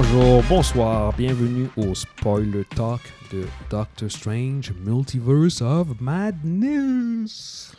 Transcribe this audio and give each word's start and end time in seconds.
Bonjour, 0.00 0.44
bonsoir, 0.48 1.12
bienvenue 1.16 1.66
au 1.76 1.92
Spoiler 1.92 2.64
Talk 2.76 3.00
de 3.32 3.42
Doctor 3.68 4.08
Strange 4.08 4.72
Multiverse 4.86 5.60
of 5.60 5.88
Madness. 6.00 7.72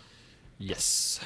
Yes. 0.59 1.21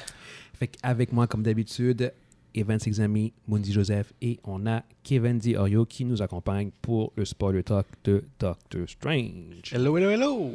Fait 0.56 0.70
avec 0.84 1.12
moi, 1.12 1.26
comme 1.26 1.42
d'habitude, 1.42 2.12
Evan 2.54 2.78
Exami, 2.86 3.32
Mundi 3.48 3.72
Joseph 3.72 4.12
et 4.22 4.38
on 4.44 4.68
a 4.68 4.84
Kevin 5.02 5.38
Di 5.38 5.56
Orio 5.56 5.84
qui 5.84 6.04
nous 6.04 6.22
accompagne 6.22 6.70
pour 6.80 7.12
le 7.16 7.24
Spoiler 7.24 7.64
Talk 7.64 7.88
de 8.04 8.22
Doctor 8.38 8.88
Strange. 8.88 9.72
Hello, 9.72 9.98
hello, 9.98 10.10
hello. 10.10 10.52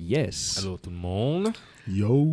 Yes. 0.00 0.60
Hello 0.62 0.78
tout 0.82 0.88
le 0.88 0.96
monde. 0.96 1.50
Yo! 1.86 2.26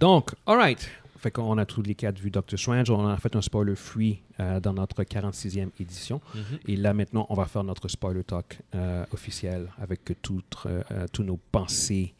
Donc, 0.00 0.30
alright. 0.46 0.88
Fait 1.22 1.30
qu'on 1.30 1.56
a 1.56 1.64
tous 1.64 1.82
les 1.82 1.94
quatre 1.94 2.18
vu 2.18 2.30
Doctor 2.32 2.58
Strange. 2.58 2.90
On 2.90 3.06
a 3.06 3.16
fait 3.16 3.36
un 3.36 3.40
spoiler 3.42 3.76
free 3.76 4.20
euh, 4.40 4.58
dans 4.58 4.72
notre 4.74 5.02
46e 5.04 5.68
édition. 5.78 6.20
Et 6.66 6.74
là, 6.76 6.92
maintenant, 6.94 7.26
on 7.30 7.34
va 7.34 7.44
faire 7.46 7.62
notre 7.62 7.86
spoiler 7.86 8.24
talk 8.24 8.58
euh, 8.74 9.04
officiel 9.12 9.68
avec 9.80 10.00
toutes 10.20 10.56
euh, 10.66 10.82
euh, 10.90 11.06
tous 11.12 11.22
nos 11.22 11.38
pensées 11.52 12.14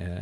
euh, 0.00 0.18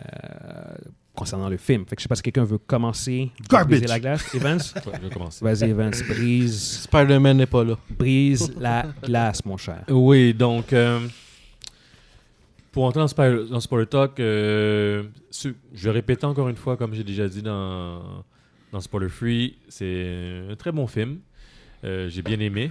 concernant 1.14 1.48
le 1.48 1.56
film. 1.56 1.86
Fait 1.86 1.96
que 1.96 2.00
je 2.00 2.04
sais 2.04 2.08
pas 2.08 2.16
si 2.16 2.22
quelqu'un 2.22 2.44
veut 2.44 2.58
commencer. 2.58 3.30
Garbage. 3.48 3.68
Briser 3.80 3.86
la 3.86 3.98
glace. 4.00 4.34
Evans? 4.34 4.58
Ouais, 4.86 4.92
je 5.00 5.06
vais 5.08 5.10
commencer. 5.10 5.42
Vas-y, 5.44 5.70
Evans. 5.70 5.94
Brise, 6.08 6.82
Spider-Man 6.82 7.38
n'est 7.38 7.46
pas 7.46 7.64
là. 7.64 7.76
brise 7.98 8.52
la 8.58 8.86
glace, 9.02 9.42
mon 9.46 9.56
cher. 9.56 9.84
Oui, 9.88 10.34
donc, 10.34 10.72
euh, 10.74 11.00
pour 12.78 12.84
entrer 12.84 13.00
dans 13.00 13.08
Spoiler, 13.08 13.48
dans 13.50 13.58
Spoiler 13.58 13.86
Talk, 13.88 14.20
euh, 14.20 15.02
ce- 15.32 15.48
je 15.74 15.84
vais 15.86 15.90
répéter 15.90 16.26
encore 16.26 16.48
une 16.48 16.54
fois, 16.54 16.76
comme 16.76 16.94
j'ai 16.94 17.02
déjà 17.02 17.26
dit 17.28 17.42
dans, 17.42 18.24
dans 18.70 18.80
Spoiler 18.80 19.08
Free, 19.08 19.56
c'est 19.68 20.44
un 20.48 20.54
très 20.54 20.70
bon 20.70 20.86
film. 20.86 21.18
Euh, 21.82 22.08
j'ai 22.08 22.22
bien 22.22 22.38
aimé. 22.38 22.70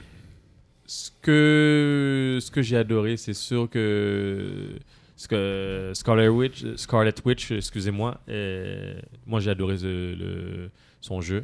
Ce 0.85 1.11
que, 1.21 2.39
ce 2.41 2.49
que 2.49 2.61
j'ai 2.61 2.77
adoré, 2.77 3.17
c'est 3.17 3.33
sûr 3.33 3.69
que, 3.69 4.77
ce 5.17 5.27
que 5.27 5.91
Scarlet 5.93 6.29
Witch, 6.29 6.63
Scarlet 6.77 7.13
Witch 7.25 7.51
excusez-moi, 7.51 8.17
euh, 8.29 8.97
moi 9.25 9.41
j'ai 9.41 9.49
adoré 9.51 9.75
le- 9.83 10.15
le- 10.15 10.69
son 11.01 11.19
jeu. 11.19 11.43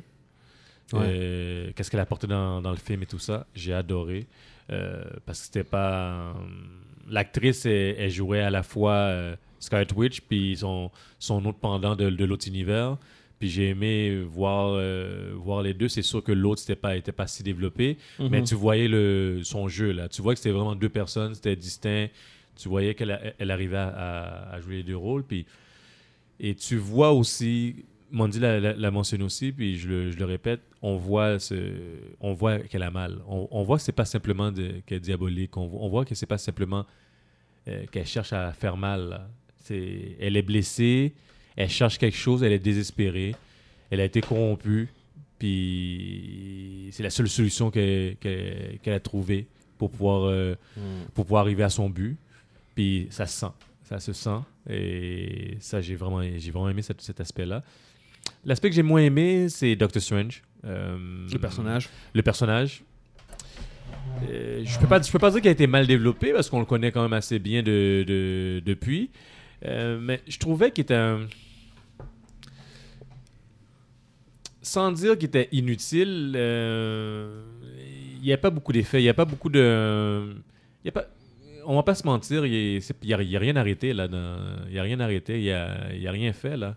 Ouais. 0.94 1.73
Qu'est-ce 1.75 1.91
qu'elle 1.91 2.00
a 2.00 2.03
apporté 2.03 2.28
dans, 2.28 2.61
dans 2.61 2.72
le 2.72 2.78
film 2.78 3.03
et 3.03 3.08
tout 3.08 3.19
ça, 3.19 3.45
j'ai 3.56 3.73
adoré. 3.73 4.25
Euh, 4.72 5.03
parce 5.25 5.39
que 5.39 5.45
c'était 5.45 5.64
pas. 5.64 6.11
euh, 6.11 6.33
L'actrice, 7.09 7.66
elle, 7.66 7.95
elle 8.00 8.09
jouait 8.11 8.39
à 8.42 8.50
la 8.50 8.64
fois 8.64 8.94
euh, 8.94 9.36
Scarlet 9.59 9.92
Witch, 9.94 10.22
puis 10.22 10.56
son, 10.56 10.89
son 11.19 11.44
autre 11.45 11.59
pendant 11.59 11.95
de, 11.95 12.09
de 12.09 12.25
l'autre 12.25 12.47
univers. 12.47 12.97
Puis 13.39 13.50
j'ai 13.50 13.69
aimé 13.69 14.22
voir, 14.25 14.69
euh, 14.75 15.34
voir 15.36 15.61
les 15.64 15.73
deux. 15.73 15.89
C'est 15.89 16.02
sûr 16.02 16.23
que 16.23 16.31
l'autre 16.31 16.61
n'était 16.61 16.78
pas, 16.80 16.95
était 16.95 17.11
pas 17.11 17.28
si 17.28 17.44
développé, 17.44 17.97
mais 18.19 18.39
Mhm. 18.39 18.44
tu 18.45 18.56
voyais 18.56 18.88
le, 18.88 19.41
son 19.44 19.67
jeu 19.67 19.91
là. 19.91 20.08
Tu 20.08 20.22
vois 20.22 20.34
que 20.34 20.39
c'était 20.39 20.52
vraiment 20.56 20.75
deux 20.75 20.88
personnes, 20.88 21.36
c'était 21.36 21.58
distinct. 21.58 22.08
Tu 22.56 22.69
voyais 22.69 22.94
qu'elle 22.95 23.36
elle 23.38 23.52
arrivait 23.52 23.75
à 23.78 24.58
jouer 24.61 24.78
les 24.78 24.84
deux 24.84 24.95
rôles. 24.95 25.23
Puis, 25.23 25.45
et 26.39 26.56
tu 26.56 26.78
vois 26.78 27.11
aussi, 27.11 27.84
Mandy 28.14 28.39
l'a, 28.39 28.59
l'a- 28.59 28.73
l'a 28.73 28.92
mentionné 28.92 29.23
aussi, 29.23 29.52
puis 29.52 29.78
je 29.78 29.89
le, 29.89 30.11
je 30.11 30.17
le 30.17 30.25
répète, 30.25 30.61
on 30.81 30.95
voit, 30.97 31.39
ce, 31.39 31.56
on 32.19 32.33
voit 32.33 32.59
qu'elle 32.59 32.83
a 32.83 32.92
mal. 32.92 33.19
On, 33.28 33.47
on 33.52 33.64
voit 33.64 33.78
que 33.78 33.83
c'est 33.83 33.92
pas 33.92 34.06
simplement 34.06 34.53
qu'elle 34.53 34.97
est 34.97 35.00
diabolique. 35.00 35.57
On, 35.57 35.69
on 35.81 35.90
voit 35.90 36.06
que 36.06 36.13
c'est 36.16 36.25
pas 36.28 36.38
simplement 36.38 36.85
euh, 37.68 37.85
qu'elle 37.91 38.06
cherche 38.06 38.31
à 38.31 38.53
faire 38.53 38.78
mal. 38.78 39.28
C'est, 39.63 40.16
elle 40.19 40.38
est 40.38 40.41
blessée, 40.44 41.13
elle 41.56 41.69
cherche 41.69 41.97
quelque 41.97 42.16
chose, 42.18 42.44
elle 42.44 42.52
est 42.52 42.59
désespérée, 42.59 43.34
elle 43.90 44.00
a 44.00 44.06
été 44.06 44.22
corrompue, 44.22 44.90
puis 45.40 46.90
c'est 46.91 47.03
la 47.03 47.09
seule 47.09 47.29
solution 47.29 47.72
qu'elle, 47.72 48.16
qu'elle- 48.18 48.79
qu'elle 48.81 48.94
a 48.94 49.00
trouvée 49.00 49.47
pour 49.78 49.90
pouvoir, 49.91 50.25
euh, 50.25 50.56
Mhm. 50.78 50.84
pour 51.13 51.25
pouvoir 51.25 51.41
arriver 51.44 51.63
à 51.63 51.69
son 51.69 51.90
but. 51.90 52.18
Puis 52.75 53.07
ça 53.12 53.25
se 53.25 53.40
sent, 53.40 53.52
ça 53.84 54.00
se 54.00 54.13
sent. 54.13 54.40
Et 54.69 55.57
ça, 55.59 55.81
j'ai 55.81 55.96
vraiment, 55.96 56.22
j'ai 56.22 56.52
vraiment 56.52 56.69
aimé 56.69 56.81
cet, 56.81 57.02
cet 57.02 57.19
aspect-là. 57.22 57.63
L'aspect 58.45 58.69
que 58.69 58.75
j'ai 58.75 58.84
moins 58.84 59.01
aimé, 59.01 59.47
c'est 59.50 59.75
Doctor 59.75 60.01
Strange. 60.01 60.44
Euh, 60.66 61.28
Le 61.31 61.39
personnage. 61.39 61.89
Le 62.13 62.22
personnage. 62.22 62.84
Euh, 64.29 64.61
je 64.66 64.79
peux 64.79 64.88
pas, 64.88 65.01
je 65.01 65.11
peux 65.11 65.19
pas 65.19 65.31
dire 65.31 65.41
qu'il 65.41 65.50
a 65.50 65.51
été 65.51 65.67
mal 65.67 65.88
développé 65.88 66.34
parce 66.34 66.50
qu'on 66.50 66.59
le 66.59 66.66
connaît 66.66 66.91
quand 66.91 67.01
même 67.03 67.13
assez 67.13 67.39
bien 67.39 67.63
de, 67.63 68.03
de- 68.07 68.61
depuis. 68.66 69.09
Euh, 69.66 69.97
mais 70.01 70.22
je 70.28 70.38
trouvais 70.38 70.72
qu'il 70.72 70.84
était 70.84 70.94
un- 70.94 71.28
Sans 74.61 74.91
dire 74.94 75.17
qu'il 75.17 75.28
était 75.28 75.50
inutile, 75.51 76.31
il 76.35 78.22
n'y 78.23 78.31
a 78.34 78.38
pas 78.38 78.50
beaucoup 78.50 78.72
d'effets. 78.72 79.00
Il 79.01 79.03
n'y 79.03 79.09
a 79.09 79.13
pas 79.13 79.25
beaucoup 79.25 79.50
de. 79.50 80.34
Il 80.84 80.88
y 80.88 80.90
a 80.90 80.91
pas... 80.91 81.05
On 81.66 81.75
va 81.78 81.84
pas 81.84 81.95
se 81.95 82.05
mentir, 82.05 82.45
il 82.45 82.81
n'y 83.03 83.13
a, 83.13 83.17
rien 83.40 83.55
arrêté 83.55 83.94
là. 83.94 84.07
Il 84.67 84.72
n'y 84.73 84.79
a 84.79 84.84
rien 84.84 85.00
arrêté, 85.00 85.38
il 85.40 85.44
n'y 86.00 86.07
a 86.07 86.11
rien 86.11 86.34
fait 86.34 86.57
là. 86.57 86.75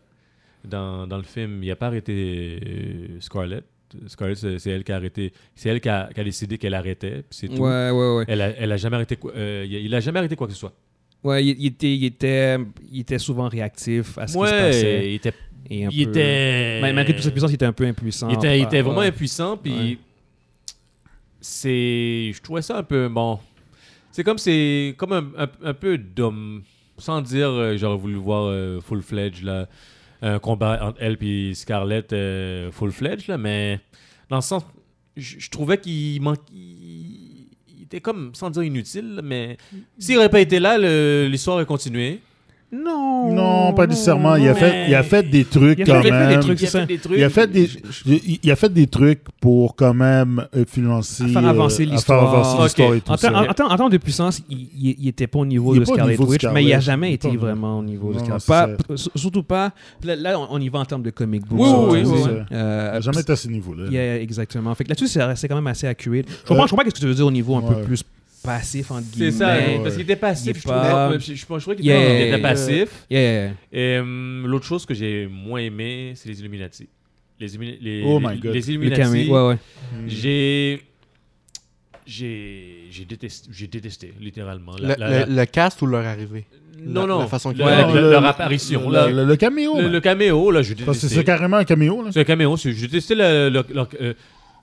Dans, 0.69 1.07
dans 1.07 1.17
le 1.17 1.23
film, 1.23 1.55
il 1.63 1.67
n'y 1.67 1.71
a 1.71 1.77
pas 1.77 1.87
arrêté 1.87 2.59
euh, 2.67 3.21
Scarlett. 3.21 3.65
Scarlett, 4.09 4.37
c'est 4.59 4.71
elle 4.71 4.83
qui 4.85 4.93
a 4.93 4.97
arrêté. 4.97 5.33
C'est 5.55 5.69
elle 5.69 5.81
qui 5.81 5.89
a, 5.89 6.09
qui 6.13 6.21
a 6.21 6.25
décidé 6.25 6.59
qu'elle 6.59 6.75
arrêtait. 6.75 7.25
C'est 7.31 7.49
tout. 7.49 7.63
Ouais, 7.63 7.91
ouais, 7.91 8.17
ouais. 8.17 8.25
Elle, 8.29 8.41
a, 8.43 8.49
elle 8.51 8.73
a 8.73 8.77
jamais 8.77 8.97
arrêté. 8.97 9.17
euh, 9.25 9.65
il 9.69 9.77
a- 9.77 9.79
il 9.81 9.95
a 9.95 10.01
jamais 10.01 10.19
arrêté 10.19 10.35
quoi 10.37 10.47
que 10.49 10.53
ce 10.53 10.59
soit. 10.59 10.73
Ouais, 11.23 11.45
il, 11.45 11.57
il 11.61 11.67
était, 11.67 11.95
il, 11.97 12.05
était, 12.05 12.57
il 12.93 13.01
était 13.01 13.19
souvent 13.19 13.49
réactif 13.49 14.19
à 14.19 14.27
ce 14.27 14.33
qui 14.37 14.45
se 14.45 14.51
passait. 14.51 14.83
Ouais, 14.99 15.11
il 15.11 15.15
était. 15.15 15.33
Et 15.71 15.81
Il 15.91 16.05
peu- 16.05 16.11
était. 16.11 16.81
Mal- 16.81 16.95
Malgré 16.95 17.15
toute 17.15 17.23
cette 17.25 17.33
puissance, 17.33 17.51
il 17.51 17.55
était 17.55 17.65
un 17.65 17.73
peu 17.73 17.87
impuissant. 17.87 18.29
Il 18.29 18.35
était, 18.37 18.59
il 18.59 18.63
était 18.65 18.83
vraiment 18.83 19.01
ouais. 19.01 19.07
impuissant, 19.09 19.57
puis 19.57 19.73
Ouais. 19.73 19.99
c'est, 21.41 22.33
je 22.35 22.43
trouvais 22.43 22.63
ça 22.63 22.79
un 22.79 22.83
peu 22.83 23.09
bon. 23.09 23.39
C'est 24.13 24.25
comme 24.25 24.39
c'est 24.39 24.95
comme 24.97 25.13
un, 25.13 25.27
un, 25.39 25.49
un 25.65 25.75
peu 25.75 25.99
d'homme, 25.99 26.63
sans 26.99 27.21
dire 27.21 27.49
euh, 27.49 27.77
j'aurais 27.77 27.97
voulu 27.99 28.15
voir 28.15 28.45
euh, 28.47 28.81
full 28.81 29.03
fledged 29.03 29.45
là, 29.45 29.69
un 30.23 30.39
combat 30.39 30.79
entre 30.83 30.99
elle 31.01 31.17
et 31.21 31.55
Scarlett 31.55 32.13
euh, 32.13 32.71
full 32.73 32.93
fledged 32.93 33.29
là, 33.29 33.39
mais 33.39 33.81
dans 34.29 34.37
le 34.37 34.43
sens, 34.43 34.65
je 35.17 35.51
trouvais 35.51 35.79
qu'il 35.79 36.21
manque, 36.21 36.41
il, 36.53 37.49
était 37.83 38.01
comme 38.01 38.35
sans 38.35 38.51
dire 38.51 38.65
inutile, 38.65 39.17
là, 39.17 39.23
mais 39.23 39.57
s'il 39.99 40.17
aurait 40.19 40.29
pas 40.29 40.41
été 40.41 40.59
là, 40.59 40.77
l'histoire 41.29 41.57
aurait 41.57 41.67
continué. 41.67 42.21
Non. 42.73 43.33
Non, 43.33 43.73
pas 43.75 43.87
nécessairement. 43.87 44.35
Il 44.37 44.49
a, 44.49 44.53
mais- 44.55 44.59
fait, 44.61 44.89
il 44.89 44.95
a 44.95 45.03
fait 45.03 45.23
des 45.23 45.45
trucs 45.45 45.85
quand 45.85 46.03
même. 46.03 46.41
trucs, 46.41 46.61
Il 46.61 46.67
a 46.67 46.71
fait 46.71 46.87
des 46.87 46.99
trucs. 46.99 47.19
Il 47.19 47.25
a 47.25 47.31
fait 47.31 47.47
des, 47.47 47.69
il 48.07 48.39
il 48.43 48.51
a 48.51 48.57
fait 48.57 48.73
des 48.73 48.87
trucs 48.89 49.23
pour 49.41 49.77
quand 49.77 49.95
même 49.95 50.47
influencer. 50.53 51.25
À 51.25 51.29
faire 51.29 51.47
avancer 51.47 51.83
euh, 51.87 51.91
l'histoire. 51.91 52.21
faire 52.31 52.39
avancer 52.41 52.57
Ok. 52.57 52.63
l'histoire 52.65 52.95
et 52.95 53.01
tout 53.01 53.11
En, 53.11 53.35
en- 53.45 53.51
en 53.51 53.55
ter- 53.55 53.71
en 53.73 53.77
termes 53.77 53.91
de 53.91 53.97
puissance, 53.99 54.43
il, 54.51 54.69
il, 54.77 54.97
il 54.99 55.09
était 55.09 55.27
pas 55.29 55.39
au 55.39 55.47
niveau 55.47 55.77
de 55.77 55.85
Scarlet 55.85 56.13
niveau 56.13 56.25
de 56.25 56.31
Witch, 56.31 56.45
mais 56.53 56.65
il 56.65 56.67
a 56.73 56.81
Scarlet. 56.81 56.85
jamais 56.85 57.13
été 57.15 57.37
vraiment 57.37 57.79
au 57.79 57.83
niveau 57.85 58.13
de 58.13 58.19
Scarlet. 58.39 58.77
p- 58.77 58.95
surtout 59.15 59.43
pas. 59.45 59.73
Là, 60.03 60.17
là, 60.17 60.39
on, 60.41 60.49
on 60.51 60.61
y 60.61 60.69
va 60.69 60.81
en 60.81 60.85
termes 60.85 61.03
de 61.03 61.11
comic 61.11 61.47
book. 61.47 61.59
Oui, 61.61 62.01
oui, 62.01 62.03
oui, 62.05 62.21
oui. 62.25 62.31
Euh, 62.53 63.01
jamais 63.01 63.21
été 63.21 63.33
à 63.33 63.37
ce 63.37 63.49
niveau-là. 63.49 63.85
yeah, 63.91 64.21
exactement. 64.21 64.75
Fait 64.75 64.85
que 64.85 64.89
là-dessus, 64.91 65.07
c'est 65.09 65.49
quand 65.49 65.55
même 65.55 65.67
assez 65.69 65.87
accurate. 65.87 66.27
Je 66.29 66.49
comprends, 66.49 66.65
Euh, 66.65 66.67
je 66.67 66.71
comprends 66.71 66.85
ce 66.89 66.95
que 66.95 66.99
tu 66.99 67.07
veux 67.07 67.15
dire 67.15 67.27
au 67.27 67.31
niveau 67.31 67.57
un 67.57 67.63
peu 67.63 67.81
plus 67.83 68.03
passif, 68.47 68.91
entre 68.91 69.03
guillemets. 69.11 69.31
C'est 69.33 69.39
ça, 69.39 69.49
Ouais. 69.55 69.81
parce 69.83 69.95
qu'il 69.95 70.03
était 70.05 70.13
Il 70.15 70.19
passif. 70.19 70.57
Je, 70.59 70.63
pas- 70.67 71.13
je, 71.19 71.19
je, 71.19 71.35
je 71.35 71.45
trouvais 71.47 71.77
qu'il 71.77 71.85
Yeah. 71.85 72.01
était, 72.01 72.29
il 72.29 72.33
était 72.33 72.43
passif. 72.43 72.89
Yeah. 73.11 73.51
Et 73.73 73.99
hum, 73.99 74.45
l'autre 74.47 74.65
chose 74.65 74.87
que 74.87 74.95
j'ai 74.95 75.27
moins 75.27 75.61
aimé, 75.61 76.13
c'est 76.15 76.29
les 76.29 76.41
Illuminati. 76.41 76.89
Les, 77.39 77.49
les, 77.83 78.03
Oh 78.07 78.19
my 78.19 78.39
God. 78.39 78.55
les 78.55 78.61
Le 78.61 78.69
Illuminati, 78.71 79.03
camé- 79.03 79.29
Ouais, 79.29 79.49
ouais. 79.49 79.59
J'ai. 80.07 80.81
J'ai 82.07 82.85
j'ai 82.93 83.05
détesté, 83.05 83.49
j'ai 83.53 83.67
détesté, 83.67 84.15
littéralement. 84.21 84.73
La- 84.81 84.95
Le, 84.95 85.01
la- 85.01 85.11
le- 85.11 85.35
la- 85.35 85.43
le 85.43 85.47
cast 85.47 85.83
ou 85.83 85.87
leur 85.87 86.07
arrivée? 86.07 86.45
Non, 86.79 87.01
la- 87.01 87.07
non. 87.15 87.19
la 87.21 87.27
façon 87.27 87.51
le- 87.51 87.57
le- 87.59 87.65
le- 87.65 88.01
le- 88.01 88.11
leur 88.13 88.21
le- 88.21 88.27
apparition. 88.29 88.89
Le, 88.89 88.95
là. 88.95 89.09
le- 89.09 89.25
le 89.25 89.37
caméo. 89.37 89.81
Le, 89.81 89.89
le 89.89 90.01
caméo, 90.01 90.51
là, 90.53 90.63
j'ai 90.63 90.77
détesté. 90.77 91.09
c'est 91.09 91.25
carrément 91.25 91.57
un 91.57 91.65
caméo. 91.65 92.03
Là. 92.05 92.11
C'est 92.13 92.21
un 92.21 92.25
caméo. 92.25 92.57
J'ai 92.57 92.73
détesté 92.75 93.17
le, 93.17 93.49
le, 93.49 93.65
le, 93.75 93.87
euh, 94.01 94.15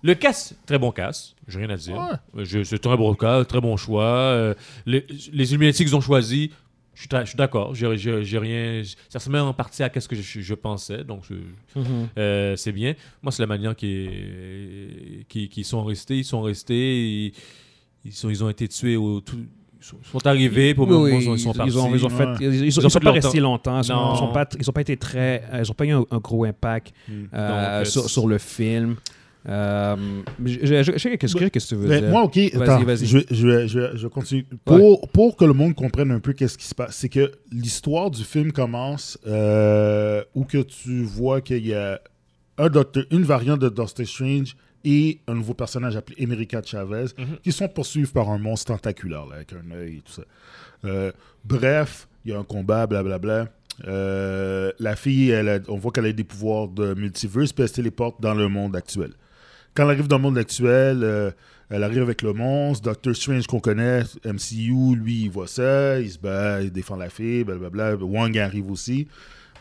le 0.03 0.13
casse. 0.15 0.53
Très 0.65 0.77
bon 0.77 0.91
casse. 0.91 1.33
J'ai 1.47 1.59
rien 1.59 1.69
à 1.69 1.77
dire. 1.77 1.95
Ouais. 1.95 2.41
Euh, 2.41 2.45
je- 2.45 2.63
C'est 2.63 2.75
un 2.75 2.89
très 2.89 2.97
bon 2.97 3.13
cas, 3.15 3.44
très 3.45 3.61
bon 3.61 3.75
choix. 3.77 4.03
Euh, 4.05 4.53
les, 4.85 5.05
les 5.31 5.50
Illuminati 5.51 5.83
qu'ils 5.85 5.95
ont 5.95 6.01
choisi, 6.01 6.51
je 6.94 7.00
suis 7.01 7.07
ta- 7.09 7.23
je 7.23 7.29
suis 7.29 7.38
d'accord. 7.38 7.73
J'ai 7.73 7.97
j'ai- 7.97 8.23
j'ai 8.23 8.38
rien. 8.38 8.83
Ça 9.09 9.19
se 9.19 9.29
met 9.29 9.39
en 9.39 9.53
partie 9.53 9.81
à 9.83 9.89
ce 10.00 10.07
que 10.07 10.15
je, 10.15 10.41
je 10.41 10.53
pensais. 10.53 11.03
Donc, 11.03 11.23
je- 11.29 11.79
Mhm. 11.79 12.09
euh, 12.17 12.55
c'est 12.55 12.71
bien. 12.71 12.94
Moi, 13.21 13.31
c'est 13.31 13.41
la 13.41 13.47
manière 13.47 13.75
qui, 13.75 14.07
qui, 15.29 15.50
qui 15.50 15.63
sont 15.63 15.83
restés. 15.83 16.17
Ils 16.17 16.25
sont 16.25 16.41
restés. 16.41 17.25
Ils, 17.27 17.33
ils 18.05 18.13
sont, 18.13 18.29
ils 18.29 18.44
ont 18.44 18.50
été 18.50 18.67
tués 18.67 18.97
au 18.97 19.21
tout. 19.21 19.38
Ils 19.81 19.85
sont, 20.09 20.27
arrivés 20.27 20.73
pour 20.73 20.88
Oui, 20.88 21.15
ils 21.17 21.23
sont, 21.23 21.35
ils 21.35 21.39
sont 21.39 21.53
partis. 21.53 21.73
ils 21.73 21.77
ont, 21.77 21.94
ils 21.94 22.05
ont 22.05 22.09
fait, 22.09 22.25
Ouais. 22.25 22.35
ils, 22.39 22.79
ont 22.85 22.89
fait 22.89 23.00
pas 23.01 23.11
longtemps. 23.11 23.13
restés 23.27 23.39
longtemps. 23.41 23.81
Ils 23.81 23.89
Non. 23.91 23.95
ont, 23.97 24.15
ils 24.15 24.23
ont 24.23 24.31
pas, 24.31 24.47
ils 24.57 24.69
ont 24.69 24.73
pas 24.73 24.79
été 24.81 24.95
très, 24.95 25.44
ils 25.61 25.69
ont 25.69 25.73
pas 25.73 25.85
eu 25.85 25.91
un, 25.91 26.05
un 26.09 26.17
gros 26.19 26.45
impact 26.45 26.94
Hmm. 27.09 27.25
euh, 27.33 27.83
sur 27.83 28.27
le 28.27 28.38
film. 28.38 28.95
Euh, 29.50 29.95
je, 30.45 30.60
je, 30.63 30.84
je, 30.84 30.92
je 30.94 30.98
sais 30.98 31.18
qu'est-ce 31.18 31.36
que 31.36 31.60
tu 31.60 31.75
veux 31.75 31.88
Mais 31.90 32.00
dire? 32.01 32.10
moi, 32.10 32.24
OK, 32.24 32.36
Vas-y, 32.38 32.62
attends, 32.62 32.84
vas-y. 32.84 33.06
Je, 33.06 33.18
vais- 33.18 33.25
je, 33.30 33.48
vais- 33.48 33.68
je, 33.68 33.80
vais- 33.80 33.98
je 33.98 34.07
continue. 34.07 34.45
Pour, 34.63 35.07
pour 35.10 35.36
que 35.36 35.44
le 35.44 35.51
monde 35.54 35.75
comprenne 35.75 36.12
un 36.12 36.19
peu 36.19 36.31
qu'est-ce 36.34 36.57
qui 36.57 36.66
se 36.66 36.74
passe, 36.75 36.95
c'est 36.95 37.10
que 37.10 37.31
l'histoire 37.51 38.10
du 38.10 38.24
film 38.24 38.51
commence 38.54 39.18
euh, 39.28 40.24
où 40.34 40.45
que 40.45 40.60
tu 40.60 41.04
vois 41.04 41.42
qu'il 41.42 41.66
y 41.68 41.74
a 41.74 42.00
un 42.57 42.69
docteur, 42.69 43.04
une 43.12 43.24
variante 43.24 43.60
de 43.60 43.68
Doctor 43.69 44.07
Strange 44.07 44.56
et 44.86 45.19
un 45.28 45.34
nouveau 45.34 45.54
personnage 45.54 45.96
appelé 45.98 46.24
America 46.24 46.62
Chavez, 46.63 47.06
Mhm. 47.18 47.38
qui 47.44 47.51
sont 47.51 47.68
poursuivis 47.68 48.12
par 48.12 48.30
un 48.30 48.38
monstre 48.38 48.72
tentaculaire, 48.74 49.25
là, 49.25 49.36
avec 49.38 49.51
un 49.54 49.72
œil 49.75 49.98
et 49.98 50.01
tout 50.01 50.12
ça. 50.13 50.24
Euh, 50.86 51.12
bref, 51.46 52.07
il 52.25 52.31
y 52.31 52.34
a 52.34 52.39
un 52.39 52.44
combat, 52.44 52.86
blablabla. 52.88 53.48
Euh, 53.88 54.72
la 54.80 54.96
fille, 54.96 55.31
elle 55.31 55.50
a- 55.50 55.60
on 55.68 55.78
voit 55.78 55.92
qu'elle 55.92 56.06
a 56.06 56.12
des 56.13 56.24
pouvoirs 56.24 56.68
de 56.68 56.94
multiverse, 56.94 57.51
puis 57.54 57.63
elle 57.63 57.69
se 57.69 57.74
téléporte 57.75 58.22
dans 58.22 58.34
le 58.34 58.48
monde 58.48 58.75
actuel. 58.75 59.12
Quand 59.75 59.84
elle 59.84 59.92
arrive 59.92 60.08
dans 60.08 60.18
le 60.18 60.22
monde 60.22 60.38
actuel, 60.38 61.00
euh, 61.04 61.31
elle 61.70 61.84
arrive 61.84 62.02
avec 62.02 62.22
le 62.22 62.34
monstre. 62.34 62.84
Doctor 62.84 63.16
Strange 63.16 63.48
qu'on 63.48 63.60
connaît, 63.60 64.04
MCU, 64.24 64.96
lui, 64.96 65.24
il 65.24 65.30
voit 65.31 65.48
ça, 65.48 66.00
il 66.00 66.12
se 66.12 66.20
bat, 66.20 66.62
il 66.62 66.72
défend 66.72 66.96
la 66.96 67.10
fille, 67.10 67.44
blablabla. 67.44 67.96
Wang 67.96 68.38
arrive 68.38 68.70
aussi. 68.70 69.08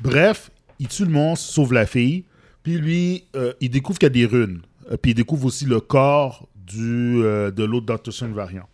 Bref, 0.01 0.51
il 0.79 0.89
tue 0.89 1.05
le 1.05 1.11
monstre, 1.11 1.51
sauve 1.51 1.73
la 1.73 1.87
fille. 1.87 2.25
Puis 2.63 2.77
lui, 2.77 3.25
euh, 3.37 3.55
il 3.61 3.71
découvre 3.71 3.99
qu'il 3.99 4.07
y 4.07 4.11
a 4.11 4.11
des 4.11 4.27
runes. 4.27 4.61
Euh, 4.91 4.97
puis 5.01 5.13
il 5.13 5.15
découvre 5.15 5.47
aussi 5.47 5.65
le 5.65 5.81
corps 5.81 6.47
du, 6.55 7.23
de 7.23 7.65
l'autre 7.65 7.87
Doctor 7.87 8.13
Strange 8.13 8.35
variant. 8.35 8.69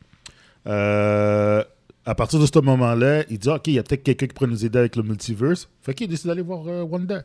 À 0.65 2.15
partir 2.15 2.41
de 2.41 2.47
ce 2.47 2.59
moment-là, 2.59 3.25
il 3.29 3.39
dit 3.39 3.49
OK, 3.49 3.67
il 3.69 3.75
y 3.75 3.79
a 3.79 3.83
peut-être 3.83 4.03
quelqu'un 4.03 4.27
qui 4.27 4.35
pourrait 4.35 4.51
nous 4.51 4.65
aider 4.65 4.79
avec 4.79 4.97
le 4.97 5.03
multiverse. 5.03 5.69
Fait 5.83 5.95
qu'il 5.95 6.09
décide 6.09 6.27
d'aller 6.27 6.43
voir 6.43 6.65
Wanda. 6.91 7.23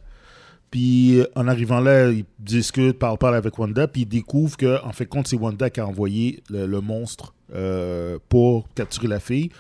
Puis 0.73 1.21
en 1.35 1.47
arrivant 1.47 1.79
là, 1.81 2.09
il 2.09 2.25
discute, 2.39 2.97
parle, 2.97 3.19
parle 3.19 3.35
avec 3.35 3.59
Wanda, 3.59 3.87
puis 3.87 4.01
il 4.01 4.05
découvre 4.07 4.57
que 4.57 4.83
en 4.83 4.91
fait 4.91 5.05
compte 5.05 5.27
c'est 5.27 5.35
Wanda 5.35 5.69
qui 5.69 5.79
a 5.79 5.85
envoyé 5.85 6.41
le, 6.49 6.65
le 6.65 6.81
monstre 6.81 7.35
euh, 7.53 8.17
pour 8.27 8.67
capturer 8.73 9.07
la 9.07 9.19
fille. 9.19 9.51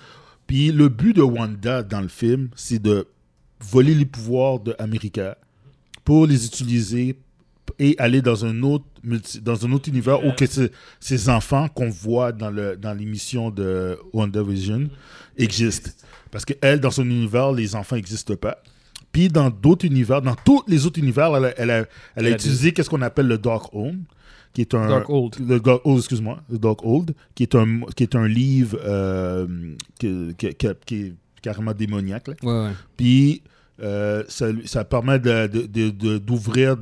Puis 0.47 0.71
le 0.71 0.89
but 0.89 1.15
de 1.15 1.21
Wanda 1.21 1.83
dans 1.83 2.01
le 2.01 2.07
film, 2.07 2.49
c'est 2.55 2.81
de 2.81 3.05
voler 3.61 3.93
les 3.93 4.07
pouvoirs 4.07 4.59
de 4.59 4.75
America 4.79 5.37
pour 6.03 6.25
les 6.25 6.47
utiliser 6.47 7.19
et 7.77 7.93
aller 7.99 8.23
dans 8.23 8.43
un 8.43 8.63
autre 8.63 8.85
multi- 9.03 9.39
dans 9.39 9.67
un 9.67 9.71
autre 9.71 9.89
univers 9.89 10.25
où 10.25 10.31
que 10.31 10.47
ce- 10.47 10.71
ces 10.99 11.29
enfants 11.29 11.67
qu'on 11.69 11.89
voit 11.91 12.31
dans 12.31 12.49
le 12.49 12.75
dans 12.75 12.93
l'émission 12.95 13.51
de 13.51 13.99
WandaVision 14.13 14.89
existent. 15.37 15.91
parce 16.31 16.43
que 16.43 16.53
elle 16.61 16.79
dans 16.79 16.89
son 16.89 17.05
univers 17.05 17.51
les 17.51 17.75
enfants 17.75 17.97
n'existent 17.97 18.35
pas 18.35 18.57
puis 19.13 19.29
dans 19.29 19.49
d'autres 19.49 19.85
univers 19.85 20.21
dans 20.21 20.35
tous 20.35 20.61
les 20.67 20.85
autres 20.85 20.99
univers 20.99 21.33
elle 21.37 21.45
a, 21.45 21.53
elle 21.57 21.71
a- 21.71 21.77
elle 22.15 22.25
a 22.25 22.29
Elle 22.29 22.33
utilisé 22.33 22.73
qu'est-ce 22.73 22.89
qu'on 22.89 23.01
appelle 23.01 23.27
le 23.27 23.37
Dark 23.37 23.73
Home 23.73 24.03
qui 24.53 24.61
est 24.61 24.73
un 24.75 24.87
Dark 24.87 25.09
Old. 25.09 25.35
le 25.39 25.59
Dark 25.59 25.81
Old, 25.85 25.97
excuse-moi, 25.99 26.39
le 26.51 26.59
Dark 26.59 26.85
Old, 26.85 27.15
qui 27.33 27.41
est 27.43 27.55
un, 27.55 27.79
qui 27.95 28.03
est 28.03 28.15
un 28.15 28.27
livre 28.27 28.77
euh, 28.83 29.47
que- 29.99 30.31
qui 30.33 30.95
est 30.95 31.13
carrément 31.41 31.73
démoniaque. 31.73 32.27
là. 32.27 32.33
Ouais, 32.43 32.67
ouais. 32.67 32.73
Puis 32.97 33.41
euh, 33.81 34.23
ça, 34.27 34.49
ça 34.65 34.83
permet 34.85 35.17
de- 35.19 35.47
de- 35.47 35.65
de- 35.65 35.89
de- 35.89 36.17
d'ouvrir 36.19 36.75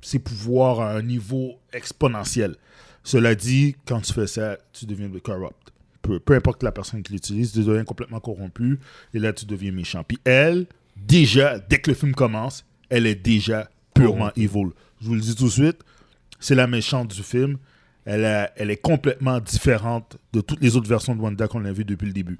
ses 0.00 0.18
pouvoirs 0.20 0.80
à 0.80 0.92
un 0.96 1.02
niveau 1.02 1.54
exponentiel. 1.72 2.54
Cela 3.04 3.34
dit, 3.34 3.74
quand 3.84 4.00
tu 4.00 4.12
fais 4.12 4.28
ça, 4.28 4.56
tu 4.72 4.86
deviens 4.86 5.10
corrupt. 5.22 5.56
Peu, 6.00 6.20
peu 6.20 6.34
importe 6.34 6.62
la 6.62 6.70
personne 6.72 7.02
qui 7.02 7.12
l'utilise, 7.12 7.52
tu 7.52 7.64
deviens 7.64 7.84
complètement 7.84 8.20
corrompu 8.20 8.78
et 9.12 9.18
là, 9.18 9.32
tu 9.32 9.44
deviens 9.44 9.72
méchant. 9.72 10.04
Puis 10.06 10.18
elle, 10.24 10.66
déjà, 11.06 11.58
dès 11.58 11.78
que 11.78 11.90
le 11.90 11.96
film 11.96 12.14
commence, 12.14 12.64
elle 12.88 13.06
est 13.06 13.14
déjà 13.14 13.68
purement 13.94 14.30
evil. 14.36 14.70
Je 15.00 15.06
vous 15.08 15.14
le 15.14 15.20
dis 15.20 15.34
tout 15.34 15.46
de 15.46 15.50
suite, 15.50 15.78
c'est 16.40 16.54
la 16.54 16.66
méchante 16.66 17.14
du 17.14 17.22
film. 17.22 17.56
Elle, 18.04 18.24
a- 18.24 18.50
elle 18.56 18.70
est 18.70 18.76
complètement 18.80 19.38
différente 19.40 20.16
de 20.32 20.40
toutes 20.40 20.60
les 20.60 20.76
autres 20.76 20.88
versions 20.88 21.14
de 21.14 21.20
Wanda 21.20 21.46
qu'on 21.48 21.64
a 21.64 21.72
vues 21.72 21.84
depuis 21.84 22.06
le 22.06 22.12
début. 22.12 22.38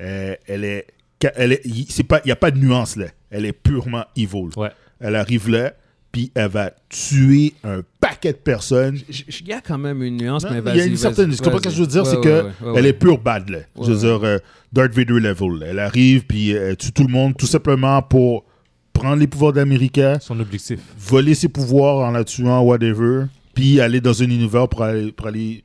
Euh, 0.00 0.34
elle 0.46 0.64
est, 0.64 0.86
elle 1.34 1.52
est, 1.52 1.62
c'est 1.90 2.04
pas, 2.04 2.20
il 2.24 2.28
n'y 2.28 2.32
a 2.32 2.36
pas 2.36 2.50
de 2.50 2.58
nuance 2.58 2.96
là. 2.96 3.06
Elle 3.30 3.44
est 3.44 3.52
purement 3.52 4.04
evil. 4.16 4.50
Ouais. 4.56 4.70
Elle 5.00 5.16
arrive 5.16 5.48
là, 5.50 5.72
puis 6.12 6.30
elle 6.34 6.48
va 6.48 6.72
tuer 6.88 7.54
un 7.64 7.82
paquet 8.20 8.32
de 8.32 8.38
personnes. 8.38 8.98
Il 9.40 9.46
y 9.48 9.52
a 9.52 9.60
quand 9.60 9.78
même 9.78 10.02
une 10.02 10.16
nuance, 10.18 10.44
Non, 10.44 10.50
mais 10.50 10.58
il 10.58 10.62
vas-y. 10.62 10.78
y 10.78 10.80
a 10.82 10.84
une 10.86 10.96
certaine. 10.96 11.30
Tu 11.30 11.42
comprends 11.42 11.58
ce 11.58 11.62
que 11.64 11.70
je 11.70 11.80
veux 11.80 11.86
dire? 11.86 12.06
c'est 12.06 12.16
Ouais, 12.16 12.22
que 12.22 12.28
ouais, 12.28 12.42
ouais, 12.62 12.70
ouais, 12.70 12.78
elle 12.78 12.86
est 12.86 12.92
pure 12.92 13.18
bad, 13.18 13.48
là. 13.48 13.58
je 13.76 13.92
veux 13.92 13.94
Ouais, 13.94 13.98
dire, 14.18 14.24
euh, 14.24 14.38
Darth 14.72 14.92
Vader 14.92 15.14
level. 15.20 15.64
Elle 15.66 15.78
arrive, 15.78 16.26
puis 16.26 16.50
elle 16.50 16.76
tue 16.76 16.92
tout 16.92 17.04
le 17.04 17.12
monde, 17.12 17.36
tout 17.36 17.46
simplement 17.46 18.02
pour 18.02 18.44
prendre 18.92 19.16
les 19.16 19.26
pouvoirs 19.26 19.52
d'América, 19.54 20.18
Son 20.20 20.38
objectif. 20.40 20.80
voler 20.98 21.34
ses 21.34 21.48
pouvoirs 21.48 22.06
en 22.06 22.10
la 22.10 22.24
tuant, 22.24 22.60
whatever, 22.60 23.24
puis 23.54 23.80
aller 23.80 24.00
dans 24.00 24.22
un 24.22 24.26
univers 24.30 24.68
pour 24.68 24.82
aller, 24.82 25.12
pour 25.12 25.26
aller, 25.28 25.64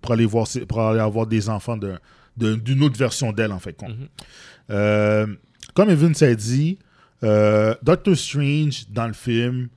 pour 0.00 0.12
aller, 0.12 0.24
voir, 0.24 0.46
pour 0.68 0.80
aller 0.80 1.00
avoir 1.00 1.26
des 1.26 1.48
enfants 1.50 1.76
d'un- 1.76 1.98
d'un- 2.36 2.56
d'une 2.56 2.82
autre 2.82 2.96
version 2.98 3.32
d'elle, 3.32 3.52
en 3.52 3.58
fait. 3.58 3.74
compte. 3.76 3.90
Mhm. 3.90 4.08
Euh, 4.70 5.26
comme 5.74 5.90
Evan 5.90 6.14
s'est 6.14 6.34
dit, 6.36 6.78
euh, 7.24 7.74
Doctor 7.82 8.16
Strange, 8.16 8.84
dans 8.90 9.06
le 9.06 9.12
film, 9.12 9.68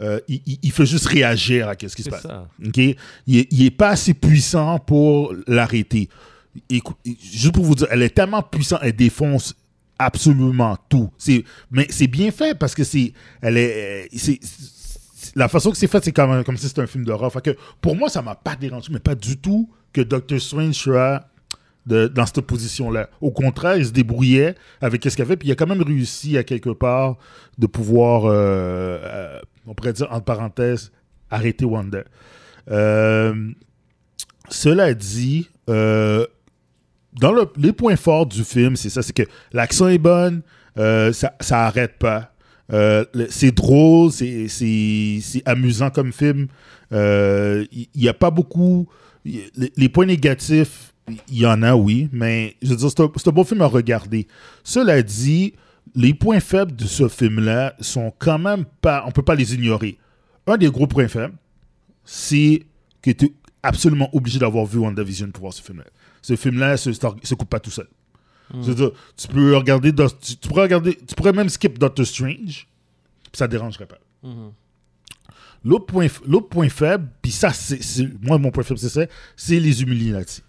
euh, 0.00 0.18
il, 0.28 0.40
il- 0.46 0.58
il 0.62 0.72
fait 0.72 0.86
juste 0.86 1.06
réagir 1.06 1.68
à 1.68 1.74
ce 1.78 1.94
qui 1.94 2.02
se 2.02 2.10
passe. 2.10 2.22
ça. 2.22 2.48
OK? 2.64 2.76
Il 2.78 2.96
est, 3.38 3.48
il 3.50 3.64
est 3.66 3.70
pas 3.70 3.90
assez 3.90 4.14
puissant 4.14 4.78
pour 4.78 5.34
l'arrêter. 5.46 6.08
Juste 7.04 7.52
pour 7.52 7.64
vous 7.64 7.74
dire, 7.74 7.86
elle 7.90 8.02
est 8.02 8.14
tellement 8.14 8.42
puissante, 8.42 8.80
elle 8.82 8.94
défonce 8.96 9.54
absolument 9.98 10.76
tout. 10.88 11.10
Mais 11.70 11.86
c'est 11.90 12.06
bien 12.06 12.30
fait 12.30 12.58
parce 12.58 12.74
que 12.74 12.84
c'est, 12.84 13.12
elle 13.42 13.56
est, 13.56 14.08
c'est, 14.12 14.38
c'est- 14.42 15.32
la 15.36 15.48
façon 15.48 15.70
que 15.70 15.76
c'est 15.76 15.86
fait, 15.86 16.02
c'est 16.02 16.12
comme, 16.12 16.42
comme 16.44 16.56
si 16.56 16.66
c'était 16.66 16.80
un 16.80 16.86
film 16.86 17.04
d'horreur. 17.04 17.30
Que 17.42 17.54
pour 17.80 17.94
moi, 17.94 18.08
ça 18.08 18.22
m'a 18.22 18.34
pas 18.34 18.56
dérangé, 18.56 18.88
mais 18.90 18.98
pas 18.98 19.14
du 19.14 19.36
tout 19.36 19.70
que 19.92 20.00
Doctor 20.00 20.40
Strange 20.40 20.74
soit 20.74 21.24
dans 21.90 22.26
cette 22.26 22.40
position-là. 22.42 23.08
Au 23.20 23.30
contraire, 23.30 23.76
il 23.76 23.84
se 23.86 23.90
débrouillait 23.92 24.54
avec 24.80 25.02
ce 25.04 25.10
qu'il 25.10 25.22
avait, 25.22 25.36
puis 25.36 25.48
il 25.48 25.52
a 25.52 25.54
quand 25.54 25.66
même 25.66 25.82
réussi 25.82 26.36
à 26.38 26.44
quelque 26.44 26.70
part 26.70 27.16
de 27.58 27.66
pouvoir, 27.66 28.24
euh, 28.26 28.30
euh, 29.02 29.40
on 29.66 29.74
pourrait 29.74 29.92
dire, 29.92 30.06
entre 30.10 30.24
parenthèses, 30.24 30.92
arrêter 31.30 31.64
Wanda. 31.64 32.04
Euh, 32.70 33.34
cela 34.48 34.94
dit, 34.94 35.48
euh, 35.68 36.26
dans 37.20 37.32
le- 37.32 37.48
les 37.56 37.72
points 37.72 37.96
forts 37.96 38.26
du 38.26 38.44
film, 38.44 38.76
c'est 38.76 38.90
ça, 38.90 39.02
c'est 39.02 39.12
que 39.12 39.22
l'action 39.52 39.88
est 39.88 39.98
bonne, 39.98 40.42
euh, 40.78 41.12
ça, 41.12 41.34
ça 41.40 41.66
arrête 41.66 41.98
pas. 41.98 42.32
Euh, 42.72 43.04
c'est 43.30 43.50
drôle, 43.50 44.12
c'est, 44.12 44.46
amusant 45.44 45.90
comme 45.90 46.12
film. 46.12 46.46
Euh, 46.92 47.64
Il 47.72 47.88
n'y 47.96 48.08
a 48.08 48.14
pas 48.14 48.30
beaucoup. 48.30 48.88
les 49.24 49.88
points 49.88 50.06
négatifs, 50.06 50.89
il 51.28 51.38
y 51.38 51.46
en 51.46 51.62
a, 51.62 51.74
oui, 51.74 52.08
mais 52.12 52.56
je 52.62 52.70
veux 52.70 52.76
dire, 52.76 52.90
c'est 52.90 53.28
un, 53.28 53.32
bon 53.32 53.44
film 53.44 53.62
à 53.62 53.66
regarder. 53.66 54.26
Cela 54.64 55.02
dit, 55.02 55.54
les 55.94 56.14
points 56.14 56.40
faibles 56.40 56.74
de 56.74 56.84
ce 56.84 57.08
film-là 57.08 57.74
sont 57.80 58.12
quand 58.18 58.38
même 58.38 58.64
pas. 58.80 59.04
On 59.06 59.10
peut 59.10 59.22
pas 59.22 59.34
les 59.34 59.54
ignorer. 59.54 59.98
Un 60.46 60.56
des 60.56 60.70
gros 60.70 60.86
points 60.86 61.08
faibles, 61.08 61.34
c'est 62.04 62.62
que 63.02 63.10
tu 63.10 63.26
es 63.26 63.32
absolument 63.62 64.08
obligé 64.14 64.38
d'avoir 64.38 64.66
vu 64.66 64.78
WandaVision 64.78 65.30
pour 65.30 65.42
voir 65.42 65.52
ce 65.52 65.62
film-là. 65.62 65.84
Ce 66.22 66.36
film-là 66.36 66.76
se, 66.76 66.92
se 66.92 67.34
coupe 67.34 67.50
pas 67.50 67.60
tout 67.60 67.70
seul. 67.70 67.88
Tu 68.52 69.28
peux 69.28 69.56
regarder, 69.56 69.92
tu, 69.94 70.48
pourrais 70.48 70.62
regarder, 70.62 70.96
tu 71.06 71.14
pourrais 71.14 71.32
même 71.32 71.48
skip 71.48 71.78
Doctor 71.78 72.04
Strange, 72.04 72.66
puis 73.22 73.32
ça 73.34 73.46
dérangerait 73.46 73.86
pas. 73.86 73.98
L'autre 75.64 75.86
point, 75.86 76.06
point 76.50 76.68
faible, 76.68 77.08
puis 77.20 77.32
ça, 77.32 77.52
c'est, 77.52 78.08
moi, 78.22 78.38
mon 78.38 78.50
point 78.50 78.62
faible, 78.62 78.80
c'est 78.80 78.88
ça, 78.88 79.06
c'est 79.36 79.60
les 79.60 79.82
Illuminati. 79.82 80.42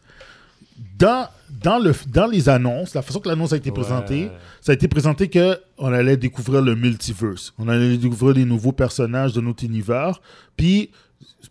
Dans, 0.98 1.28
dans, 1.64 1.80
le, 1.80 1.94
dans 2.08 2.28
les 2.28 2.48
annonces, 2.50 2.94
la 2.94 3.02
façon 3.02 3.20
que 3.20 3.28
l'annonce 3.30 3.54
a 3.54 3.58
été 3.58 3.72
présentée, 3.72 4.30
ça 4.62 4.72
a 4.72 4.76
été 4.76 4.88
présenté 4.88 5.30
qu'on 5.30 5.92
allait 5.94 6.18
découvrir 6.18 6.62
le 6.62 6.76
multiverse. 6.76 7.54
On 7.58 7.68
allait 7.68 7.98
découvrir 7.98 8.36
des 8.36 8.46
nouveaux 8.46 8.72
personnages 8.72 9.34
de 9.34 9.42
notre 9.42 9.64
univers. 9.64 10.22
Puis, 10.56 10.92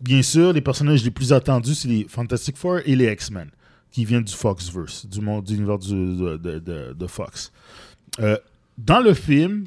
bien 0.01 0.21
sûr, 0.21 0.53
les 0.53 0.61
personnages 0.61 1.03
les 1.03 1.11
plus 1.11 1.33
attendus, 1.33 1.75
c'est 1.75 1.87
les 1.87 2.05
Fantastic 2.09 2.57
Four 2.57 2.79
et 2.85 2.95
les 2.95 3.11
X-Men, 3.11 3.49
qui 3.91 4.05
viennent 4.05 4.23
du 4.23 4.33
Foxverse, 4.33 5.05
du 5.05 5.19
monde 5.21 5.43
du 5.45 5.55
univers 5.55 5.77
du- 5.79 5.89
de, 5.93 6.37
de- 6.37 6.93
de- 6.93 7.07
Fox. 7.07 7.51
Euh, 8.19 8.37
dans 8.77 8.99
le 9.01 9.13
film, 9.13 9.65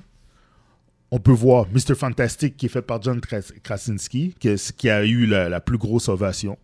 on 1.11 1.19
peut 1.21 1.33
voir 1.33 1.67
Mr. 1.73 1.95
Fantastic 1.95 2.57
qui 2.57 2.67
est 2.67 2.71
fait 2.71 2.83
par 2.83 3.01
John 3.03 3.19
Kras- 3.21 3.53
Krasinski, 3.63 4.35
qui, 4.41 4.91
a 4.91 5.05
eu 5.05 5.27
la, 5.27 5.49
la 5.49 5.61
plus 5.61 5.79
grosse 5.79 6.09
ovation. 6.09 6.59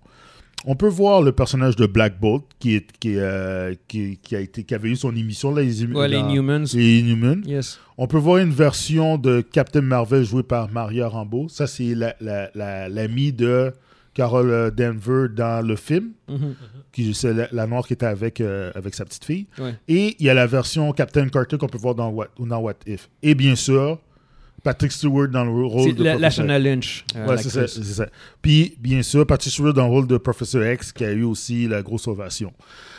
On 0.67 0.75
peut 0.77 0.89
voir 0.89 1.23
le 1.23 1.33
personnage 1.33 1.75
de 1.77 1.87
Black 1.87 2.21
Bolt 2.21 2.45
qui, 2.59 2.75
est, 2.75 2.87
qui, 2.99 3.15
euh, 3.17 3.75
qui, 3.89 4.19
qui 4.23 4.37
a 4.37 4.41
été, 4.41 4.63
qui 4.65 4.75
avait 4.75 4.91
eu 4.91 4.97
son 4.97 5.15
émission 5.17 5.55
là, 5.55 5.63
les, 5.63 5.85
Ouais, 5.87 6.09
les 6.09 6.17
dans- 6.21 6.29
Newmans. 6.31 6.65
les 6.75 6.99
Inhumans. 7.01 7.43
Yes. 7.47 7.79
On 7.97 8.07
peut 8.07 8.19
voir 8.19 8.39
une 8.39 8.51
version 8.51 9.17
de 9.17 9.41
Captain 9.41 9.81
Marvel 9.81 10.23
jouée 10.25 10.43
par 10.43 10.71
Maria 10.71 11.09
Rambeau. 11.09 11.49
Ça, 11.49 11.67
c'est 11.67 11.95
la- 11.95 12.15
la- 12.21 12.51
la- 12.55 12.89
l'amie 12.91 13.33
de 13.33 13.73
Carol 14.13 14.51
euh, 14.51 14.71
Denver 14.71 15.29
dans 15.35 15.65
le 15.67 15.77
film, 15.77 16.11
Mhm. 16.29 16.55
qui 16.93 17.15
c'est 17.15 17.33
la, 17.33 17.49
la 17.53 17.67
noire 17.67 17.87
qui 17.87 17.93
était 17.95 18.05
avec, 18.07 18.41
euh, 18.41 18.71
avec 18.75 18.95
sa 18.95 19.05
petite 19.07 19.25
fille. 19.25 19.47
Ouais. 19.59 19.75
Et 19.89 20.17
il 20.19 20.27
y 20.27 20.29
a 20.29 20.35
la 20.35 20.47
version 20.47 20.93
Captain 20.93 21.27
Carter 21.29 21.57
qu'on 21.59 21.69
peut 21.69 21.79
voir 21.79 21.95
dans 21.95 22.09
What, 22.11 22.27
dans 22.39 22.59
What 22.59 22.75
If. 22.87 23.09
Et 23.23 23.35
bien 23.35 23.55
sûr, 23.55 23.99
Patrick 24.63 24.93
Stewart 24.93 25.29
dans 25.29 25.45
le 25.45 25.51
rôle 25.51 25.89
C'est 25.91 25.97
de 25.97 26.05
la, 26.05 26.17
Lashana 26.17 26.59
Lynch. 26.59 27.05
euh, 27.17 27.27
Ouais, 27.27 27.39
c'est 27.39 27.49
ça, 27.51 27.67
ça. 27.67 28.07
Puis, 28.43 28.75
bien 28.79 29.03
sûr, 29.03 29.27
Patrick 29.27 29.53
Stewart 29.53 29.73
dans 29.75 29.85
le 29.87 29.91
rôle 29.91 30.07
de 30.07 30.17
Professeur 30.19 30.71
X, 30.73 30.93
qui 30.93 31.05
a 31.05 31.13
eu 31.13 31.23
aussi 31.25 31.67
la 31.69 31.83
grosse 31.83 32.07
ovation. 32.09 32.53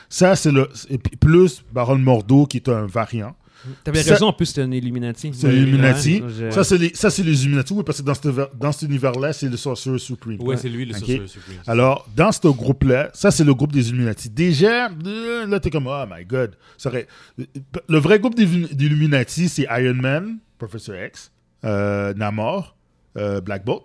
Ça, 0.09 0.35
c'est 0.35 0.51
le. 0.51 0.67
et 0.89 0.97
puis 0.97 1.15
plus 1.15 1.63
Baron 1.71 1.97
Mordo, 1.97 2.45
qui 2.45 2.57
est 2.57 2.69
un 2.69 2.85
variant. 2.85 3.35
T'avais 3.83 4.01
raison, 4.01 4.25
en 4.29 4.33
plus, 4.33 4.47
c'était 4.47 4.63
un 4.63 4.71
Illuminati. 4.71 5.29
C'est 5.35 5.51
l'Illuminati. 5.51 6.19
Ouais, 6.21 6.29
je- 6.35 6.49
Ça, 6.49 6.63
c'est 6.63 6.79
les, 6.79 6.91
ça, 6.95 7.11
c'est 7.11 7.21
les 7.21 7.43
Illuminati, 7.43 7.73
oui, 7.73 7.83
parce 7.85 8.01
que 8.01 8.03
dans, 8.07 8.15
cet 8.15 8.25
univers- 8.25 8.49
dans 8.59 8.71
cet 8.71 8.89
univers-là, 8.89 9.33
c'est 9.33 9.47
le 9.49 9.55
Sorcerer 9.55 9.99
Supreme. 9.99 10.41
Ouais, 10.41 10.57
c'est 10.57 10.67
lui 10.67 10.83
le 10.83 10.93
Ok. 10.95 10.99
Sorcerer 11.01 11.27
Supreme. 11.27 11.57
Alors, 11.67 12.09
dans 12.15 12.31
ce 12.31 12.47
groupe-là, 12.47 13.11
ça, 13.13 13.29
c'est 13.29 13.43
le 13.43 13.53
groupe 13.53 13.71
des 13.71 13.89
Illuminati. 13.89 14.31
Déjà, 14.31 14.89
là, 15.47 15.59
t'es 15.59 15.69
comme, 15.69 15.85
oh 15.85 16.03
my 16.11 16.25
god. 16.25 16.55
Ça 16.75 16.89
aurait- 16.89 17.07
Le 17.87 17.97
vrai 17.99 18.19
groupe 18.19 18.33
des 18.35 18.47
des 18.47 18.85
Illuminati, 18.87 19.47
c'est 19.47 19.67
Iron 19.69 19.93
Man, 19.93 20.39
Professor 20.57 20.95
X, 20.95 21.30
Namor, 21.63 22.75
euh, 23.17 23.41
Black 23.41 23.63
Bolt, 23.65 23.83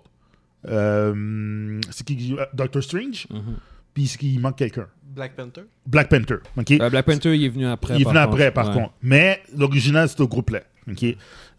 euh, 0.68 1.80
c'est 1.90 2.04
qui 2.06 2.34
euh, 2.38 2.44
Doctor 2.54 2.82
Strange, 2.82 3.26
Mhm. 3.30 3.56
puis 3.94 4.06
c'est 4.06 4.18
qui 4.18 4.38
manque 4.38 4.56
quelqu'un. 4.56 4.86
Black 5.14 5.34
Panther. 5.34 5.62
Black 5.86 6.08
Panther, 6.08 6.36
ok? 6.56 6.70
Euh, 6.72 6.90
Black 6.90 7.06
Panther, 7.06 7.34
il 7.36 7.44
est 7.44 7.48
venu 7.48 7.66
après. 7.66 7.94
Il 7.94 8.02
est 8.02 8.04
par 8.04 8.12
venu 8.12 8.22
contre. 8.24 8.34
après, 8.34 8.50
par 8.50 8.68
Ouais. 8.68 8.74
contre. 8.74 8.92
Mais 9.02 9.42
l'original, 9.56 10.08
c'est 10.08 10.18
ce 10.18 10.22
groupe-là. 10.24 10.60
ok? 10.90 11.04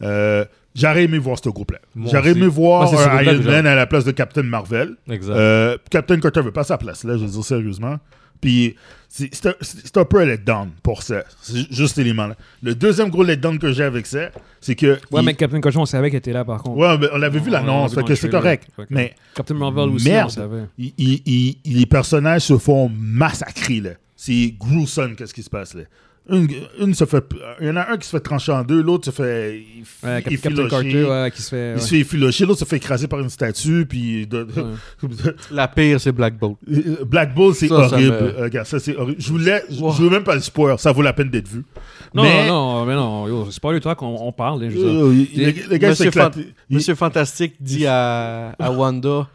Euh, 0.03 0.45
J'aurais 0.75 1.05
aimé 1.05 1.17
voir 1.17 1.37
ce 1.43 1.49
groupe-là. 1.49 1.79
J'aurais 1.95 2.31
aimé 2.33 2.45
voir 2.45 2.91
Moi, 2.91 3.23
Iron 3.23 3.41
Man 3.43 3.65
à 3.65 3.73
la 3.73 3.87
place 3.87 4.05
de 4.05 4.11
Captain 4.11 4.43
Marvel. 4.43 4.95
Exact. 5.09 5.33
Euh, 5.33 5.75
Captain 5.89 6.19
Carter 6.19 6.41
veut 6.41 6.51
pas 6.51 6.63
sa 6.63 6.77
place, 6.77 7.03
là, 7.03 7.17
je 7.17 7.23
veux 7.25 7.31
dire 7.31 7.43
sérieusement. 7.43 7.97
Puis 8.41 8.75
c'est 9.09 9.97
un, 9.97 10.05
peu 10.05 10.19
un 10.21 10.25
letdown 10.25 10.69
pour 10.83 11.01
ça. 11.01 11.23
C'est 11.41 11.71
juste 11.71 11.95
cet 11.95 11.99
élément-là. 11.99 12.35
Le 12.61 12.75
deuxième 12.75 13.09
gros 13.09 13.23
letdown 13.23 13.57
que 13.57 13.71
j'ai 13.71 13.83
avec 13.83 14.05
ça, 14.05 14.29
c'est 14.61 14.75
que. 14.75 14.99
Ouais, 15.11 15.21
il- 15.21 15.25
mais 15.25 15.33
Captain 15.33 15.59
Cochon, 15.59 15.81
on 15.81 15.85
savait 15.85 16.09
qu'elle 16.11 16.19
était 16.19 16.33
là, 16.33 16.45
par 16.45 16.61
contre. 16.61 16.77
Ouais, 16.77 16.97
mais 16.99 17.07
on 17.13 17.21
avait 17.21 17.39
vu 17.39 17.49
On 17.49 17.53
l'annonce, 17.53 17.95
l'a 17.95 18.01
fait 18.03 18.07
que 18.09 18.15
c'est 18.15 18.29
correct. 18.29 18.67
Que- 18.77 18.83
Mais 18.91 19.15
Captain 19.33 19.55
Marvel 19.55 19.89
aussi, 19.89 20.07
Merde. 20.07 20.27
on 20.27 20.29
savait. 20.29 20.63
il- 20.77 21.55
les 21.65 21.85
personnages 21.85 22.43
se 22.43 22.57
font 22.57 22.89
massacrer, 22.95 23.79
là. 23.81 23.91
C'est 24.15 24.53
gruesome, 24.59 25.15
qu'est-ce 25.15 25.33
qui 25.33 25.43
se 25.43 25.49
passe, 25.49 25.73
là. 25.73 25.83
Une, 26.29 26.47
une 26.79 26.93
se 26.93 27.05
fait. 27.05 27.23
Il 27.61 27.67
y 27.67 27.69
en 27.69 27.77
a 27.77 27.89
un 27.91 27.97
qui 27.97 28.05
se 28.05 28.11
fait 28.17 28.19
trancher 28.19 28.51
en 28.51 28.63
deux, 28.63 28.81
l'autre 28.81 29.05
se 29.05 29.11
fait. 29.11 29.59
il- 29.59 29.83
Ouais, 30.07 30.21
il 30.29 30.39
Captain. 30.39 30.67
Carter, 30.67 31.05
ouais, 31.05 31.31
qui 31.33 31.41
se 31.41 31.49
fait. 31.49 31.73
Il 31.75 31.79
se 31.79 31.83
ouais. 31.85 31.89
fait 31.89 31.99
effilocher, 31.99 32.45
l'autre 32.45 32.59
se 32.59 32.65
fait 32.65 32.77
écraser 32.77 33.07
par 33.07 33.19
une 33.19 33.29
statue, 33.29 33.85
puis. 33.87 34.27
de- 34.27 34.45
Ouais. 34.55 35.09
La 35.51 35.67
pire, 35.67 36.01
c'est 36.01 36.11
Black 36.11 36.37
Bolt. 36.37 36.57
Euh, 36.71 37.05
Black 37.05 37.33
Bull, 37.33 37.53
c'est 37.55 37.67
ça 37.67 37.75
horrible. 37.75 38.11
me- 38.11 38.39
Euh, 38.39 38.43
regarde, 38.43 38.67
ça, 38.67 38.79
c'est 38.79 38.95
horrible. 38.95 39.21
Je 39.21 39.29
voulais, 39.29 39.63
je 39.69 39.79
Wow. 39.79 39.93
je 39.93 40.01
veux 40.03 40.09
même 40.09 40.23
pas 40.23 40.35
le 40.35 40.41
spoiler. 40.41 40.75
Ça 40.77 40.91
vaut 40.91 41.01
la 41.01 41.13
peine 41.13 41.29
d'être 41.29 41.47
vu. 41.47 41.63
Non, 42.13 42.23
mais, 42.23 42.47
non, 42.47 42.85
mais 42.85 42.95
non, 42.95 43.49
c'est 43.51 43.61
pas 43.61 43.71
le 43.71 43.79
truc 43.79 43.97
qu'on 43.97 44.07
on 44.19 44.31
parle. 44.31 44.63
là, 44.63 44.69
je 44.69 44.77
veux 44.77 44.83
dire. 44.91 45.03
euh, 45.05 45.13
il- 45.33 45.45
le, 45.45 45.53
le 45.71 45.77
gars 45.77 45.89
Monsieur, 45.89 46.11
Fan- 46.11 46.27
éclaté. 46.31 46.53
Il- 46.69 46.75
Monsieur 46.75 46.95
Fantastique 46.95 47.55
dit 47.59 47.85
à, 47.87 48.49
à 48.59 48.71
Wanda 48.71 49.27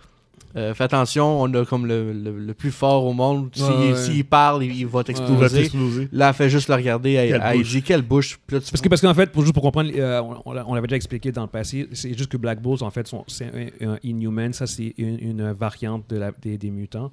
euh, 0.57 0.75
Fais 0.75 0.85
attention, 0.85 1.41
on 1.43 1.53
a 1.55 1.65
comme 1.65 1.87
le, 1.87 2.13
le- 2.13 2.39
le 2.39 2.55
plus 2.55 2.71
fort 2.71 3.05
au 3.05 3.13
monde. 3.13 3.51
S'il 3.55 3.65
Ouais, 3.65 3.93
ouais. 3.93 3.97
s'il 3.97 4.25
parle, 4.25 4.65
il, 4.65 4.71
il 4.77 4.87
va 4.87 5.03
il 5.09 5.37
va 5.37 5.49
t'exploser. 5.49 6.09
Là, 6.13 6.29
elle 6.29 6.35
fait 6.35 6.51
juste 6.51 6.69
le 6.69 6.75
regarder. 6.75 7.13
Elle, 7.13 7.41
elle 7.43 7.59
bouche. 7.59 7.71
dit 7.71 7.83
Quelle 7.83 8.03
bouche 8.03 8.39
là, 8.51 8.61
tu- 8.61 8.71
Parce 8.71 8.81
que 8.83 8.89
parce 8.89 9.01
qu'en 9.01 9.15
fait, 9.15 9.31
pour, 9.33 9.43
juste 9.43 9.55
pour 9.55 9.63
comprendre, 9.63 9.91
euh, 9.97 10.21
on, 10.23 10.43
on 10.47 10.53
l'a- 10.53 10.65
on 10.69 10.75
l'avait 10.75 10.87
déjà 10.87 10.97
expliqué 10.97 11.33
dans 11.33 11.43
le 11.43 11.49
passé, 11.49 11.89
c'est 11.93 12.17
juste 12.17 12.31
que 12.31 12.37
Black 12.37 12.61
Bulls, 12.61 12.83
en 12.83 12.91
fait, 12.91 13.07
sont- 13.09 13.25
c'est 13.29 13.47
un, 13.83 13.89
un 13.93 13.99
Inhuman, 14.03 14.53
ça 14.53 14.67
c'est 14.67 14.95
une, 14.99 15.19
une 15.21 15.53
variante 15.53 16.05
de 16.11 16.17
la- 16.17 16.33
des, 16.43 16.59
des 16.59 16.71
mutants. 16.71 17.13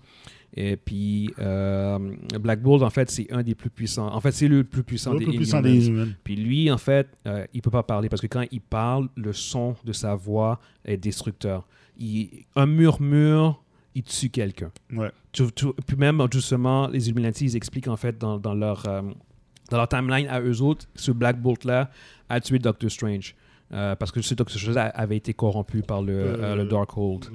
Et 0.57 0.77
puis, 0.77 1.29
euh, 1.39 1.99
Black 2.39 2.61
Bulls, 2.63 2.83
en 2.83 2.89
fait, 2.89 3.09
c'est 3.11 3.31
un 3.31 3.43
des 3.43 3.53
plus 3.53 3.69
puissants. 3.69 4.11
En 4.11 4.19
fait, 4.19 4.31
c'est 4.31 4.47
le 4.47 4.63
plus 4.63 4.83
puissant 4.83 5.13
Le 5.13 5.19
des 5.19 5.25
plus 5.25 5.37
puissant 5.37 5.61
des. 5.61 5.91
Puis 6.23 6.35
lui, 6.35 6.71
en 6.71 6.77
fait, 6.79 7.07
euh, 7.27 7.45
il 7.53 7.61
peut 7.61 7.69
pas 7.69 7.83
parler 7.83 8.09
parce 8.09 8.19
que 8.21 8.25
quand 8.27 8.43
il 8.51 8.59
parle, 8.61 9.09
le 9.15 9.31
son 9.31 9.75
de 9.85 9.93
sa 9.93 10.15
voix 10.15 10.59
est 10.83 10.97
destructeur. 10.97 11.67
Il, 11.99 12.45
un 12.55 12.65
murmure, 12.65 13.61
il 13.95 14.03
tue 14.03 14.29
quelqu'un. 14.29 14.71
Ouais. 14.93 15.11
Tu- 15.31 15.51
tu- 15.51 15.73
puis 15.85 15.97
même, 15.97 16.25
justement, 16.31 16.87
les 16.87 17.07
Illuminati, 17.09 17.45
ils 17.45 17.55
expliquent 17.55 17.87
en 17.89 17.97
fait 17.97 18.17
dans, 18.17 18.37
dans 18.39 18.53
leur, 18.55 18.87
euh, 18.87 19.01
dans 19.69 19.77
leur 19.77 19.87
timeline 19.87 20.27
à 20.27 20.41
eux 20.41 20.61
autres, 20.61 20.87
ce 20.95 21.11
Black 21.11 21.39
Bolt-là 21.41 21.91
a 22.29 22.39
tué 22.39 22.57
Doctor 22.59 22.89
Strange. 22.89 23.35
Euh, 23.71 23.95
parce 23.95 24.11
que 24.11 24.19
ce 24.21 24.33
Doctor 24.33 24.59
Strange 24.59 24.77
avait 24.95 25.17
été 25.17 25.33
corrompu 25.35 25.83
par 25.83 26.01
le, 26.01 26.13
euh, 26.13 26.55
le 26.55 26.65
Darkhold. 26.65 27.25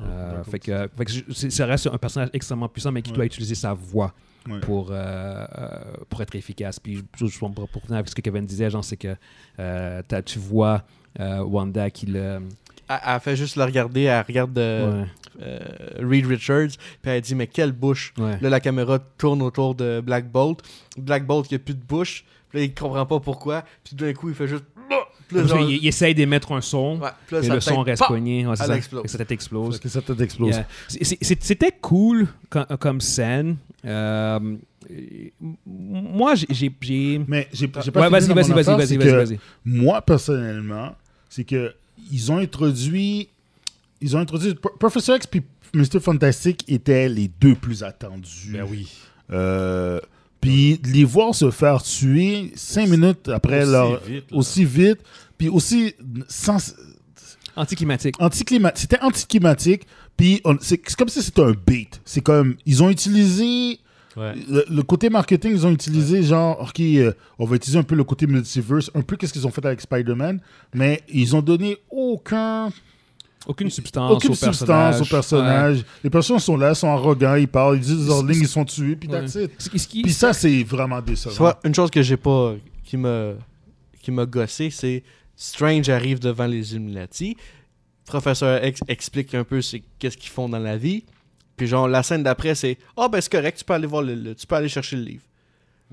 Euh, 0.00 0.42
fait 0.44 0.58
que, 0.58 0.88
fait 0.96 1.50
ça 1.50 1.66
reste 1.66 1.86
un 1.86 1.98
personnage 1.98 2.30
extrêmement 2.32 2.68
puissant, 2.68 2.92
mais 2.92 3.02
qui 3.02 3.10
Ouais. 3.10 3.16
doit 3.16 3.26
utiliser 3.26 3.54
sa 3.54 3.74
voix 3.74 4.14
Ouais. 4.48 4.58
pour, 4.60 4.88
euh, 4.90 5.46
pour 6.08 6.22
être 6.22 6.34
efficace. 6.34 6.80
Puis, 6.80 7.02
pour, 7.12 7.52
pour 7.54 7.82
revenir 7.82 7.98
avec 7.98 8.08
ce 8.08 8.14
que 8.14 8.22
Kevin 8.22 8.46
disait, 8.46 8.70
genre, 8.70 8.82
c'est 8.84 8.96
que 8.96 9.14
euh, 9.58 10.02
tu 10.24 10.38
vois 10.38 10.82
euh, 11.20 11.42
Wanda 11.44 11.90
qui 11.90 12.06
le. 12.06 12.38
Elle, 13.04 13.14
elle 13.14 13.20
fait 13.20 13.36
juste 13.36 13.56
le 13.56 13.64
regarder. 13.64 14.02
Elle 14.02 14.24
regarde 14.26 14.56
euh, 14.58 15.02
ouais, 15.02 15.06
euh, 15.42 15.58
Reed 16.00 16.26
Richards. 16.26 16.76
Puis 17.02 17.10
elle 17.10 17.20
dit 17.20 17.34
Mais 17.34 17.46
quelle 17.46 17.72
bouche 17.72 18.12
ouais. 18.18 18.38
Là, 18.40 18.50
la 18.50 18.60
caméra 18.60 18.98
tourne 19.18 19.42
autour 19.42 19.74
de 19.74 20.00
Black 20.00 20.30
Bolt. 20.30 20.60
Black 20.96 21.26
Bolt, 21.26 21.50
il 21.50 21.54
n'y 21.54 21.56
a 21.56 21.64
plus 21.64 21.74
de 21.74 21.84
bouche. 21.84 22.24
Puis 22.50 22.58
là, 22.58 22.64
il 22.66 22.74
comprend 22.74 23.06
pas 23.06 23.20
pourquoi. 23.20 23.64
Puis 23.84 23.96
d'un 23.96 24.12
coup, 24.12 24.28
il 24.28 24.34
fait 24.34 24.48
juste. 24.48 24.64
Là, 25.30 25.46
genre- 25.46 25.58
qu'il- 25.66 25.78
il, 25.78 25.86
essaye 25.86 26.14
d'émettre 26.14 26.52
un 26.52 26.60
son, 26.60 26.98
Ouais, 27.00 27.08
là, 27.30 27.40
et 27.42 27.48
le 27.48 27.60
son 27.60 27.80
reste 27.80 28.00
pop! 28.00 28.08
pogné. 28.08 28.46
Ouais, 28.46 28.54
ça. 28.54 28.76
explose. 28.76 29.02
Et 29.04 29.08
sa 29.08 29.16
tête 29.16 29.30
explose. 29.30 29.78
Que. 29.80 29.88
Yeah. 30.44 30.66
C'était 31.40 31.72
cool 31.80 32.26
comme, 32.50 32.66
comme 32.78 33.00
scène. 33.00 33.56
Euh, 33.86 34.38
moi, 35.66 36.34
j'ai- 36.34 36.70
Mais 37.26 37.48
j'ai 37.52 37.60
j'ai 37.60 37.66
Ouais, 37.66 37.90
pas 37.92 38.08
vas-y, 38.10 38.28
vas-y, 38.28 38.52
vas-y, 38.52 38.76
vas-y, 38.76 38.96
vas-y. 38.96 39.38
Moi, 39.64 40.02
personnellement, 40.02 40.94
c'est 41.28 41.44
que 41.44 41.74
ils 42.12 42.30
ont 42.30 42.38
introduit. 42.38 43.28
Ils 44.00 44.16
ont 44.16 44.20
introduit. 44.20 44.54
Pro- 44.54 44.76
Professor 44.78 45.16
X 45.16 45.26
puis 45.26 45.42
Mr. 45.74 45.98
Fantastic 46.00 46.64
étaient 46.68 47.08
les 47.08 47.28
deux 47.40 47.54
plus 47.56 47.82
attendus. 47.82 48.50
Ben 48.52 48.64
oui. 48.70 48.88
Euh, 49.32 49.98
puis 50.40 50.78
de 50.78 50.88
les 50.88 51.04
voir 51.04 51.34
se 51.34 51.50
faire 51.50 51.82
tuer 51.82 52.52
cinq 52.54 52.88
minutes 52.88 53.28
après 53.28 53.62
Aussi 53.62 53.72
leur. 53.72 54.00
vite, 54.04 54.24
aussi 54.32 54.64
vite, 54.64 54.98
puis 55.38 55.48
aussi 55.48 55.94
sans, 56.28 56.74
Anticlimatique. 57.54 58.16
anticlimatique. 58.20 58.80
C'était 58.80 59.00
anticlimatique, 59.02 59.82
puis 60.16 60.40
c'est 60.60 60.80
c'est 60.86 60.96
comme 60.96 61.08
si 61.08 61.22
c'était 61.22 61.42
un 61.42 61.52
bait. 61.52 61.88
C'est 62.04 62.20
comme. 62.22 62.56
Ils 62.66 62.82
ont 62.82 62.90
utilisé. 62.90 63.78
Ouais. 64.16 64.34
Le, 64.48 64.64
le 64.68 64.82
côté 64.82 65.08
marketing, 65.10 65.52
ils 65.52 65.66
ont 65.66 65.70
utilisé 65.70 66.22
genre, 66.22 66.60
ok, 66.60 66.80
euh, 66.80 67.12
on 67.38 67.44
va 67.46 67.56
utiliser 67.56 67.78
un 67.78 67.82
peu 67.82 67.94
le 67.94 68.04
côté 68.04 68.26
multiverse, 68.26 68.90
un 68.94 69.02
peu 69.02 69.16
qu'est-ce 69.16 69.32
qu'ils 69.32 69.46
ont 69.46 69.50
fait 69.50 69.64
avec 69.64 69.80
Spider-Man, 69.80 70.40
mais 70.74 71.02
ils 71.08 71.34
ont 71.34 71.42
donné 71.42 71.78
aucun, 71.90 72.70
Aucune 73.46 73.70
substance 73.70 74.12
aucune 74.12 74.30
au 74.30 74.34
substance 74.34 74.58
personnage. 74.60 75.00
au 75.00 75.04
personnage. 75.04 75.84
Les 76.04 76.10
personnages 76.10 76.42
sont 76.42 76.56
là, 76.56 76.74
sont 76.74 76.88
arrogants, 76.88 77.34
ils 77.34 77.48
parlent, 77.48 77.76
ils 77.76 77.80
disent 77.82 78.06
leurs 78.06 78.24
lignes, 78.24 78.42
ils 78.42 78.48
sont 78.48 78.64
tués, 78.64 78.94
puis 78.96 79.08
Puis 80.02 80.12
ça, 80.12 80.32
c'est 80.32 80.62
vraiment 80.62 81.00
décevant. 81.00 81.34
Soit 81.34 81.60
une 81.64 81.74
chose 81.74 81.90
que 81.90 82.02
j'ai 82.02 82.16
pas. 82.16 82.54
qui 82.84 82.96
m'a 82.96 83.32
qui 84.00 84.10
m'a 84.10 84.26
gossé, 84.26 84.70
c'est 84.70 85.02
Strange 85.36 85.88
arrive 85.88 86.18
devant 86.18 86.46
les 86.46 86.74
Illuminati. 86.74 87.36
Professeur 88.04 88.64
X 88.64 88.80
explique 88.88 89.34
un 89.34 89.44
peu 89.44 89.60
qu'est-ce 89.98 90.16
qu'ils 90.16 90.30
font 90.30 90.48
dans 90.48 90.58
la 90.58 90.76
vie. 90.76 91.04
Puis 91.62 91.68
genre 91.68 91.86
la 91.86 92.02
scène 92.02 92.24
d'après 92.24 92.56
c'est 92.56 92.76
ah 92.96 93.06
ben 93.08 93.20
c'est 93.20 93.30
correct 93.30 93.56
tu 93.58 93.64
peux 93.64 93.72
aller 93.74 93.86
voir 93.86 94.02
le, 94.02 94.16
le- 94.16 94.34
tu 94.34 94.46
peux 94.48 94.56
aller 94.56 94.68
chercher 94.68 94.96
le 94.96 95.02
livre. 95.02 95.22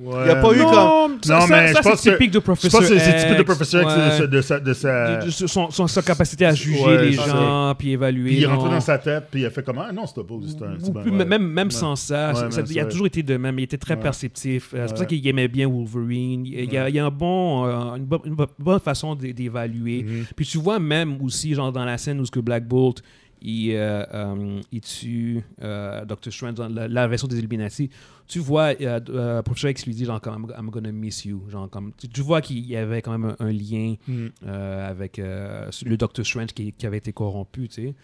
Ouais, 0.02 0.16
Il 0.24 0.28
y 0.30 0.32
a 0.32 0.36
pas 0.38 0.54
eu 0.54 0.60
comme- 0.60 0.72
Non, 0.72 1.18
ça, 1.22 1.34
Non, 1.40 1.42
ça- 1.42 1.48
mais 1.50 1.74
ça, 1.74 1.82
je 1.84 1.90
pense 1.90 2.00
c'est 2.00 2.10
que- 2.12 2.16
typique 2.16 2.32
de 2.32 2.40
Je 2.40 2.44
Professeur 2.46 2.72
pense 2.80 2.90
que 2.90 2.98
c'est 2.98 3.18
typique 3.20 3.38
de 3.46 3.52
X 3.52 3.76
ouais. 3.76 4.22
de, 4.22 4.26
de 4.28 4.42
sa... 4.42 4.60
De 4.62 4.74
sa... 4.74 5.18
De- 5.18 5.26
de- 5.26 5.30
son, 5.30 5.70
son- 5.72 5.88
sa 5.88 6.02
capacité 6.02 6.46
à 6.46 6.54
juger 6.56 6.82
Ouais, 6.86 7.06
les 7.08 7.18
c'est 7.18 7.28
gens, 7.30 7.76
puis 7.78 7.92
évaluer. 7.92 8.30
Puis 8.30 8.38
il 8.38 8.44
est 8.44 8.48
rentré 8.48 8.70
dans 8.70 8.80
sa 8.80 8.98
tête, 8.98 9.26
puis 9.30 9.42
il 9.42 9.46
a 9.46 9.50
fait 9.50 9.62
comment 9.62 9.84
Ah 9.90 9.92
non, 9.92 10.08
c'était 10.08 10.24
pas 10.24 10.36
juste 10.42 10.62
un. 10.62 10.78
c'est 10.80 10.90
Ou. 10.90 11.12
Même, 11.12 11.46
même 11.46 11.68
Ouais. 11.68 11.74
sans 11.74 11.98
ça, 11.98 12.30
Ouais, 12.30 12.34
ça- 12.36 12.46
mais 12.46 12.52
ça- 12.52 12.62
il 12.70 12.80
a 12.80 12.84
c'est- 12.84 12.90
toujours 12.92 13.08
été 13.08 13.24
de 13.24 13.36
même. 13.36 13.60
Il 13.60 13.64
était 13.64 13.78
très 13.78 13.96
Ouais. 13.96 14.00
perceptif. 14.00 14.74
Euh, 14.74 14.84
C'est 14.86 14.94
pour 14.94 15.00
ça 15.00 15.06
qu'il 15.06 15.28
aimait 15.28 15.50
bien 15.50 15.68
Wolverine. 15.68 16.46
Il, 16.46 16.72
y 16.72 16.78
a, 16.78 16.88
il 16.88 16.96
y 16.96 17.00
a 17.00 17.06
un 17.06 17.12
bon, 17.12 17.66
euh, 17.66 17.96
une, 17.98 18.06
bo- 18.06 18.22
une 18.24 18.36
bo- 18.36 18.46
bonne 18.58 18.80
façon 18.80 19.16
d'é- 19.16 19.34
d'évaluer. 19.34 20.04
Mhm. 20.04 20.26
Puis 20.34 20.46
tu 20.46 20.60
vois 20.60 20.80
même 20.80 21.22
aussi, 21.22 21.54
genre 21.54 21.74
dans 21.74 21.84
la 21.84 21.98
scène 21.98 22.22
où 22.22 22.26
ce 22.26 22.32
que 22.32 22.40
Black 22.40 22.66
Bolt 22.66 23.04
il, 23.42 23.72
euh, 23.74 24.04
euh, 24.14 24.62
il 24.72 24.82
tue 24.82 25.44
euh, 25.62 26.06
Doctor 26.06 26.32
Strange 26.34 26.56
dans 26.56 26.68
la, 26.70 26.88
la 26.88 27.08
version 27.08 27.28
des 27.28 27.40
Illuminati, 27.40 27.90
tu 28.28 28.40
vois 28.40 28.74
euh, 28.82 29.00
euh, 29.10 29.42
Professor 29.42 29.70
X 29.72 29.86
lui 29.86 29.94
dit 29.96 30.06
genre 30.06 30.22
comme 30.22 30.52
I'm 30.58 30.70
gonna 30.70 30.92
miss 30.92 31.26
you. 31.26 31.44
Genre, 31.50 31.70
comme, 31.70 31.92
tu, 31.98 32.08
tu 32.10 32.22
vois 32.22 32.42
qu'il 32.42 32.66
y 32.66 32.76
avait 32.76 33.02
quand 33.02 33.18
même 33.18 33.36
un, 33.40 33.46
un 33.46 33.52
lien 33.52 33.96
Mhm. 34.08 34.32
euh, 34.46 34.90
avec 34.90 35.18
le 35.18 35.96
Doctor 35.98 36.26
Strange 36.26 36.50
qui, 36.54 36.74
qui 36.74 36.86
avait 36.86 36.98
été 36.98 37.12
corrompu, 37.14 37.68
tu 37.70 37.82
sais. 37.82 37.96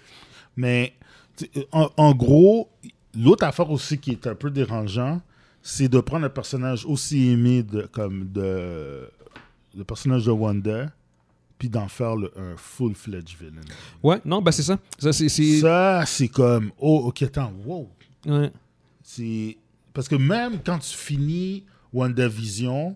Mais 0.55 0.93
en, 1.71 1.89
en 1.97 2.13
gros, 2.15 2.69
l'autre 3.17 3.43
affaire 3.45 3.69
aussi 3.69 3.97
qui 3.97 4.11
est 4.11 4.25
un 4.27 4.35
peu 4.35 4.49
dérangeant, 4.49 5.21
c'est 5.61 5.89
de 5.89 5.99
prendre 5.99 6.25
un 6.25 6.29
personnage 6.29 6.85
aussi 6.85 7.29
aimé 7.31 7.61
de, 7.63 7.81
comme 7.91 8.31
de, 8.31 9.09
le 9.75 9.83
personnage 9.83 10.25
de 10.25 10.31
Wanda, 10.31 10.91
puis 11.57 11.69
d'en 11.69 11.88
faire 11.88 12.15
le- 12.15 12.31
un 12.38 12.55
full-fledged 12.57 13.35
villain. 13.39 13.62
Ouais, 14.03 14.21
non, 14.25 14.41
ben 14.41 14.51
c'est 14.51 14.63
ça. 14.63 14.77
Ça, 15.00 15.13
c'est. 15.13 15.29
c'est- 15.29 15.59
Ça, 15.62 16.03
c'est 16.05 16.27
comme, 16.27 16.71
oh, 16.79 17.03
ok, 17.07 17.21
attends, 17.24 17.53
wow. 17.65 17.89
ouais. 18.25 18.51
C'est 19.03 19.57
parce 19.93 20.07
que 20.07 20.15
même 20.15 20.59
quand 20.65 20.79
tu 20.79 20.95
finis 20.95 21.63
WandaVision, 21.93 22.95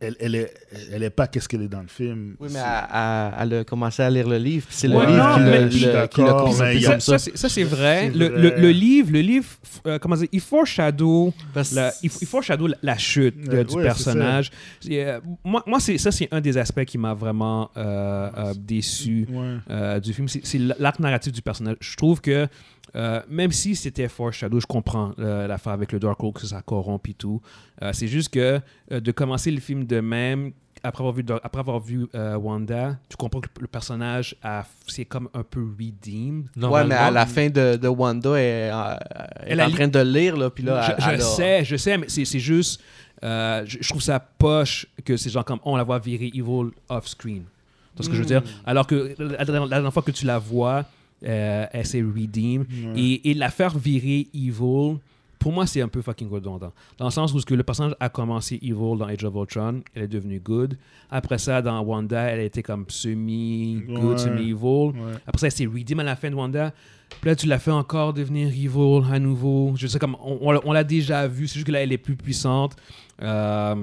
elle, 0.00 0.16
elle, 0.20 0.34
est, 0.34 0.54
elle 0.92 1.02
est 1.02 1.10
pas 1.10 1.26
qu'est-ce 1.26 1.48
qu'elle 1.48 1.62
est 1.62 1.68
dans 1.68 1.80
le 1.82 1.88
film. 1.88 2.36
Oui, 2.40 2.48
mais 2.52 2.58
elle, 2.58 3.54
a 3.54 3.64
commencé 3.64 4.02
à 4.02 4.10
lire 4.10 4.28
le 4.28 4.38
livre, 4.38 4.66
c'est 4.70 4.88
le 4.88 4.96
Ouais, 4.96 5.06
livre 5.06 5.38
non, 5.38 5.68
qui 5.68 6.20
l'a- 6.22 6.32
comme 6.32 6.52
Ça, 6.52 7.00
ça. 7.00 7.18
c'est- 7.18 7.36
ça, 7.36 7.48
c'est 7.48 7.64
vrai. 7.64 8.10
Le, 8.10 8.28
vrai. 8.28 8.40
le- 8.40 8.60
le 8.62 8.70
livre, 8.70 9.10
le 9.12 9.20
livre 9.20 9.46
euh, 9.86 9.98
comment 9.98 10.16
dire, 10.16 10.28
il 10.32 10.40
foreshadow, 10.40 11.32
la, 11.72 11.92
il, 12.02 12.10
il 12.20 12.26
foreshadow 12.26 12.66
la, 12.68 12.76
la 12.82 12.98
chute 12.98 13.38
du 13.38 13.56
ouais, 13.74 13.82
personnage. 13.82 14.50
Euh, 14.90 15.20
moi, 15.44 15.62
moi 15.66 15.80
c'est, 15.80 15.98
ça, 15.98 16.10
c'est 16.10 16.28
un 16.30 16.40
des 16.40 16.56
aspects 16.58 16.84
qui 16.84 16.98
m'a 16.98 17.14
vraiment 17.14 17.70
euh, 17.76 18.30
euh, 18.36 18.54
déçu 18.56 19.26
Ouais. 19.30 19.56
euh, 19.70 20.00
du 20.00 20.12
film. 20.12 20.28
C'est, 20.28 20.44
c'est 20.44 20.58
l'arc 20.78 20.98
narratif 21.00 21.32
du 21.32 21.42
personnage. 21.42 21.76
Je 21.80 21.96
trouve 21.96 22.20
que 22.20 22.46
euh, 22.94 23.20
même 23.28 23.52
si 23.52 23.74
c'était 23.74 24.08
foreshadow, 24.08 24.60
je 24.60 24.66
comprends 24.66 25.12
euh, 25.18 25.46
l'affaire 25.46 25.72
avec 25.72 25.92
le 25.92 25.98
Dark 25.98 26.22
Oak, 26.22 26.40
que 26.40 26.46
ça 26.46 26.60
corrompt 26.62 27.08
et 27.08 27.14
tout. 27.14 27.40
Euh, 27.82 27.90
c'est 27.92 28.08
juste 28.08 28.28
que 28.30 28.60
euh, 28.92 29.00
de 29.00 29.12
commencer 29.12 29.50
le 29.50 29.60
film 29.60 29.86
de 29.86 30.00
même, 30.00 30.52
après 30.84 31.02
avoir 31.02 31.14
vu, 31.14 31.24
après 31.44 31.60
avoir 31.60 31.78
vu 31.80 32.06
euh, 32.14 32.36
Wanda, 32.36 32.98
tu 33.08 33.16
comprends 33.16 33.40
que 33.40 33.48
le 33.60 33.68
personnage, 33.68 34.34
a, 34.42 34.64
c'est 34.88 35.04
comme 35.04 35.28
un 35.32 35.42
peu 35.44 35.60
redeemed. 35.78 36.46
Ouais, 36.56 36.84
mais 36.84 36.96
à 36.96 37.10
la 37.10 37.24
fin 37.26 37.48
de, 37.48 37.76
de 37.76 37.88
Wanda, 37.88 38.34
elle, 38.38 38.72
elle 38.72 39.52
Elle 39.52 39.60
est 39.60 39.62
a 39.62 39.66
en 39.68 39.70
train 39.70 39.88
de 39.88 40.00
lire, 40.00 40.36
là, 40.36 40.50
puis 40.50 40.64
là, 40.64 40.96
je 40.98 41.10
elle- 41.10 41.22
sais, 41.22 41.64
je 41.64 41.76
sais, 41.76 41.96
mais 41.98 42.06
c'est 42.08 42.24
c'est 42.24 42.40
juste. 42.40 42.80
euh, 43.24 43.62
je, 43.64 43.78
je 43.80 43.88
trouve 43.88 44.02
ça 44.02 44.18
poche 44.18 44.86
que 45.04 45.16
ces 45.16 45.30
gens 45.30 45.44
comme 45.44 45.60
on 45.64 45.76
la 45.76 45.84
voit 45.84 46.00
virer 46.00 46.26
evil 46.34 46.70
off-screen. 46.88 47.44
Tu 47.44 47.96
vois 47.96 48.04
ce 48.04 48.08
que 48.10 48.16
je 48.16 48.20
veux 48.22 48.26
dire? 48.26 48.42
Alors 48.66 48.86
que 48.86 49.14
la, 49.18 49.44
la- 49.44 49.60
la 49.60 49.68
dernière 49.68 49.92
fois 49.92 50.02
que 50.02 50.10
tu 50.10 50.26
la 50.26 50.38
vois, 50.38 50.84
euh, 51.24 51.66
elle 51.72 51.86
s'est 51.86 52.02
redeem. 52.02 52.62
Ouais. 52.62 52.92
Et, 53.00 53.30
et 53.30 53.34
la 53.34 53.50
faire 53.50 53.76
virer 53.78 54.26
evil, 54.34 54.98
pour 55.38 55.52
moi, 55.52 55.66
c'est 55.66 55.80
un 55.82 55.88
peu 55.88 56.02
fucking 56.02 56.30
redondant. 56.30 56.72
Dans 56.98 57.06
le 57.06 57.10
sens 57.10 57.34
où 57.34 57.40
ce 57.40 57.46
que 57.46 57.54
le 57.54 57.64
personnage 57.64 57.96
a 57.98 58.08
commencé 58.08 58.56
evil 58.62 58.96
dans 58.98 59.06
Age 59.06 59.24
of 59.24 59.34
Ultron, 59.34 59.80
elle 59.94 60.02
est 60.04 60.08
devenue 60.08 60.38
good. 60.38 60.76
Après 61.10 61.38
ça, 61.38 61.60
dans 61.62 61.80
Wanda, 61.82 62.20
elle 62.22 62.40
était 62.40 62.62
comme 62.62 62.84
semi-good, 62.88 64.04
Ouais. 64.12 64.18
semi-evil. 64.18 64.54
Ouais. 65.00 65.14
Après 65.26 65.38
ça, 65.38 65.46
elle 65.46 65.52
s'est 65.52 65.66
redeem 65.66 66.00
à 66.00 66.04
la 66.04 66.16
fin 66.16 66.30
de 66.30 66.36
Wanda. 66.36 66.72
Puis 67.20 67.28
là, 67.28 67.36
tu 67.36 67.46
l'as 67.46 67.58
fait 67.58 67.70
encore 67.72 68.12
devenir 68.14 68.48
evil 68.48 69.02
à 69.12 69.18
nouveau. 69.18 69.74
Je 69.76 69.86
sais 69.86 69.98
comme 69.98 70.16
on, 70.24 70.38
on 70.40 70.50
l'a- 70.52 70.60
on 70.64 70.72
l'a 70.72 70.84
déjà 70.84 71.26
vu, 71.26 71.46
c'est 71.46 71.54
juste 71.54 71.66
que 71.66 71.72
là, 71.72 71.82
elle 71.82 71.92
est 71.92 71.98
plus 71.98 72.16
puissante. 72.16 72.76
Euh, 73.20 73.74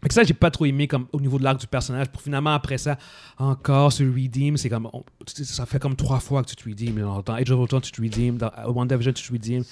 fait 0.00 0.08
que 0.08 0.14
ça, 0.14 0.22
j'ai 0.22 0.34
pas 0.34 0.50
trop 0.50 0.64
aimé 0.64 0.86
comme 0.86 1.06
au 1.12 1.20
niveau 1.20 1.38
de 1.38 1.44
l'arc 1.44 1.58
du 1.58 1.66
personnage. 1.66 2.08
Pour 2.08 2.22
finalement, 2.22 2.54
après 2.54 2.78
ça, 2.78 2.96
encore 3.36 3.92
se 3.92 4.04
redeem. 4.04 4.56
C'est 4.56 4.68
comme. 4.68 4.88
on- 4.92 5.04
sais, 5.26 5.44
ça 5.44 5.66
fait 5.66 5.78
comme 5.80 5.96
trois 5.96 6.20
fois 6.20 6.42
que 6.42 6.48
tu 6.50 6.56
te 6.56 6.68
redeem. 6.68 7.00
Dans, 7.00 7.34
Age 7.34 7.50
of 7.50 7.60
Ultron, 7.60 7.80
tu 7.80 7.90
te 7.90 8.00
redeem. 8.00 8.38
Dans 8.38 8.50
WandaVision, 8.68 9.12
tu 9.12 9.26
te 9.26 9.32
redeem. 9.32 9.64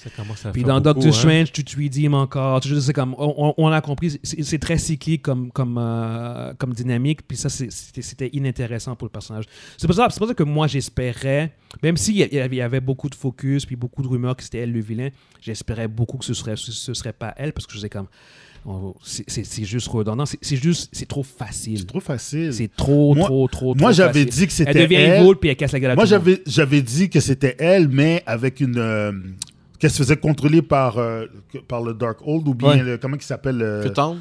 Puis 0.52 0.64
dans 0.64 0.74
beaucoup, 0.80 0.84
Doctor 0.84 1.06
hein. 1.06 1.12
Strange, 1.12 1.52
tu 1.52 1.64
te 1.64 1.76
redeem 1.76 2.14
encore. 2.14 2.60
C'est 2.62 2.92
comme, 2.92 3.14
on, 3.18 3.54
on- 3.56 3.68
a 3.68 3.80
compris, 3.80 4.18
c'est- 4.22 4.58
très 4.58 4.78
cyclique 4.78 5.22
comme, 5.22 5.52
comme, 5.52 5.76
euh, 5.78 6.52
comme 6.58 6.72
dynamique. 6.72 7.26
Puis 7.26 7.36
ça, 7.36 7.48
c'était 7.48 8.30
inintéressant 8.32 8.96
pour 8.96 9.06
le 9.06 9.10
personnage. 9.12 9.44
C'est 9.76 9.86
pour, 9.86 9.94
ça- 9.94 10.08
c'est 10.10 10.18
pour 10.18 10.28
ça 10.28 10.34
que 10.34 10.42
moi, 10.42 10.66
j'espérais, 10.66 11.52
même 11.82 11.96
s'il 11.96 12.16
y 12.16 12.22
y 12.56 12.60
avait 12.60 12.80
beaucoup 12.80 13.08
de 13.08 13.14
focus, 13.14 13.64
puis 13.66 13.76
beaucoup 13.76 14.02
de 14.02 14.08
rumeurs 14.08 14.34
que 14.36 14.42
c'était 14.42 14.58
elle 14.58 14.72
le 14.72 14.80
vilain, 14.80 15.10
j'espérais 15.40 15.88
beaucoup 15.88 16.16
que 16.18 16.24
ce 16.24 16.34
serait, 16.34 16.56
ce, 16.56 16.72
serait 16.94 17.12
pas 17.12 17.34
elle, 17.36 17.52
parce 17.52 17.66
que 17.66 17.74
je 17.74 17.78
sais 17.78 17.88
comme, 17.90 18.06
oh, 18.08 18.55
c'est 19.02 19.24
c'est- 19.28 19.44
c'est 19.44 19.64
juste 19.64 19.88
redondant. 19.88 20.24
C'est 20.26 20.56
juste, 20.56 20.88
c'est 20.92 21.06
trop 21.06 21.22
facile. 21.22 21.78
C'est 21.80 21.86
trop 21.86 22.00
facile. 22.00 22.52
C'est 22.52 22.70
trop, 22.76 23.14
Moi- 23.14 23.26
trop, 23.26 23.48
trop, 23.48 23.74
trop 23.74 23.80
Moi, 23.80 23.92
j'avais 23.92 24.24
dit 24.24 24.38
que 24.40 24.42
Elle 24.44 24.50
c'était 24.50 24.82
devient 24.82 24.94
elle. 24.96 25.22
evil, 25.22 25.34
puis 25.40 25.50
elle 25.50 25.56
casse 25.56 25.72
la 25.72 25.80
gueule 25.80 25.90
à 25.92 25.94
Moi, 25.94 26.04
j'avais, 26.04 26.42
j'avais 26.46 26.82
dit 26.82 27.08
que 27.10 27.20
c'était 27.20 27.56
elle, 27.58 27.88
mais 27.88 28.22
avec 28.26 28.60
une. 28.60 28.76
euh, 28.78 29.12
qu'elle 29.78 29.90
se 29.90 29.98
faisait 29.98 30.16
contrôler 30.16 30.62
par, 30.62 30.96
euh, 30.96 31.26
par 31.68 31.82
le 31.82 31.92
Dark 31.92 32.18
Hold 32.24 32.48
ou 32.48 32.54
bien. 32.54 32.68
Ouais. 32.70 32.82
le- 32.82 32.96
comment 32.96 33.16
il 33.16 33.22
s'appelle 33.22 33.60
euh, 33.60 33.82
Cotton. 33.82 34.16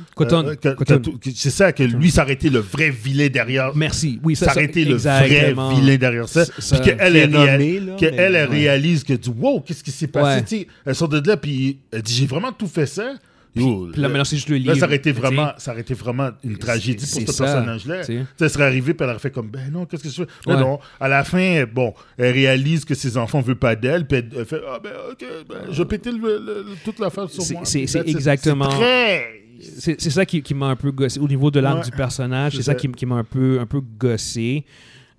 Euh, 0.49 0.55
que- 0.55 0.73
Cotton. 0.73 1.01
C'est 1.33 1.49
ça, 1.49 1.71
que 1.71 1.81
lui 1.83 2.11
s'arrêtait 2.11 2.49
le 2.49 2.59
vrai 2.59 2.89
vilain 2.89 3.29
derrière. 3.29 3.71
Merci. 3.73 4.19
Oui, 4.21 4.35
ça, 4.35 4.47
ça 4.47 4.53
S'arrêter 4.53 4.83
le 4.83 4.95
vrai 4.97 5.53
vilain 5.73 5.95
derrière 5.95 6.27
ça. 6.27 6.43
Ça- 6.43 6.75
Puis 6.75 6.89
qu'elle 6.91 6.97
elle, 6.99 7.29
réa- 7.29 7.29
nommé, 7.29 7.79
là, 7.79 7.95
que 7.95 8.05
mais- 8.05 8.17
elle, 8.17 8.35
elle 8.35 8.49
ouais. 8.49 8.55
réalise 8.55 9.05
que 9.05 9.13
du 9.13 9.29
wow, 9.29 9.61
qu'est-ce 9.61 9.81
qui 9.81 9.91
s'est 9.91 10.07
passé? 10.07 10.43
Ouais. 10.57 10.67
Elle 10.87 10.93
sort 10.96 11.07
de 11.07 11.25
là, 11.25 11.37
puis 11.37 11.77
elle 11.89 12.01
dit 12.01 12.13
J'ai 12.13 12.25
vraiment 12.27 12.51
tout 12.51 12.67
fait 12.67 12.85
ça. 12.85 13.13
Yo, 13.55 13.89
Puis 13.94 14.01
là, 14.01 14.09
maintenant, 14.09 14.24
c'est 14.25 14.35
juste 14.35 14.50
le 14.50 14.57
livre. 14.57 14.74
Là, 14.74 14.79
ça 14.79 14.85
aurait 14.85 14.98
été 14.98 15.11
vraiment, 15.11 15.51
ça 15.57 15.72
aurait 15.72 15.81
été 15.81 15.94
vraiment 15.94 16.29
une 16.44 16.57
tragédie 16.57 17.05
pour 17.05 17.22
ce 17.22 17.31
ça, 17.33 17.44
personnage-là. 17.46 18.01
Elle 18.39 18.50
serait 18.50 18.65
arrivée, 18.65 18.94
puis 18.94 19.03
elle 19.05 19.11
aurait 19.11 19.20
fait 19.20 19.31
comme, 19.31 19.48
ben 19.50 19.72
non, 19.72 19.85
qu'est-ce 19.85 20.03
que 20.03 20.09
je 20.09 20.15
fais? 20.24 20.27
Mais 20.48 20.57
non, 20.57 20.79
à 21.00 21.07
la 21.07 21.24
fin, 21.24 21.63
bon, 21.72 21.94
elle 22.18 22.33
réalise 22.33 22.83
que 22.85 22.94
ses 22.96 23.15
enfants 23.18 23.39
ne 23.39 23.44
veulent 23.44 23.55
pas 23.55 23.75
d'elle, 23.75 24.05
puis 24.05 24.18
elle, 24.37 24.46
fait, 24.46 24.61
ah 24.68 24.79
ben 24.83 24.91
ok, 25.11 25.25
ben, 25.48 25.55
je 25.72 25.77
vais 25.83 25.87
péter 25.87 26.11
le- 26.11 26.18
le- 26.18 26.65
toute 26.83 27.00
l'affaire 27.00 27.29
sur 27.29 27.44
moi. 27.53 27.61
c'est- 27.63 27.83
exactement- 28.07 28.70
C'est 28.72 28.77
très... 28.77 29.41
C'est 29.77 30.01
c'est 30.01 30.09
ça 30.09 30.25
qui, 30.25 30.41
qui 30.41 30.53
m'a 30.53 30.68
un 30.68 30.75
peu 30.75 30.91
gossé. 30.91 31.18
Au 31.18 31.27
niveau 31.29 31.50
de 31.50 31.61
Ouais, 31.61 31.81
du 31.81 31.89
personnage, 31.91 32.51
c'est 32.51 32.57
c'est 32.57 32.63
ça 32.63 32.72
ça. 32.74 32.75
qui, 32.75 32.89
qui 32.91 33.05
m'a 33.05 33.15
un 33.15 33.24
peu, 33.24 33.57
un 33.61 33.65
peu 33.65 33.79
gossé. 33.79 34.65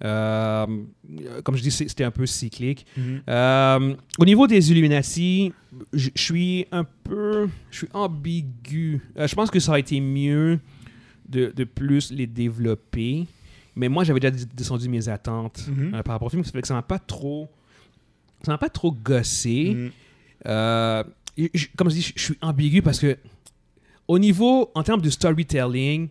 Euh, 0.05 0.67
comme 1.45 1.57
je 1.57 1.63
dis, 1.63 1.71
c'était 1.71 2.05
un 2.05 2.11
peu 2.11 2.27
cyclique. 2.27 2.87
Mhm. 2.97 3.23
Euh, 3.29 3.95
au 4.19 4.25
niveau 4.25 4.47
des 4.47 4.71
Illuminati, 4.71 5.53
je 5.93 6.11
suis 6.15 6.67
un 6.71 6.85
peu. 7.05 7.49
Je 7.71 7.79
suis 7.79 7.89
ambigu. 7.95 9.01
Euh, 9.17 9.27
je 9.27 9.35
pense 9.35 9.51
que 9.51 9.59
ça 9.61 9.71
aurait 9.71 9.81
été 9.81 10.01
mieux 10.01 10.61
de, 11.29 11.53
de 11.55 11.65
plus 11.65 12.11
les 12.13 12.27
développer. 12.27 13.27
Mais 13.75 13.89
moi, 13.89 14.05
j'avais 14.05 14.21
déjà 14.21 14.45
descendu 14.55 14.89
mes 14.89 15.09
attentes 15.09 15.67
Mhm. 15.69 15.91
par 16.03 16.15
rapport 16.15 16.27
au 16.27 16.31
film. 16.31 16.45
Ça 16.45 16.53
fait 16.53 16.63
que 16.63 16.69
ça 16.69 16.75
m'a 16.75 16.83
pas 16.83 16.99
trop. 16.99 17.49
Ça 18.43 18.53
m'a 18.53 18.59
pas 18.59 18.69
trop 18.71 18.93
gossé. 18.93 19.73
Mhm. 19.75 19.91
Euh, 20.47 21.05
je- 21.55 21.67
comme 21.77 21.89
je 21.91 21.95
dis, 21.95 22.03
je 22.03 22.13
je 22.17 22.23
suis 22.23 22.39
ambigu 22.43 22.83
parce 22.83 22.99
que 22.99 23.17
au 24.09 24.19
niveau, 24.19 24.71
en 24.75 24.83
termes 24.83 25.01
de 25.01 25.11
storytelling, 25.11 26.09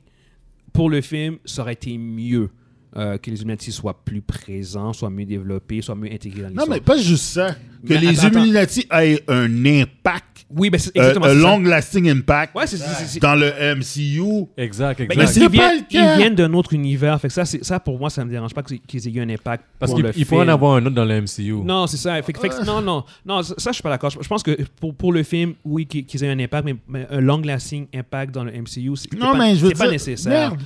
pour 0.73 0.89
le 0.89 1.01
film, 1.01 1.37
ça 1.45 1.61
aurait 1.61 1.73
été 1.73 1.97
mieux 1.97 2.49
euh, 2.97 3.17
que 3.17 3.29
les 3.29 3.37
Illuminati 3.37 3.71
soient 3.71 4.03
plus 4.05 4.21
présents, 4.21 4.93
soient 4.93 5.09
mieux 5.09 5.25
développés, 5.25 5.81
soient 5.81 5.95
mieux 5.95 6.11
intégrés 6.11 6.43
dans 6.43 6.47
Non, 6.49 6.53
l'histoire. 6.55 6.69
mais 6.69 6.81
pas 6.81 6.97
juste 6.97 7.25
ça. 7.25 7.51
Que 7.85 7.93
Mais 7.93 7.97
les. 7.99 8.23
Illuminati 8.25 8.87
aient 8.91 9.21
un 9.27 9.65
impact, 9.65 10.45
Oui, 10.49 10.69
ben 10.69 10.79
c'est 10.79 10.89
euh, 10.97 11.01
exactement 11.01 11.25
un 11.25 11.29
c'est 11.29 11.35
ça. 11.35 11.41
long-lasting 11.41 12.09
impact 12.09 12.55
Ouais, 12.55 12.65
c'est- 12.67 12.77
c'est- 12.77 13.19
dans 13.19 13.35
le 13.35 13.51
MCU. 13.75 14.47
Exact, 14.57 14.99
exact. 15.01 15.17
Mais 15.17 15.27
c'est 15.27 15.39
ils, 15.41 15.43
pas 15.45 15.49
viennent, 15.51 15.77
le 15.77 15.93
cas. 15.93 16.13
ils 16.13 16.17
viennent 16.17 16.35
d'un 16.35 16.53
autre 16.53 16.73
univers. 16.73 17.19
Fait 17.21 17.27
que 17.27 17.33
ça, 17.33 17.45
c'est- 17.45 17.63
ça, 17.63 17.79
pour 17.79 17.99
moi, 17.99 18.09
ça 18.09 18.23
me 18.25 18.31
dérange 18.31 18.53
pas 18.53 18.63
qu'ils 18.63 18.79
qu'ils 18.79 19.07
aient 19.07 19.11
eu 19.11 19.19
un 19.21 19.29
impact 19.29 19.65
Parce 19.77 19.91
pour 19.91 20.01
qu'il 20.01 20.11
il 20.15 20.25
faut 20.25 20.39
en 20.39 20.47
avoir 20.47 20.75
un 20.77 20.85
autre 20.85 20.95
dans 20.95 21.05
le 21.05 21.15
MCU. 21.21 21.53
Non, 21.63 21.85
c'est 21.87 21.97
ça. 21.97 22.21
Fait 22.23 22.35
fait 22.37 22.63
non, 22.65 22.81
non, 22.81 23.03
non, 23.25 23.43
ça, 23.43 23.53
ça, 23.57 23.71
je 23.71 23.75
suis 23.75 23.83
pas 23.83 23.89
d'accord. 23.89 24.09
Je, 24.09 24.27
pense 24.27 24.41
que 24.41 24.57
pour, 24.79 24.95
pour 24.95 25.11
le 25.13 25.21
film, 25.23 25.53
oui, 25.63 25.85
qu'ils 25.85 26.05
qu'ils 26.05 26.23
aient 26.23 26.29
un 26.31 26.39
impact, 26.39 26.65
mais, 26.65 26.75
mais 26.87 27.05
un 27.09 27.19
long-lasting 27.21 27.87
impact 27.93 28.33
dans 28.33 28.43
le 28.45 28.51
MCU, 28.51 28.95
c'est 28.95 29.09
c'est 29.11 29.19
Non, 29.19 29.33
pas, 29.33 29.37
mais 29.37 29.55
je 29.55 29.61
veux 29.61 29.69
c'est 29.69 29.75
pas 29.77 29.83
dire, 29.85 29.91
nécessaire. 29.93 30.51
merde. 30.51 30.61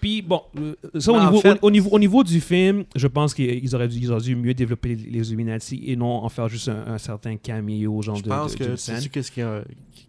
Puis 0.00 0.22
bon, 0.22 0.42
euh, 0.58 0.74
ça 0.98 1.12
au 1.12 1.20
niveau, 1.20 1.40
fait- 1.40 1.58
au, 1.62 1.66
au 1.66 1.70
niveau, 1.70 1.90
au 1.90 1.98
niveau 1.98 2.24
du 2.24 2.40
film, 2.40 2.84
je 2.96 3.06
pense 3.06 3.34
qu'ils 3.34 3.74
auraient, 3.74 3.88
dû- 3.88 3.98
ils 3.98 4.10
auraient 4.10 4.22
dû 4.22 4.34
mieux 4.36 4.54
développer 4.54 4.94
les, 4.94 5.10
les 5.10 5.28
Illuminati 5.28 5.82
et 5.86 5.96
non 5.96 6.24
en 6.24 6.28
faire 6.28 6.48
juste 6.48 6.68
un, 6.68 6.86
un 6.86 6.98
certain 6.98 7.36
cameo, 7.36 8.00
genre 8.02 8.16
Je 8.16 8.22
de, 8.22 8.28
pense 8.28 8.52
de- 8.56 8.64
que 8.64 8.76
c'est 8.76 9.08
qu'est-ce 9.10 9.30
qu'il 9.30 9.44
aurait, 9.44 9.64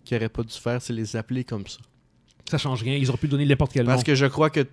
qu'il 0.06 0.18
aurait 0.18 0.30
pas 0.30 0.44
dû 0.44 0.54
faire, 0.54 0.82
c'est 0.82 0.94
les 0.94 1.16
appeler 1.16 1.44
comme 1.44 1.68
ça. 1.68 1.80
Ça 2.50 2.58
change 2.58 2.84
rien. 2.84 2.96
Ils 2.96 3.10
auraient 3.10 3.18
pu 3.18 3.28
donner 3.28 3.46
n'importe 3.46 3.74
quel 3.74 3.84
nom. 3.86 3.92
Parce 3.92 4.04
que 4.04 4.16
je 4.16 4.26
crois 4.26 4.50
que 4.50 4.66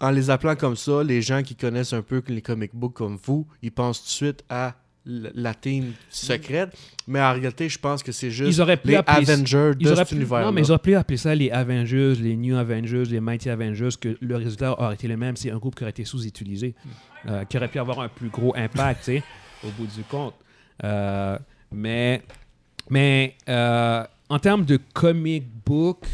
en 0.00 0.10
les 0.10 0.28
appelant 0.30 0.56
comme 0.56 0.76
ça, 0.76 1.02
les 1.02 1.22
gens 1.22 1.42
qui 1.42 1.54
connaissent 1.54 1.92
un 1.92 2.02
peu 2.02 2.22
les 2.28 2.42
comic 2.42 2.70
books 2.74 2.94
comme 2.94 3.18
vous, 3.24 3.46
ils 3.62 3.72
pensent 3.72 4.00
tout 4.00 4.06
de 4.06 4.10
suite 4.10 4.44
à 4.50 4.74
la 5.06 5.54
team 5.54 5.92
secrète. 6.10 6.76
Mais 7.06 7.20
en 7.22 7.32
réalité, 7.32 7.68
je 7.68 7.78
pense 7.78 8.02
que 8.02 8.10
c'est 8.10 8.30
juste 8.30 8.50
Ils 8.56 8.60
auraient 8.60 8.76
pu 8.76 8.88
les 8.88 8.96
appeler- 8.96 9.30
Avengers 9.30 9.72
Ils 9.78 9.86
de 9.86 9.92
auraient 9.92 10.04
cet 10.04 10.12
univers. 10.18 10.40
non, 10.44 10.50
mais 10.52 10.62
ils 10.62 10.70
auraient 10.70 10.80
pu 10.80 10.94
appeler 10.96 11.16
ça 11.16 11.34
les 11.34 11.50
Avengers, 11.50 12.14
les 12.20 12.36
New 12.36 12.56
Avengers, 12.56 13.04
les 13.04 13.20
Mighty 13.20 13.48
Avengers, 13.48 13.90
que 14.00 14.16
le 14.20 14.36
résultat 14.36 14.72
aurait 14.80 14.94
été 14.94 15.06
le 15.06 15.16
même. 15.16 15.36
C'est 15.36 15.50
un 15.52 15.58
groupe 15.58 15.76
qui 15.76 15.84
aurait 15.84 15.90
été 15.90 16.04
sous-utilisé, 16.04 16.74
euh, 17.28 17.44
qui 17.44 17.56
aurait 17.56 17.68
pu 17.68 17.78
avoir 17.78 18.00
un 18.00 18.08
plus 18.08 18.28
gros 18.28 18.52
impact, 18.56 19.00
tu 19.04 19.04
sais, 19.16 19.22
au 19.64 19.68
bout 19.70 19.86
du 19.86 20.02
compte. 20.02 20.34
Euh, 20.84 21.38
mais 21.70 22.22
mais 22.90 23.34
euh, 23.48 24.04
en 24.28 24.38
termes 24.40 24.64
de 24.64 24.78
comic 24.92 25.44
book, 25.64 26.04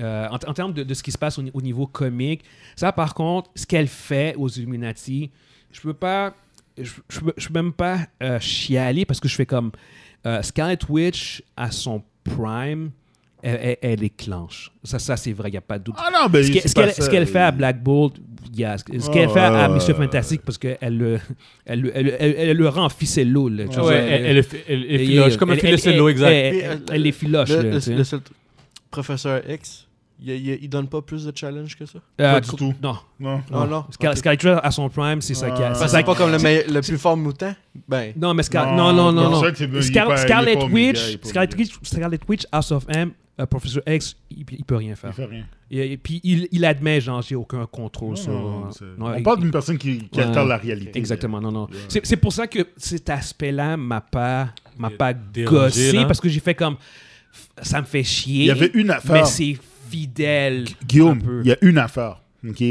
euh, 0.00 0.26
en, 0.28 0.34
en 0.34 0.52
termes 0.54 0.72
de, 0.74 0.82
de 0.82 0.94
ce 0.94 1.02
qui 1.02 1.12
se 1.12 1.18
passe 1.18 1.38
au 1.38 1.62
niveau 1.62 1.86
comique, 1.86 2.44
ça, 2.76 2.92
par 2.92 3.14
contre, 3.14 3.50
ce 3.54 3.64
qu'elle 3.66 3.88
fait 3.88 4.34
aux 4.36 4.48
Illuminati, 4.48 5.30
je 5.72 5.80
peux 5.80 5.94
pas. 5.94 6.34
Je, 6.76 6.90
je 7.08 7.20
peux, 7.20 7.32
même 7.54 7.72
pas 7.72 7.98
euh, 8.22 8.38
chialer 8.40 9.04
parce 9.04 9.20
que 9.20 9.28
je 9.28 9.34
fais 9.34 9.46
comme. 9.46 9.70
euh, 10.26 10.42
Scarlet 10.42 10.78
Witch, 10.88 11.42
à 11.56 11.70
son 11.70 12.02
prime, 12.24 12.90
elle, 13.42 13.58
elle, 13.62 13.76
elle 13.82 13.96
déclenche. 13.98 14.72
Ça, 14.82 14.98
ça 14.98 15.16
c'est 15.16 15.32
vrai, 15.32 15.50
il 15.50 15.52
n'y 15.52 15.58
a 15.58 15.60
pas 15.60 15.78
de 15.78 15.84
doute. 15.84 15.94
Ah 15.98 16.08
non, 16.12 16.28
ben, 16.30 16.42
ce 16.42 16.50
qu'elle 16.50 16.68
ce 16.68 16.74
qu'elle- 17.10 17.26
ce 17.26 17.32
fait 17.32 17.38
à 17.38 17.50
Black 17.52 17.82
Bolt, 17.82 18.14
il 18.52 18.58
y 18.60 18.64
a- 18.64 18.78
ce 18.78 18.84
Oh, 18.88 19.10
qu'elle 19.10 19.28
fait 19.28 19.40
à 19.40 19.68
Monsieur 19.68 19.92
ouais, 19.94 20.00
Fantastique, 20.06 20.40
parce 20.42 20.56
qu'elle 20.58 20.78
le, 20.96 21.20
elle, 21.66 21.80
le- 21.82 21.92
elle, 21.96 22.16
elle- 22.18 22.34
elle 22.38 22.56
le 22.56 22.68
rend 22.68 22.88
ficello. 22.88 23.48
là. 23.50 23.64
Ouais, 23.66 23.94
elle, 23.96 24.44
elle, 24.66 24.98
filoche, 25.06 25.36
comme 25.36 25.50
un 25.50 25.54
elle- 25.54 25.60
filet 25.60 25.76
cello, 25.76 26.08
exact. 26.08 26.30
Elle, 26.32 26.50
Puis, 26.52 26.60
elle- 26.64 26.82
elle 26.92 27.02
les 27.02 27.12
filoche. 27.12 27.50
le, 27.50 27.56
là, 27.56 27.62
le- 27.86 27.96
le 27.96 28.04
seul- 28.04 28.20
Professeur 28.90 29.42
X, 29.50 29.83
il, 30.20 30.30
il, 30.30 30.58
il 30.62 30.68
donne 30.68 30.88
pas 30.88 31.02
plus 31.02 31.24
de 31.24 31.32
challenge 31.34 31.76
que 31.76 31.86
ça? 31.86 31.98
Euh, 32.20 32.32
Pas 32.34 32.40
du 32.40 32.50
tout. 32.50 32.74
Non. 32.82 32.96
Non. 33.18 33.42
Non, 33.50 33.66
non? 33.66 33.84
Scarlet 33.90 34.20
Witch 34.24 34.46
à 34.62 34.70
son 34.70 34.88
prime, 34.88 35.20
c'est 35.20 35.34
ça 35.34 35.50
qui 35.50 35.62
a. 35.62 35.72
Ah. 35.78 35.88
c'est 35.88 36.04
pas 36.04 36.14
comme 36.14 36.30
le, 36.32 36.38
meilleur- 36.38 36.64
le 36.70 36.80
plus 36.80 36.98
fort 36.98 37.16
mutant. 37.16 37.54
Ben, 37.88 38.12
Non, 38.16 38.32
mais 38.34 38.42
Scar- 38.42 38.74
Non, 38.76 38.92
non, 38.92 39.12
non, 39.12 39.12
non, 39.12 39.30
non, 39.30 39.42
non. 39.42 39.48
il 39.48 39.82
Scar- 39.82 40.10
il 40.12 40.18
Scarlet 40.18 40.56
Witch, 40.64 41.18
il 41.22 41.28
Scarlet. 41.28 41.48
Witch, 41.56 41.72
Scarlet 41.82 42.20
Witch, 42.28 42.46
House 42.52 42.70
of 42.72 42.84
M, 42.88 43.10
euh, 43.40 43.46
Professor 43.46 43.82
X, 43.86 44.16
il, 44.30 44.44
il 44.52 44.64
peut 44.64 44.76
rien 44.76 44.90
Il 44.90 44.96
faire. 44.96 45.14
fait 45.14 45.24
rien. 45.24 45.44
Et, 45.70 45.92
et 45.92 45.96
puis 45.96 46.20
il, 46.22 46.46
il 46.52 46.64
admet, 46.64 47.00
genre, 47.00 47.20
j'ai 47.22 47.34
aucun 47.34 47.66
contrôle 47.66 48.10
Non, 48.10 48.16
sur. 48.16 48.32
non, 48.32 48.68
euh, 48.82 48.94
non, 48.96 49.06
on 49.06 49.14
il- 49.16 49.22
parle 49.24 49.40
d'une 49.40 49.50
personne 49.50 49.76
qui, 49.78 49.98
qui 50.08 50.18
Ouais. 50.20 50.26
altère 50.26 50.44
la 50.44 50.56
réalité. 50.56 50.96
Exactement, 50.98 51.40
non, 51.40 51.50
non. 51.50 51.64
Ouais. 51.64 51.76
C'est 51.88 52.06
c'est 52.06 52.16
pour 52.16 52.32
ça 52.32 52.46
que 52.46 52.60
cet 52.76 53.10
aspect-là 53.10 53.76
m'a 53.76 54.00
pas, 54.00 54.50
pas 54.96 55.12
gossé, 55.12 56.04
parce 56.06 56.20
que 56.20 56.28
j'ai 56.28 56.40
fait 56.40 56.54
comme. 56.54 56.76
Ça 57.60 57.80
me 57.80 57.86
fait 57.86 58.04
chier. 58.04 58.44
Il 58.44 58.46
y 58.46 58.50
avait 58.52 58.70
une 58.74 58.86
Mais 58.88 58.92
affaire. 58.94 59.26
c'est 59.26 59.56
fidèle. 59.94 60.64
Guillaume, 60.86 61.42
il 61.44 61.48
y 61.48 61.52
a 61.52 61.58
une 61.62 61.78
affaire. 61.78 62.22
OK? 62.46 62.62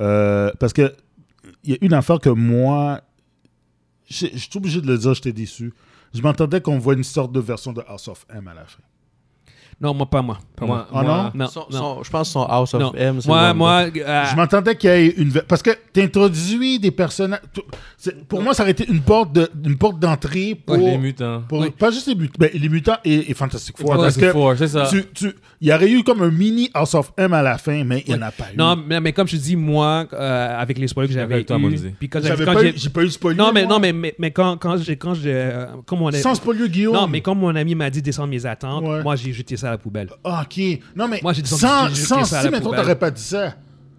Euh, 0.00 0.50
parce 0.58 0.72
que 0.72 0.94
il 1.64 1.70
y 1.70 1.74
a 1.74 1.78
une 1.80 1.92
affaire 1.92 2.18
que 2.18 2.28
moi, 2.28 3.02
je 4.08 4.26
suis 4.26 4.56
obligé 4.56 4.80
de 4.80 4.86
le 4.86 4.98
dire, 4.98 5.14
j'étais 5.14 5.32
déçu. 5.32 5.72
Je 6.12 6.20
m'attendais 6.20 6.60
qu'on 6.60 6.78
voit 6.78 6.94
une 6.94 7.04
sorte 7.04 7.32
de 7.32 7.40
version 7.40 7.72
de 7.72 7.82
House 7.86 8.08
of 8.08 8.26
M 8.28 8.48
à 8.48 8.54
la 8.54 8.64
fin. 8.64 8.82
Non, 9.82 9.92
moi, 9.94 10.06
pas 10.08 10.22
moi. 10.22 10.38
Pas 10.56 10.64
moi. 10.64 10.86
Moi, 10.92 11.02
Ah 11.02 11.02
moi- 11.02 11.30
Non, 11.34 11.46
Son- 11.48 11.66
non. 11.70 11.78
son- 11.78 12.02
je 12.04 12.10
pense 12.10 12.28
que 12.28 12.32
son 12.34 12.44
House 12.44 12.72
of 12.74 12.80
Non. 12.80 12.92
M, 12.94 13.18
Moi, 13.26 13.52
moi, 13.54 13.82
euh, 13.96 14.24
Je 14.30 14.36
m'attendais 14.36 14.76
qu'il 14.76 14.88
y 14.90 14.92
ait 14.92 15.08
une... 15.16 15.32
Parce 15.48 15.60
que 15.62 15.70
tu 15.92 16.00
introduis 16.00 16.78
des 16.78 16.92
personnages... 16.92 17.40
Pour 18.28 18.42
moi, 18.42 18.54
ça 18.54 18.62
aurait 18.62 18.72
été 18.72 18.88
une 18.88 19.00
porte 19.00 19.32
de- 19.32 19.50
une 19.64 19.76
porte 19.76 19.98
d'entrée 19.98 20.54
pour... 20.54 20.76
les 20.76 20.98
mutants. 20.98 21.42
pour- 21.48 21.60
Oui. 21.60 21.70
Pas 21.70 21.90
juste 21.90 22.06
les 22.06 22.14
mutants, 22.14 22.34
ben, 22.38 22.50
les 22.54 22.68
mutants 22.68 22.96
et, 23.04 23.30
et 23.30 23.34
Fantastic 23.34 23.76
Four. 23.76 23.90
Ouais, 23.90 23.96
parce 23.96 24.14
c'est 24.58 24.68
ça. 24.68 24.86
tu, 24.90 25.04
tu- 25.14 25.34
il 25.60 25.68
y 25.68 25.72
aurait 25.72 25.90
eu 25.90 26.02
comme 26.02 26.22
un 26.22 26.30
mini 26.30 26.70
House 26.74 26.94
of 26.94 27.12
M 27.16 27.32
à 27.32 27.42
la 27.42 27.58
fin, 27.58 27.84
mais 27.84 28.02
il 28.06 28.14
n'y 28.14 28.18
en 28.18 28.26
a 28.26 28.30
pas 28.32 28.46
eu. 28.52 28.56
non, 28.56 28.76
mais, 28.76 29.00
mais 29.00 29.12
comme 29.12 29.26
je 29.28 29.36
te 29.36 29.42
dis, 29.42 29.54
moi, 29.56 30.06
euh, 30.12 30.60
avec 30.60 30.78
les 30.78 30.88
spoilers 30.88 31.08
que 31.08 31.14
j'avais 31.14 31.40
eu, 31.40 31.44
puis 31.98 32.08
quand 32.08 32.20
J'avais 32.22 32.36
j'ai- 32.38 32.44
quand 32.44 32.54
pas 32.54 32.64
j'ai- 32.74 32.88
pas 32.90 33.02
eu 33.02 33.10
spoiler. 33.10 33.38
non, 33.38 33.52
mais 33.52 33.64
moi. 33.64 33.74
non, 33.74 33.80
mais, 33.80 33.92
mais, 33.92 34.14
mais 34.18 34.30
quand 34.32 34.56
quand 34.58 34.76
j'ai 34.78 34.96
quand 34.96 35.14
j'ai 35.14 35.32
euh, 35.32 35.66
comme 35.86 36.02
on 36.02 36.08
a- 36.08 36.12
Sans 36.12 36.34
spoiler, 36.34 36.68
Guillaume. 36.68 36.94
non, 36.94 37.06
mais 37.06 37.20
quand 37.20 37.34
mon 37.34 37.54
ami 37.54 37.74
m'a 37.74 37.90
dit 37.90 38.00
de 38.00 38.04
descendre 38.04 38.28
mes 38.28 38.44
attentes, 38.46 38.84
Ouais. 38.84 39.02
moi 39.02 39.14
j'ai 39.16 39.32
jeté 39.32 39.56
ça 39.56 39.71
à 39.72 39.76
la 39.76 39.78
poubelle. 39.78 40.08
Ah, 40.24 40.44
ok. 40.44 40.80
Non, 40.96 41.08
mais 41.08 41.20
Moi, 41.22 41.32
j'ai 41.32 41.42
dit 41.42 41.50
sans, 41.50 41.94
sans 41.94 42.32
à 42.34 42.42
si, 42.42 42.48
mettons, 42.50 42.70
t'aurais 42.72 42.98
pas 42.98 43.10
dit 43.10 43.22
ça. 43.22 43.54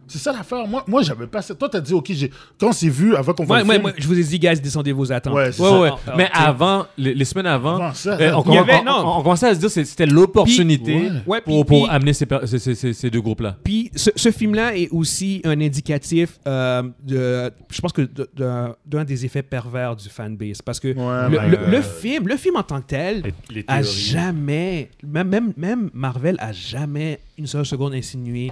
C'est 0.08 0.18
ça 0.20 0.32
l'affaire. 0.34 0.68
Moi, 0.68 0.84
moi 0.88 1.02
j'avais 1.02 1.28
pas 1.28 1.42
ça. 1.42 1.56
Toi, 1.56 1.70
t'as 1.70 1.80
dit, 1.80 1.94
ok, 1.94 2.08
j'ai... 2.12 2.30
quand 2.60 2.68
on 2.70 2.72
s'est 2.72 2.90
vu, 2.90 3.16
avant 3.16 3.34
qu'on 3.34 3.46
voit 3.46 3.64
moi, 3.64 3.76
film, 3.76 3.94
je 3.98 4.08
vous 4.08 4.20
ai 4.20 4.24
dit, 4.24 4.40
guys, 4.40 4.60
descendez 4.60 4.92
vos 4.92 5.12
attentes. 5.12 5.34
Ouais, 5.34 5.52
c'est 5.52 5.62
Ouais, 5.64 5.70
ça. 5.70 5.80
ouais. 5.80 5.90
Ah, 6.08 6.14
Mais 6.18 6.30
avant, 6.34 6.86
les, 6.98 7.14
les 7.14 7.26
semaines 7.26 7.48
avant, 7.48 7.76
Avant 7.76 7.94
ça, 7.94 8.18
euh, 8.20 8.34
on, 8.36 8.58
avait- 8.58 8.82
on- 8.86 8.90
on- 8.92 9.20
on 9.20 9.24
commençait 9.24 9.48
à 9.48 9.56
se 9.56 9.60
dire 9.60 9.74
que 9.74 9.84
c'était 9.84 10.06
l'opportunité 10.06 10.94
Puis- 10.94 11.10
ouais. 11.10 11.22
Ouais, 11.26 11.42
puis- 11.42 11.54
pour, 11.54 11.66
pour 11.66 11.84
puis- 11.88 11.96
amener 11.96 12.14
ces, 12.14 12.26
per- 12.26 12.46
ces, 12.46 12.60
ces- 12.60 12.94
ces- 12.94 13.10
deux 13.10 13.22
groupes-là. 13.22 13.58
Puis 13.64 13.92
ce, 13.96 14.10
ce 14.16 14.32
film-là 14.32 14.76
est 14.76 14.90
aussi 14.92 15.42
un 15.46 15.60
indicatif 15.62 16.40
euh, 16.48 16.84
de, 17.04 17.52
je 17.72 17.82
pense 17.82 17.94
que 17.94 18.02
de- 18.02 18.30
de- 18.36 18.76
d'un 18.86 19.04
des 19.04 19.26
effets 19.26 19.44
pervers 19.44 19.96
du 19.96 20.10
fanbase, 20.10 20.62
parce 20.62 20.80
que 20.80 20.90
Ouais, 20.90 21.30
le, 21.30 21.50
le- 21.52 21.60
euh, 21.60 21.72
le 21.72 21.82
film, 21.82 22.28
le 22.28 22.38
film 22.38 22.56
en 22.58 22.64
tant 22.64 22.82
que 22.82 22.88
tel, 22.88 23.24
Les, 23.50 23.64
a 23.68 23.82
jamais, 23.82 24.90
même, 25.04 25.28
même, 25.30 25.54
même 25.58 25.90
Marvel 25.94 26.36
a 26.40 26.52
jamais 26.52 27.20
une 27.38 27.48
seule 27.48 27.66
seconde 27.66 27.94
insinué 27.94 28.52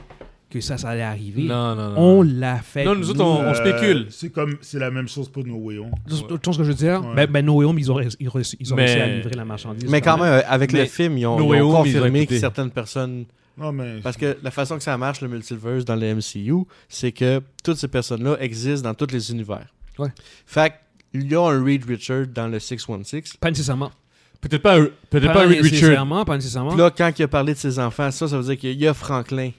que 0.52 0.62
ça, 0.62 0.78
ça 0.78 0.90
allait 0.90 1.02
arriver. 1.02 1.44
Non, 1.44 1.76
non, 1.76 1.90
non. 1.90 1.96
On 1.98 2.22
l'a 2.22 2.58
fait. 2.58 2.84
Non, 2.86 2.94
nous 2.96 3.10
autres, 3.10 3.24
on- 3.24 3.42
euh, 3.42 3.54
spécule. 3.54 4.08
C'est 4.10 4.30
comme, 4.30 4.58
c'est 4.62 4.78
la 4.80 4.92
même 4.92 5.08
chose 5.08 5.30
pour 5.30 5.46
No 5.46 5.56
Way 5.56 5.78
Home. 5.80 5.92
Tu 6.08 6.14
vois 6.16 6.40
ce 6.54 6.58
que 6.58 6.64
je 6.64 6.70
veux 6.70 6.74
dire? 6.76 7.02
Ouais. 7.04 7.16
Ben, 7.16 7.32
ben, 7.32 7.46
No 7.46 7.54
Way 7.56 7.66
Home, 7.66 7.80
ils 7.80 7.92
ont, 7.92 7.96
réussi- 7.96 8.18
ils 8.20 8.28
ont 8.28 8.32
réussi, 8.32 8.58
ils 8.60 8.72
ont 8.74 8.76
Mais- 8.76 8.86
réussi 8.86 9.00
à 9.00 9.08
livrer 9.08 9.36
la 9.36 9.46
marchandise. 9.46 9.90
Mais 9.90 10.02
quand 10.02 10.18
même, 10.18 10.26
euh, 10.26 10.42
avec 10.48 10.72
Mais 10.74 10.82
le 10.82 10.86
film, 10.86 11.18
ils 11.18 11.26
ont, 11.26 11.38
No 11.40 11.46
ils 11.46 11.50
Way 11.50 11.62
ont 11.62 11.70
Home, 11.80 11.86
ils 11.88 11.98
ont 11.98 12.00
confirmé 12.02 12.28
que 12.28 12.38
certaines 12.38 12.70
personnes. 12.72 13.26
Non, 13.58 13.72
mais. 13.72 14.00
Parce 14.02 14.18
que 14.18 14.38
la 14.44 14.52
façon 14.52 14.78
que 14.78 14.84
ça 14.84 14.98
marche, 14.98 15.22
le 15.22 15.28
multiverse 15.28 15.84
dans 15.86 15.96
le 15.96 16.16
MCU, 16.16 16.66
c'est 16.88 17.12
que 17.12 17.42
toutes 17.64 17.78
ces 17.78 17.88
personnes-là 17.88 18.38
existent 18.40 18.90
dans 18.90 18.94
tous 18.94 19.12
les 19.14 19.32
univers. 19.32 19.68
Ouais. 20.00 20.10
Fait 20.46 20.74
qu'il 21.12 21.32
y 21.32 21.36
a 21.36 21.42
un 21.42 21.64
Reed 21.64 21.86
Richard 21.86 22.28
dans 22.34 22.48
le 22.48 22.60
616. 22.60 23.34
Pas 23.40 23.50
nécessairement. 23.50 23.92
Peut-être 24.40 24.64
pas, 24.64 24.80
un- 24.80 24.88
peut-être 25.12 25.34
pas, 25.34 25.44
un 25.44 25.48
Richard. 25.50 25.64
nécessairement, 25.66 26.26
pas 26.26 26.36
nécessairement. 26.36 26.70
Puis 26.72 26.80
là, 26.80 26.90
quand 26.90 27.12
il 27.20 27.24
a 27.24 27.28
parlé 27.28 27.54
de 27.54 27.60
ses 27.60 27.78
enfants, 27.78 28.10
ça, 28.10 28.28
ça 28.28 28.38
veut 28.38 28.44
dire 28.44 28.58
qu'il 28.58 28.82
y 28.82 28.88
a 28.88 28.94
Franklin. 28.94 29.52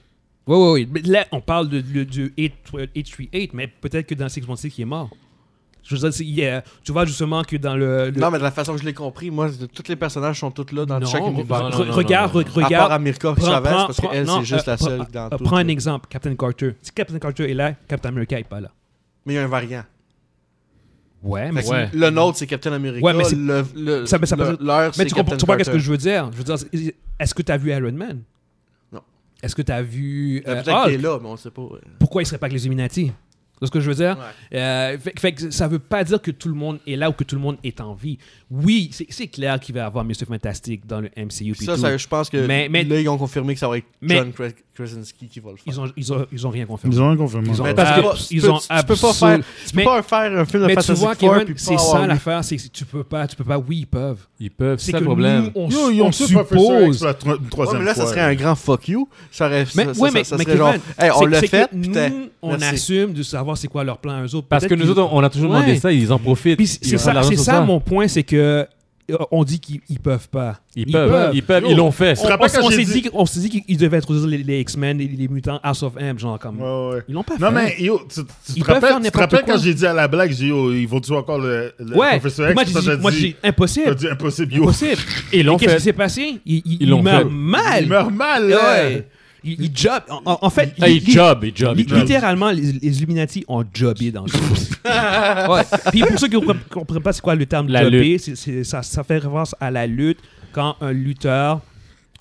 Oui, 0.46 0.56
oui, 0.56 0.88
oui. 0.94 1.02
Là, 1.06 1.26
on 1.30 1.40
parle 1.40 1.68
de, 1.68 1.80
de- 1.80 2.04
du 2.04 2.32
8 2.36 2.52
838, 2.96 3.54
mais 3.54 3.68
peut-être 3.68 4.06
que 4.06 4.14
dans 4.14 4.28
616, 4.28 4.72
il 4.78 4.82
est 4.82 4.84
mort. 4.84 5.10
Je 5.84 5.96
veux 5.96 6.10
dire, 6.10 6.62
tu 6.84 6.92
vois 6.92 7.04
justement 7.04 7.42
que 7.42 7.56
dans 7.56 7.74
le. 7.76 8.10
le- 8.10 8.20
Non, 8.20 8.30
mais 8.30 8.38
de 8.38 8.44
la 8.44 8.52
façon 8.52 8.72
que 8.74 8.80
je 8.80 8.84
l'ai 8.84 8.94
compris, 8.94 9.30
moi, 9.32 9.48
tous 9.74 9.88
les 9.88 9.96
personnages 9.96 10.38
sont 10.38 10.50
tous 10.52 10.72
là 10.72 10.84
dans 10.86 11.00
Non, 11.00 11.06
chaque 11.06 11.22
univers. 11.26 11.62
non, 11.64 11.70
re- 11.70 11.86
non, 11.86 11.92
regarde, 11.92 12.32
non, 12.34 12.40
re- 12.40 12.44
non. 12.44 12.50
À 12.50 12.54
part 12.54 12.64
regarde. 12.64 12.92
America 12.92 13.32
prends- 13.34 13.46
Chavez, 13.46 13.68
prends- 13.68 13.86
parce 13.86 14.00
qu'elle, 14.00 14.28
c'est 14.28 14.44
juste 14.44 14.68
euh, 14.68 14.70
la 14.70 14.76
seule 14.76 14.98
prends- 14.98 15.08
dans 15.12 15.26
euh, 15.26 15.38
tout. 15.38 15.44
Prends 15.44 15.56
un 15.56 15.68
exemple, 15.68 16.06
Captain 16.08 16.34
Carter. 16.36 16.74
Si 16.82 16.92
Captain 16.92 17.18
Carter 17.18 17.50
est 17.50 17.54
là, 17.54 17.72
Captain 17.88 18.10
America 18.10 18.36
n'est 18.36 18.44
pas 18.44 18.60
là. 18.60 18.70
Mais 19.26 19.32
il 19.32 19.36
y 19.36 19.38
a 19.40 19.44
un 19.44 19.48
variant. 19.48 19.82
Ouais, 21.22 21.52
mais 21.52 21.68
Ouais. 21.68 21.88
Le 21.92 22.10
nôtre, 22.10 22.38
c'est 22.38 22.46
Captain 22.46 22.72
America. 22.72 23.04
Ouais, 23.04 23.12
mais 23.14 23.24
c'est- 23.24 23.36
le, 23.36 23.64
le, 23.76 24.06
Ça- 24.06 24.18
mais 24.18 24.26
ça- 24.26 24.34
le- 24.36 24.58
leur, 24.60 24.86
Mais 24.86 24.92
c'est 24.92 25.04
tu 25.06 25.14
comprends, 25.14 25.36
comprends 25.36 25.58
ce 25.64 25.70
que 25.70 25.78
je 25.78 25.90
veux 25.90 25.96
dire? 25.96 26.30
Je 26.32 26.36
veux 26.38 26.44
dire, 26.44 26.56
est-ce 27.18 27.34
que 27.34 27.42
tu 27.42 27.52
as 27.52 27.56
vu 27.56 27.70
Iron 27.70 27.92
Man? 27.92 28.22
Est-ce 29.42 29.54
que 29.56 29.62
tu 29.62 29.72
as 29.72 29.82
vu. 29.82 30.42
Euh, 30.46 30.62
Peut-être 30.62 30.84
qu'il 30.84 30.94
est 30.94 30.98
là, 30.98 31.18
mais 31.20 31.28
on 31.28 31.36
sait 31.36 31.50
pas. 31.50 31.62
Pourquoi 31.98 32.22
il 32.22 32.26
serait 32.26 32.38
pas 32.38 32.46
avec 32.46 32.54
les 32.54 32.64
Illuminati? 32.66 33.12
C'est 33.62 33.66
ce 33.66 33.70
que 33.70 33.80
je 33.80 33.88
veux 33.88 33.94
dire? 33.94 34.16
Ouais. 34.52 34.58
Euh, 34.58 34.98
fait, 34.98 35.18
fait 35.20 35.32
que 35.32 35.50
ça 35.52 35.68
veut 35.68 35.78
pas 35.78 36.02
dire 36.02 36.20
que 36.20 36.32
tout 36.32 36.48
le 36.48 36.54
monde 36.54 36.80
est 36.84 36.96
là 36.96 37.08
ou 37.08 37.12
que 37.12 37.22
tout 37.22 37.36
le 37.36 37.40
monde 37.40 37.58
est 37.62 37.80
en 37.80 37.94
vie. 37.94 38.18
Oui, 38.50 38.90
c'est 39.08 39.28
clair 39.28 39.58
qu'il 39.60 39.72
va 39.74 39.82
y 39.82 39.84
avoir 39.84 40.04
Mr. 40.04 40.26
Fantastic 40.26 40.84
dans 40.86 41.00
le 41.00 41.08
MCU. 41.16 41.54
Ça, 41.54 41.74
tout. 41.76 41.80
ça, 41.80 41.96
je 41.96 42.06
pense 42.08 42.28
que 42.28 42.44
Mais- 42.44 42.68
mais- 42.68 42.82
là, 42.84 43.00
ils 43.00 43.08
ont 43.08 43.16
confirmé 43.16 43.54
que 43.54 43.60
ça 43.60 43.68
va 43.68 43.78
être 43.78 43.86
Mais- 44.00 44.16
John 44.16 44.30
Kra- 44.30 44.52
Krasinski 44.74 45.28
qui 45.28 45.38
va 45.40 45.50
le 45.50 45.56
faire. 45.56 45.64
ils, 45.66 45.80
ont, 45.80 45.92
ils, 45.96 46.12
ont, 46.12 46.26
ils 46.32 46.46
ont 46.46 46.50
rien 46.50 46.66
confirmé. 46.66 46.94
Ils 46.96 47.00
ont 47.02 47.10
un 47.10 47.16
confirmé. 47.16 47.48
Ils 47.50 47.60
ont- 47.60 47.64
Mais 47.64 47.74
parce 47.74 47.90
tu 47.90 47.94
que 47.94 48.00
peux 48.00 48.08
pas- 48.08 48.18
ils 48.30 48.40
tu 48.42 48.48
ont 48.48 48.54
peux- 48.54 48.60
tu 48.80 48.84
peux 48.86 48.96
pas 48.96 49.12
faire, 49.12 49.38
tu 49.38 49.44
Mais- 49.76 49.82
peux 49.84 49.90
pas 49.90 50.02
faire 50.02 50.38
un 50.40 50.44
film 50.44 50.62
de 50.62 50.66
Mais 50.66 50.76
tu 50.76 50.82
Fantastic 50.82 50.96
vois, 50.96 51.14
Four 51.14 51.32
Kevin, 51.34 51.44
puis 51.44 51.54
pas 51.54 51.60
c'est 51.60 51.78
ça 51.78 52.06
l'affaire, 52.06 52.44
c'est 52.44 52.72
tu 52.72 52.84
peux 52.86 53.04
pas, 53.04 53.26
tu 53.28 53.36
peux 53.36 53.44
pas. 53.44 53.58
Oui, 53.58 53.78
ils 53.80 53.86
peuvent. 53.86 54.26
Ils 54.40 54.50
peuvent, 54.50 54.78
C'est 54.80 54.90
ça 54.92 54.98
le 54.98 55.04
problème. 55.04 55.44
nous, 55.44 55.50
on, 55.54 55.68
Yo, 55.68 55.90
ils 55.90 56.02
ont 56.02 56.10
suppose. 56.12 57.02
la 57.04 57.14
tro- 57.14 57.30
Ouais, 57.32 57.78
mais 57.78 57.84
là, 57.84 57.94
ça 57.94 58.06
serait 58.06 58.20
un 58.22 58.34
grand 58.34 58.54
fuck 58.54 58.88
you. 58.88 59.08
Ça 59.30 59.46
aurait, 59.46 59.66
Mais, 59.76 59.84
ça, 59.84 59.90
ouais, 59.90 59.94
ça- 59.94 60.10
mais, 60.14 60.24
ça 60.24 60.36
mais 60.36 60.44
serait 60.44 60.56
genre, 60.56 60.74
hey, 60.98 61.10
on 61.16 61.26
l'a 61.26 61.40
fait, 61.42 61.68
putain. 61.70 62.08
Nous, 62.10 62.28
on 62.40 62.54
assume 62.60 63.12
de 63.12 63.22
savoir 63.22 63.51
c'est 63.54 63.68
quoi 63.68 63.84
leur 63.84 63.98
plan 63.98 64.22
eux 64.24 64.34
autres. 64.34 64.48
Parce 64.48 64.66
que 64.66 64.74
nous 64.74 64.88
autres, 64.90 65.08
on 65.12 65.22
a 65.22 65.30
toujours 65.30 65.50
demandé 65.50 65.72
Ouais. 65.72 65.76
ça, 65.78 65.92
ils 65.92 66.12
en 66.12 66.18
profitent. 66.18 66.56
Puis 66.56 66.78
Ils 66.82 66.88
c'est 66.88 67.36
ça, 67.36 67.60
mon 67.60 67.80
point, 67.80 68.08
c'est 68.08 68.22
que 68.22 68.66
euh, 69.10 69.16
on 69.32 69.42
dit 69.42 69.58
qu'ils 69.58 69.80
ils 69.90 69.98
peuvent 69.98 70.28
pas. 70.28 70.60
Ils 70.76 70.90
peuvent, 70.90 71.30
ils 71.34 71.42
peuvent, 71.42 71.64
Yo. 71.64 71.70
ils 71.70 71.76
l'ont 71.76 71.90
fait. 71.90 72.16
On, 72.22 72.28
on- 73.14 73.26
s'est 73.26 73.40
dit- 73.40 73.48
qu'ils 73.62 73.76
devaient 73.76 73.96
introduire 73.98 74.26
les, 74.28 74.38
les 74.38 74.60
X-Men, 74.60 74.96
les, 74.96 75.08
les 75.08 75.28
mutants 75.28 75.58
House 75.62 75.82
of 75.82 75.94
M, 75.98 76.18
genre 76.18 76.38
comme. 76.38 76.60
Ouais, 76.60 76.94
ouais. 76.94 77.02
Ils 77.08 77.14
l'ont 77.14 77.24
pas 77.24 77.34
Non, 77.38 77.48
fait. 77.48 77.52
mais 77.52 77.74
yo, 77.80 78.00
tu, 78.08 78.20
tu 78.20 78.26
Ils 78.56 78.62
te 78.62 78.66
peuvent 78.68 78.80
faire 78.80 78.90
rappelles, 78.90 78.90
tu 78.90 78.96
te 78.96 79.02
n'importe 79.18 79.32
rappelles 79.32 79.44
quoi. 79.44 79.54
quand 79.56 79.60
j'ai 79.60 79.74
dit 79.74 79.86
à 79.86 79.92
la 79.92 80.06
blague, 80.08 80.30
j'ai 80.30 80.44
dit, 80.46 80.52
oh, 80.52 80.72
ils 80.72 80.86
vont 80.86 81.00
tuer 81.00 81.16
encore 81.16 81.38
le, 81.38 81.72
le 81.80 81.96
ouais. 81.96 82.10
professeur 82.10 82.46
X? 82.50 82.54
Moi, 82.54 82.64
j'ai 82.64 82.72
dit, 82.96 83.02
moi, 83.02 83.10
impossible. 83.42 83.94
dit 83.96 84.08
impossible, 84.08 84.54
yo. 84.54 84.62
Impossible. 84.62 85.02
Et 85.32 85.40
ils 85.40 85.56
qu'est-ce 85.56 85.76
qui 85.76 85.82
s'est 85.82 85.92
passé? 85.92 86.38
Il, 86.46 86.54
il, 86.56 86.62
Ils 86.64 86.82
il 86.82 86.88
l'ont 86.88 87.02
meurt 87.02 87.24
fait. 87.24 87.28
mal. 87.28 87.82
Il 87.82 87.88
meurt 87.88 88.12
mal. 88.12 88.44
Ouais. 88.46 89.08
Il, 89.44 89.60
il 89.64 89.70
job. 89.76 90.02
En, 90.24 90.50
fait, 90.50 90.74
Ah, 90.80 90.88
ils 90.88 91.04
job, 91.08 91.44
ils 91.44 91.56
job, 91.56 91.76
li- 91.76 91.82
ils 91.82 91.88
job. 91.88 91.98
littéralement, 91.98 92.50
les, 92.50 92.72
les 92.72 92.98
Illuminati 92.98 93.44
ont 93.48 93.64
jobé 93.74 94.10
dans 94.12 94.24
le 94.24 94.30
ouais. 95.48 95.62
Puis 95.90 96.00
pour 96.02 96.18
ceux 96.18 96.28
qui 96.28 96.36
ne 96.36 96.40
comprennent- 96.70 97.02
pas 97.02 97.12
c'est 97.12 97.22
quoi 97.22 97.34
le 97.34 97.46
terme 97.46 97.68
La 97.68 97.82
c'est- 98.18 98.64
ça, 98.64 98.82
ça 98.82 99.02
fait 99.04 99.14
référence 99.14 99.54
à 99.60 99.70
la 99.70 99.86
lutte 99.86 100.18
quand 100.52 100.76
un 100.80 100.92
lutteur 100.92 101.60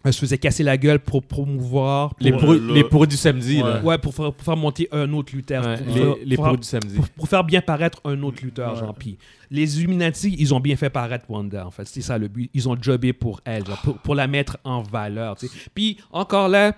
euh, 0.04 0.12
se 0.12 0.20
faisait 0.20 0.40
casser 0.40 0.64
la 0.64 0.78
gueule 0.78 0.98
pour 0.98 1.22
promouvoir. 1.22 2.14
Les 2.20 2.32
pour- 2.32 2.42
pourris 2.42 2.60
le- 2.60 2.74
les 2.74 2.84
pourris 2.84 3.08
du 3.08 3.18
samedi, 3.18 3.62
Ouais. 3.62 3.70
là. 3.70 3.84
Ouais, 3.84 3.98
pour 4.00 4.16
faire, 4.16 4.34
pour 4.34 4.44
faire 4.44 4.58
monter 4.58 4.88
un 4.92 5.14
autre 5.14 5.36
lutteur. 5.36 5.64
Ouais, 5.64 5.78
pour, 5.78 5.86
les- 5.96 6.02
faire- 6.02 6.16
Les 6.26 6.36
pour- 6.38 6.46
pourris 6.46 6.58
du 6.58 6.64
samedi. 6.68 6.96
pour- 6.96 7.10
pour 7.10 7.28
faire 7.28 7.44
bien 7.44 7.62
paraître 7.62 8.00
un 8.04 8.20
autre 8.24 8.40
lutteur, 8.44 8.74
Ouais. 8.74 8.80
genre. 8.80 8.96
Puis 8.96 9.18
les 9.52 9.78
Illuminati, 9.80 10.36
ils 10.40 10.56
ont 10.56 10.60
bien 10.60 10.76
fait 10.76 10.90
paraître 10.90 11.26
Wanda, 11.30 11.68
en 11.68 11.72
fait. 11.72 11.86
C'est 11.88 12.02
ça 12.02 12.18
le 12.18 12.28
but. 12.30 12.50
Ils 12.56 12.68
ont 12.68 12.76
jobé 12.82 13.14
pour 13.14 13.42
elle, 13.46 13.64
genre, 13.64 13.78
pour, 13.84 13.98
pour 14.00 14.16
la 14.16 14.26
mettre 14.26 14.58
en 14.64 14.82
valeur. 14.82 15.36
Puis 15.76 15.98
encore 16.12 16.48
là, 16.50 16.74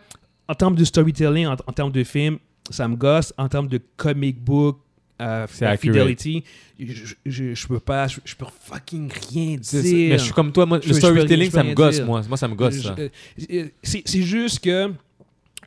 en 0.47 0.53
termes 0.56 0.75
de 0.75 0.84
storytelling, 0.84 1.47
en, 1.47 1.53
en 1.53 1.71
termes 1.71 1.91
de 1.91 2.03
film, 2.03 2.38
ça 2.69 2.88
me 2.88 2.95
gosse. 2.95 3.34
En 3.38 3.47
termes 3.49 3.67
de 3.67 3.79
comic 3.97 4.39
book, 4.43 4.79
euh, 5.21 5.47
fidelity, 5.47 6.43
je, 6.79 7.13
je, 7.25 7.53
je 7.53 7.67
peux 7.67 7.79
pas, 7.79 8.08
je, 8.08 8.19
je 8.25 8.36
peux 8.36 8.45
fucking 8.62 9.12
rien 9.32 9.58
dire. 9.58 10.10
Mais 10.10 10.17
je 10.17 10.23
suis 10.23 10.34
comme 10.34 10.51
toi, 10.51 10.65
moi, 10.65 10.79
le 10.86 10.93
storytelling, 10.93 11.51
ça 11.51 11.63
me 11.63 11.73
gosse, 11.73 11.95
dire. 11.95 12.06
moi. 12.06 12.21
Moi, 12.27 12.38
ça 12.38 12.47
me 12.47 12.56
gosse, 12.56 12.86
euh, 12.97 13.67
C'est 13.84 14.01
c'est 14.06 14.21
juste 14.23 14.60
que 14.60 14.91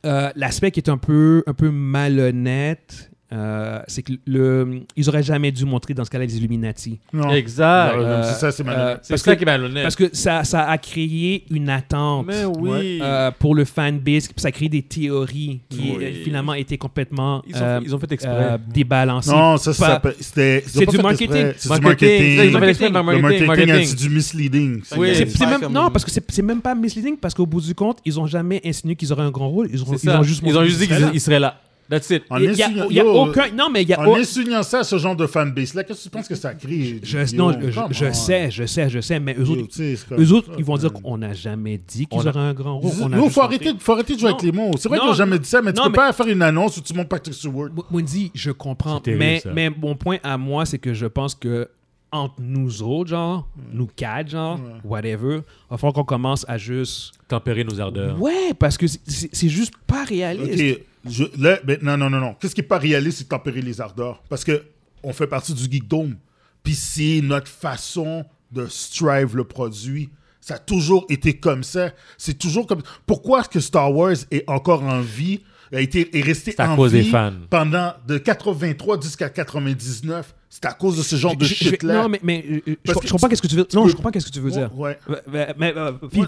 euh, 0.04 0.30
l'aspect 0.34 0.70
qui 0.70 0.80
est 0.80 0.90
un 0.90 0.98
peu, 0.98 1.42
un 1.46 1.54
peu 1.54 1.70
malhonnête, 1.70 3.10
euh, 3.32 3.80
c'est 3.88 4.02
que 4.02 4.12
le, 4.26 4.82
ils 4.96 5.08
auraient 5.08 5.22
jamais 5.22 5.50
dû 5.50 5.64
montrer 5.64 5.94
dans 5.94 6.04
ce 6.04 6.10
cas-là 6.10 6.24
les 6.26 6.36
Illuminati. 6.36 6.98
Non. 7.12 7.30
Exact. 7.32 7.94
Euh, 7.96 8.22
c'est 8.24 8.38
ça, 8.40 8.52
c'est 8.52 8.62
euh, 8.62 8.66
malhonnête. 8.66 8.98
C'est 9.02 9.08
parce 9.14 9.22
ça 9.22 9.32
que- 9.32 9.38
qui 9.38 9.42
est 9.42 9.46
malhonnête. 9.46 9.82
Parce 9.82 9.96
que 9.96 10.08
ça, 10.12 10.44
ça 10.44 10.68
a 10.68 10.78
créé 10.78 11.44
une 11.50 11.68
attente. 11.68 12.26
Mais 12.28 12.44
oui. 12.44 13.00
euh, 13.02 13.30
pour 13.38 13.54
le 13.54 13.64
fanbase, 13.64 14.28
puis 14.28 14.34
ça 14.36 14.48
a 14.48 14.52
créé 14.52 14.68
des 14.68 14.82
théories 14.82 15.60
qui 15.68 15.94
Oui. 15.96 16.04
euh, 16.04 16.12
finalement 16.24 16.54
étaient 16.54 16.78
complètement 16.78 17.42
Ils 17.48 17.56
ont, 17.56 17.60
euh, 17.62 17.80
ils 17.82 17.94
ont 17.94 17.98
fait 17.98 18.12
exprès. 18.12 18.32
euh, 18.32 18.58
débalancées. 18.72 19.30
Non, 19.30 19.56
ça, 19.56 19.72
c'était. 20.20 20.62
C'est 20.66 20.86
du 20.86 20.98
marketing. 20.98 21.52
C'est 21.56 21.62
du 21.74 21.80
marketing. 21.80 21.82
marketing. 21.82 22.50
Ils 22.50 22.56
ont 22.56 22.60
fait 22.60 22.68
exprès 22.68 22.92
par 22.92 23.02
Le 23.02 23.18
marketing. 23.20 23.46
marketing, 23.46 23.68
marketing. 23.72 23.96
c'est 23.98 24.08
du 24.08 24.14
misleading. 24.14 24.82
Oui. 24.96 25.08
C'est- 25.14 25.46
même- 25.46 25.72
non, 25.72 25.90
parce 25.90 26.04
que 26.04 26.10
c'est 26.10 26.42
même 26.42 26.60
pas 26.60 26.74
misleading, 26.74 27.16
parce 27.16 27.34
qu'au 27.34 27.46
bout 27.46 27.60
du 27.60 27.74
compte, 27.74 27.98
ils 28.04 28.18
ont 28.20 28.26
jamais 28.26 28.60
insinué 28.64 28.94
qu'ils 28.94 29.12
auraient 29.12 29.22
un 29.24 29.30
grand 29.30 29.48
rôle. 29.48 29.68
Ils 29.72 29.82
ont, 29.82 29.86
C'est 29.86 29.94
ils 30.04 30.10
ça. 30.10 30.20
ont 30.20 30.22
juste 30.22 30.42
Ils 30.44 30.50
ont 30.50 30.52
montré 30.60 30.68
juste 30.68 30.80
dit 30.80 30.88
qu'ils 30.88 31.20
seraient 31.20 31.40
là. 31.40 31.60
That's 31.88 32.10
it. 32.10 32.24
En 32.30 32.38
Il 32.38 32.44
y 32.44 32.62
a, 32.62 32.66
insinuant- 32.66 32.86
il 32.90 32.96
y 32.96 33.00
a 33.00 33.04
Yo, 33.04 33.12
aucun. 33.12 33.50
Non, 33.54 33.68
mais 33.70 33.82
il 33.82 33.88
y 33.88 33.92
a. 33.94 34.00
En 34.00 34.06
au- 34.06 34.16
insinuant 34.16 34.62
ça 34.64 34.80
à 34.80 34.84
ce 34.84 34.98
genre 34.98 35.14
de 35.14 35.26
fanbase-là, 35.26 35.84
qu'est-ce 35.84 36.00
que 36.00 36.04
tu 36.04 36.10
penses 36.10 36.26
que 36.28 36.34
ça 36.34 36.52
crée? 36.54 36.98
Je, 37.02 37.18
Yo, 37.18 37.36
non, 37.36 37.52
je, 37.90 38.12
sais, 38.12 38.50
je 38.50 38.66
sais, 38.66 38.90
je 38.90 39.00
sais, 39.00 39.20
mais 39.20 39.34
eux 39.38 39.44
Yo, 39.44 39.52
autres, 39.52 40.06
comme- 40.08 40.20
eux 40.22 40.32
autres 40.32 40.50
ils 40.58 40.64
vont 40.64 40.76
dire 40.76 40.92
qu'on 40.92 41.18
n'a 41.18 41.32
jamais 41.32 41.78
dit 41.78 42.06
qu'ils 42.06 42.18
auraient 42.28 42.40
un 42.40 42.54
grand 42.54 42.78
rôle. 42.80 42.90
Juste 42.90 43.02
faut 43.02 43.38
faut 43.78 43.92
arrêter 43.92 44.14
de 44.14 44.18
jouer 44.20 44.30
Non. 44.30 44.36
avec 44.36 44.42
les 44.42 44.52
mots. 44.52 44.70
C'est 44.78 44.88
vrai 44.88 44.98
qu'ils 44.98 45.08
n'ont 45.08 45.14
jamais 45.14 45.38
dit 45.38 45.48
ça, 45.48 45.62
mais 45.62 45.72
tu 45.72 45.78
non, 45.78 45.84
peux 45.86 45.90
mais- 45.92 45.96
pas 45.96 46.12
faire 46.12 46.26
une 46.28 46.42
annonce 46.42 46.76
où 46.76 46.80
tu 46.80 46.92
montes 46.94 47.08
Patrick 47.08 47.34
Stewart. 47.34 47.68
M- 47.68 47.82
Mundi, 47.90 48.30
je 48.34 48.50
comprends. 48.50 49.00
Terrible, 49.00 49.18
mais, 49.24 49.40
ça. 49.40 49.50
mais 49.52 49.70
mon 49.70 49.94
point 49.94 50.16
à 50.22 50.36
moi, 50.36 50.66
c'est 50.66 50.78
que 50.78 50.92
je 50.94 51.06
pense 51.06 51.34
que 51.34 51.68
entre 52.12 52.36
nous 52.40 52.82
autres, 52.82 53.10
genre, 53.10 53.48
nous 53.72 53.88
quatre, 53.94 54.30
genre, 54.30 54.58
whatever, 54.84 55.36
il 55.38 55.42
va 55.70 55.76
falloir 55.76 55.92
qu'on 55.92 56.04
commence 56.04 56.44
à 56.48 56.56
juste. 56.58 57.12
Tempérer 57.28 57.64
nos 57.64 57.80
ardeurs. 57.80 58.20
Ouais, 58.22 58.54
parce 58.56 58.78
que 58.78 58.86
c'est- 58.86 59.48
juste 59.48 59.74
pas 59.86 60.04
réaliste. 60.04 60.78
Ok, 60.78 60.86
je, 61.08 61.24
là, 61.38 61.58
ben, 61.64 61.78
non, 61.82 61.96
non, 61.96 62.10
non, 62.10 62.20
non. 62.20 62.34
Qu'est-ce 62.34 62.54
qui 62.54 62.60
n'est 62.60 62.66
pas 62.66 62.78
réaliste, 62.78 63.18
c'est 63.18 63.28
tempérer 63.28 63.62
les 63.62 63.80
ardeurs. 63.80 64.22
Parce 64.28 64.44
que 64.44 64.62
on 65.02 65.12
fait 65.12 65.26
partie 65.26 65.54
du 65.54 65.64
Geekdome. 65.70 66.16
Puis 66.62 66.74
c'est 66.74 67.20
notre 67.22 67.48
façon 67.48 68.24
de 68.50 68.66
strive 68.66 69.36
le 69.36 69.44
produit. 69.44 70.10
Ça 70.40 70.54
a 70.54 70.58
toujours 70.58 71.06
été 71.08 71.34
comme 71.34 71.62
ça. 71.64 71.90
C'est 72.18 72.38
toujours 72.38 72.66
comme. 72.66 72.82
Pourquoi 73.06 73.40
est-ce 73.40 73.48
que 73.48 73.60
Star 73.60 73.92
Wars 73.94 74.14
est 74.30 74.44
encore 74.48 74.82
en 74.82 75.00
vie, 75.00 75.40
a 75.72 75.80
été, 75.80 76.16
est 76.16 76.22
resté 76.22 76.52
C'est 76.52 76.60
à 76.60 76.70
en 76.70 76.86
vie 76.86 77.12
pendant 77.50 77.92
de 78.06 78.18
83 78.18 79.00
jusqu'à 79.00 79.28
99 79.28 80.34
C'est 80.48 80.64
à 80.64 80.72
cause 80.72 80.96
de 80.96 81.02
ce 81.02 81.16
genre 81.16 81.36
de 81.36 81.44
Je- 81.44 81.54
shit-là. 81.54 82.02
Non, 82.02 82.08
mais, 82.08 82.20
mais 82.22 82.44
euh, 82.48 82.60
je, 82.84 82.92
que 82.92 83.08
comprends 83.10 83.18
tu- 83.26 83.30
qu'est-ce 83.30 83.42
que 83.42 83.46
tu 83.48 83.56
veux 83.56 83.64
tu 83.64 83.76
Non, 83.76 83.84
peux- 83.84 83.90
je 83.90 83.96
comprends 83.96 84.10
qu'est-ce 84.10 84.26
que 84.26 84.32
tu 84.32 84.40
veux 84.40 84.50
dire. 84.52 84.70
Ouais. 84.78 84.96
Mais, 85.08 85.16
mais, 85.28 85.54
mais, 85.58 85.74
euh, 85.76 85.92
point. 85.92 86.26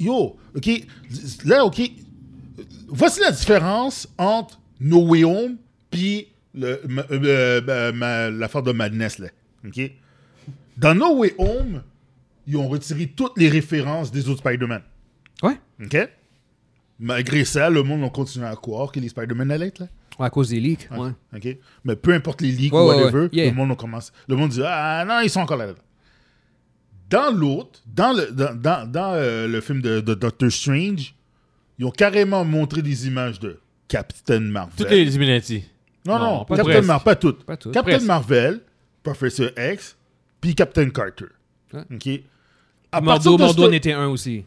Yo, 0.00 0.36
ok. 0.56 0.70
Là, 1.44 1.64
ok. 1.64 1.80
Voici 2.88 3.20
la 3.20 3.32
différence 3.32 4.08
entre 4.18 4.60
No 4.80 5.06
Way 5.06 5.24
Home 5.24 5.56
puis 5.90 6.28
euh, 6.56 6.76
euh, 7.10 8.30
l'affaire 8.30 8.62
de 8.62 8.72
Madness, 8.72 9.18
là. 9.18 9.28
Dans 10.76 10.94
No 10.94 11.16
Way 11.18 11.34
Home, 11.38 11.82
ils 12.46 12.56
ont 12.56 12.68
retiré 12.68 13.06
toutes 13.08 13.36
les 13.36 13.48
références 13.48 14.10
des 14.10 14.28
autres 14.28 14.40
Spider-Man. 14.40 14.82
Ouais. 15.42 15.58
Ok? 15.84 16.08
Malgré 17.00 17.44
ça, 17.44 17.70
le 17.70 17.82
monde 17.82 18.04
a 18.04 18.10
continué 18.10 18.46
à 18.46 18.56
croire 18.56 18.90
que 18.90 18.98
les 18.98 19.08
Spider-Man 19.08 19.50
allaient 19.50 19.68
être 19.68 19.80
là. 19.80 19.88
Ouais, 20.18 20.26
à 20.26 20.30
cause 20.30 20.48
des 20.48 20.58
leaks. 20.58 20.88
Ouais. 20.90 21.10
OK? 21.34 21.56
Mais 21.84 21.94
peu 21.94 22.12
importe 22.12 22.40
les 22.40 22.50
leaks 22.50 22.72
ou 22.72 22.76
whatever. 22.76 23.28
Yeah. 23.32 23.50
le 23.50 23.56
monde 23.56 23.72
a 23.72 23.76
commencé. 23.76 24.10
Le 24.28 24.34
monde 24.36 24.50
dit 24.50 24.62
Ah 24.64 25.04
non, 25.06 25.20
ils 25.20 25.30
sont 25.30 25.40
encore 25.40 25.58
là. 25.58 25.68
Dans 27.08 27.30
l'autre, 27.30 27.80
dans 27.86 28.12
le, 28.12 28.30
dans, 28.32 28.54
dans, 28.54 28.90
dans, 28.90 29.12
euh, 29.14 29.46
le 29.46 29.60
film 29.60 29.80
de, 29.80 30.00
de 30.00 30.14
Doctor 30.14 30.50
Strange, 30.50 31.14
ils 31.78 31.84
ont 31.84 31.90
carrément 31.90 32.44
montré 32.44 32.82
des 32.82 33.06
images 33.06 33.38
de 33.40 33.58
Captain 33.88 34.40
Marvel. 34.40 34.74
Toutes 34.76 34.90
les 34.90 35.02
Illuminati. 35.02 35.64
Non, 36.04 36.18
non, 36.18 36.24
Non, 36.38 36.44
pas 36.44 36.56
Captain. 36.56 36.82
Marvel, 36.82 37.04
pas 37.04 37.16
toutes. 37.16 37.44
Pas 37.44 37.56
toutes. 37.56 37.72
Captain 37.74 37.90
Presque. 37.92 38.06
Marvel, 38.06 38.60
Professor 39.02 39.50
X, 39.56 39.96
puis 40.40 40.54
Captain 40.54 40.90
Carter. 40.90 41.26
Ouais. 41.72 41.80
OK? 41.94 42.08
À 42.90 43.02
partir 43.02 43.30
Mordo, 43.32 43.36
de 43.36 43.42
Mordo 43.42 43.68
en 43.68 43.72
était 43.72 43.92
un 43.92 44.08
aussi. 44.08 44.44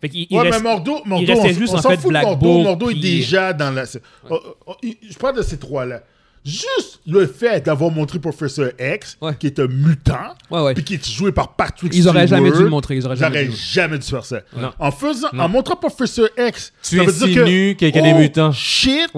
Fait 0.00 0.08
qu'il 0.08 0.26
il 0.28 0.36
Ouais, 0.36 0.50
reste- 0.50 0.62
mais 0.62 0.70
Mordo, 0.70 1.00
Mordo 1.04 1.26
restait 1.26 1.50
on, 1.50 1.58
juste, 1.58 1.72
on 1.72 1.78
en 1.78 1.82
s'en 1.82 1.90
fait, 1.90 1.96
fout 1.96 2.04
de 2.06 2.08
Black 2.10 2.24
Mordo. 2.24 2.40
Bolt, 2.46 2.64
Mordo 2.64 2.90
est 2.90 2.94
déjà 3.00 3.52
dans 3.52 3.70
la... 3.70 3.84
Oh, 4.28 4.40
oh, 4.44 4.56
oh, 4.66 4.74
je 4.82 5.16
parle 5.16 5.36
de 5.36 5.42
ces 5.42 5.58
trois-là. 5.58 6.02
Juste 6.44 7.00
le 7.06 7.26
fait 7.26 7.64
d'avoir 7.64 7.90
montré 7.90 8.18
Professor 8.18 8.66
X, 8.78 9.16
Ouais. 9.20 9.34
qui 9.38 9.46
est 9.46 9.58
un 9.58 9.66
mutant, 9.66 10.34
Ouais, 10.50 10.60
ouais. 10.60 10.74
puis 10.74 10.84
qui 10.84 10.94
est 10.94 11.10
joué 11.10 11.32
par 11.32 11.54
Patrick 11.54 11.94
Ils 11.94 12.06
auraient 12.06 12.26
jamais 12.26 12.42
dû 12.42 12.48
Stewart, 12.50 12.64
le 12.64 12.68
montrer. 12.70 12.96
Ils 12.96 13.06
auraient 13.06 13.16
jamais 13.16 13.46
dû. 13.46 13.56
jamais 13.56 13.98
dû 13.98 14.06
faire 14.06 14.24
ça. 14.26 14.40
Non. 14.54 14.70
En 14.78 14.90
faisant, 14.90 15.28
Non. 15.32 15.44
en 15.44 15.48
montrant 15.48 15.76
Professor 15.76 16.28
X, 16.38 16.72
Tu 16.82 16.98
ça 16.98 17.04
veut 17.04 17.12
dire 17.12 17.44
que 17.44 17.84
y 17.86 17.98
a 17.98 18.02
des 18.02 18.12
oh, 18.14 18.18
mutants. 18.18 18.52
Shit, 18.52 19.08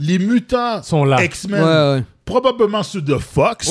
les 0.00 0.18
mutants 0.18 0.82
Sont 0.82 1.04
là. 1.04 1.22
X-Men, 1.22 2.04
probablement 2.24 2.82
ceux 2.82 3.00
de 3.00 3.16
Fox, 3.16 3.70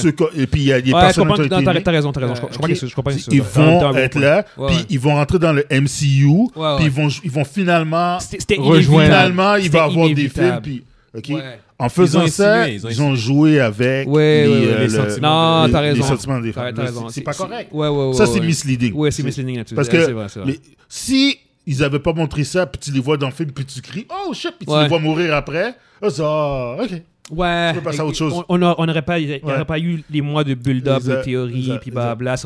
ceux 0.00 0.12
que- 0.12 0.38
et 0.40 0.46
puis 0.46 0.60
il 0.62 0.66
y 0.66 0.72
a 0.72 0.80
des 0.80 0.90
je 0.90 1.20
comprends 1.20 1.34
qui 1.34 1.48
t'as 1.48 1.90
raison, 1.90 2.12
t'as 2.12 2.20
raison. 2.20 2.34
Je 2.34 2.38
Euh, 2.40 2.42
comprends 2.42 2.64
ok. 2.64 2.68
que 2.68 2.74
c'est- 2.74 2.86
je 2.86 2.94
comprends 2.94 3.12
que 3.12 3.16
Ils 3.32 3.42
vont 3.42 3.96
être 3.96 4.18
là, 4.18 4.44
puis 4.68 4.76
ils 4.90 5.00
vont 5.00 5.14
rentrer 5.14 5.38
dans 5.40 5.52
le 5.52 5.64
MCU, 5.70 6.48
puis 6.54 6.84
ils 6.84 6.90
vont, 6.90 7.08
ils 7.24 7.30
vont 7.30 7.44
finalement 7.44 8.20
C'était 8.20 8.56
finalement, 8.56 9.56
il 9.56 9.70
va 9.70 9.84
avoir 9.84 10.08
des 10.08 10.28
films. 10.28 10.60
Puis, 10.62 10.84
ok? 11.16 11.24
Ouais. 11.30 11.58
En 11.78 11.88
faisant 11.88 12.20
Ils 12.20 12.24
ont 12.24 12.28
ça, 12.28 12.60
insinué, 12.62 12.76
ils 12.76 12.86
ont 12.86 12.90
ils 12.90 13.02
ont 13.02 13.14
joué 13.16 13.60
avec 13.60 14.08
Ouais, 14.08 14.44
les, 14.44 14.48
ouais, 14.48 14.58
ouais, 14.60 14.66
euh, 14.68 14.78
les 14.78 14.84
le- 14.84 14.88
sentiments 14.90 15.60
Non, 15.60 15.66
les- 15.66 15.72
t'as 15.72 15.80
raison. 15.80 15.96
les 16.02 16.08
sentiments 16.08 16.40
des 16.40 16.52
femmes. 16.52 16.74
C'est 17.10 17.20
pas 17.22 17.34
correct. 17.34 17.70
Ouais, 17.72 17.88
ouais, 17.88 18.06
ouais. 18.08 18.14
ça, 18.14 18.24
ouais, 18.24 18.30
c'est 18.32 18.40
ouais. 18.40 18.46
misleading. 18.46 18.92
Ouais, 18.94 19.10
c'est 19.10 19.22
misleading 19.24 19.56
là-dessus. 19.56 19.74
Parce 19.74 19.88
que 19.88 20.04
c'est 20.04 20.12
vrai, 20.12 20.26
c'est 20.28 20.40
vrai. 20.40 20.52
les- 20.52 20.60
si 20.88 21.36
ils 21.66 21.82
avaient 21.82 21.98
pas 21.98 22.12
montré 22.12 22.44
ça, 22.44 22.66
puis 22.66 22.78
tu 22.78 22.92
les 22.92 23.00
vois 23.00 23.16
dans 23.16 23.26
le 23.28 23.32
film, 23.32 23.50
puis 23.50 23.64
tu 23.64 23.80
cries, 23.80 24.06
oh 24.10 24.32
shit, 24.32 24.52
puis 24.58 24.66
tu 24.66 24.72
Ouais. 24.72 24.82
les 24.82 24.88
vois 24.88 25.00
mourir 25.00 25.34
après, 25.34 25.74
ah, 26.00 26.10
ça, 26.10 26.22
ah, 26.26 26.76
ok. 26.82 26.90
Ouais. 27.30 27.70
Tu 27.72 27.78
peux 27.78 27.84
passer 27.84 28.00
à 28.00 28.06
autre 28.06 28.18
chose. 28.18 28.34
On- 28.48 28.58
n'aurait 28.58 29.02
pas, 29.02 29.18
il 29.18 29.26
n'y 29.26 29.32
Ouais. 29.32 29.40
aurait 29.44 29.64
pas 29.64 29.78
eu 29.78 30.04
les 30.10 30.20
mois 30.20 30.44
de 30.44 30.54
build-up, 30.54 31.02
de 31.02 31.22
théorie, 31.22 31.72
puis 31.80 31.90
blabla. 31.90 32.36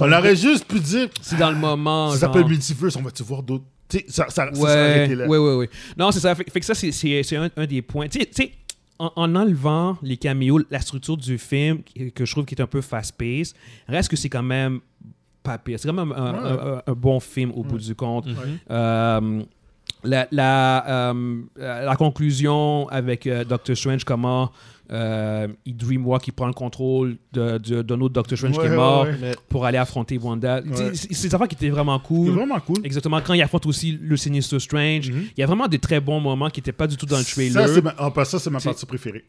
On 0.00 0.12
aurait 0.12 0.36
juste 0.36 0.66
pu 0.66 0.78
dire, 0.80 1.08
C'est 1.22 1.38
dans 1.38 1.50
le 1.50 1.56
moment. 1.56 2.10
ça 2.10 2.18
s'appelle 2.18 2.44
Multiverse, 2.46 2.96
on 2.96 3.02
va-tu 3.02 3.22
voir 3.22 3.42
d'autres. 3.42 3.64
Tu 3.92 3.98
sais, 3.98 4.04
ça, 4.08 4.26
ça, 4.28 4.46
ça 4.52 4.54
serait 4.54 5.08
Ouais, 5.08 5.14
là. 5.14 5.26
ouais, 5.28 5.38
ouais, 5.38 5.54
ouais. 5.56 5.70
Non, 5.96 6.10
c'est 6.10 6.20
ça. 6.20 6.34
Fait, 6.34 6.48
fait 6.50 6.60
que 6.60 6.66
ça, 6.66 6.74
c'est- 6.74 6.92
un, 7.36 7.50
un 7.56 7.66
des 7.66 7.82
points. 7.82 8.08
Tu 8.08 8.20
sais- 8.30 8.52
en, 8.98 9.10
en 9.16 9.34
enlevant 9.34 9.98
les 10.02 10.16
caméos, 10.16 10.60
la 10.70 10.80
structure 10.80 11.16
du 11.16 11.36
film, 11.38 11.80
que 12.14 12.24
je 12.24 12.30
trouve 12.32 12.44
qui 12.44 12.54
est 12.54 12.60
un 12.62 12.66
peu 12.66 12.80
fast-paced, 12.80 13.54
reste 13.88 14.08
que 14.08 14.16
c'est 14.16 14.28
quand 14.28 14.42
même 14.44 14.80
pas 15.42 15.58
pire. 15.58 15.78
C'est 15.80 15.88
quand 15.88 15.94
même 15.94 16.12
un, 16.12 16.32
Ouais. 16.32 16.38
un- 16.38 16.74
un- 16.76 16.82
un 16.86 16.92
bon 16.92 17.18
film 17.18 17.50
au 17.54 17.64
bout 17.64 17.78
du 17.78 17.94
compte. 17.96 18.26
Euh, 18.70 19.42
la, 20.04 20.28
la, 20.30 21.12
euh, 21.12 21.42
la 21.58 21.96
conclusion 21.96 22.88
avec 22.88 23.26
euh, 23.26 23.44
Doctor 23.44 23.76
Strange, 23.76 24.04
comment 24.04 24.50
euh, 24.92 25.48
il 25.64 25.74
dreamwalk, 25.76 26.26
il 26.28 26.32
prend 26.32 26.46
le 26.46 26.52
contrôle 26.52 27.16
de, 27.32 27.56
de, 27.58 27.80
d'un 27.82 28.00
autre 28.02 28.12
Doctor 28.14 28.36
Strange 28.36 28.52
qui 28.52 28.58
Ouais, 28.60 28.66
est 28.66 28.70
ouais, 28.70 28.76
mort 28.76 29.04
ouais. 29.04 29.32
Pour 29.48 29.64
aller 29.64 29.78
affronter 29.78 30.18
Wanda. 30.18 30.60
C'est 30.92 31.10
des 31.28 31.34
affaires 31.34 31.48
qui 31.48 31.54
étaient 31.54 31.70
vraiment 31.70 31.98
C'est 31.98 32.08
cool. 32.08 32.30
vraiment 32.30 32.60
cool. 32.60 32.76
Exactement. 32.84 33.20
Quand 33.22 33.32
il 33.34 33.40
affronte 33.42 33.64
aussi 33.66 33.98
le 34.02 34.16
Sinister 34.16 34.58
Strange, 34.58 35.10
Mhm. 35.10 35.22
il 35.36 35.40
y 35.40 35.42
a 35.42 35.46
vraiment 35.46 35.66
des 35.66 35.78
très 35.78 35.98
bons 36.00 36.20
moments 36.20 36.50
qui 36.50 36.60
n'étaient 36.60 36.72
pas 36.72 36.86
du 36.86 36.96
tout 36.96 37.06
dans 37.06 37.16
le 37.18 37.22
Ça, 37.24 37.32
trailer. 37.32 37.68
c'est 37.68 37.82
ma, 37.82 37.94
en 37.98 38.10
passant, 38.10 38.38
c'est 38.38 38.50
ma 38.50 38.60
partie 38.60 38.84
préférée. 38.86 39.24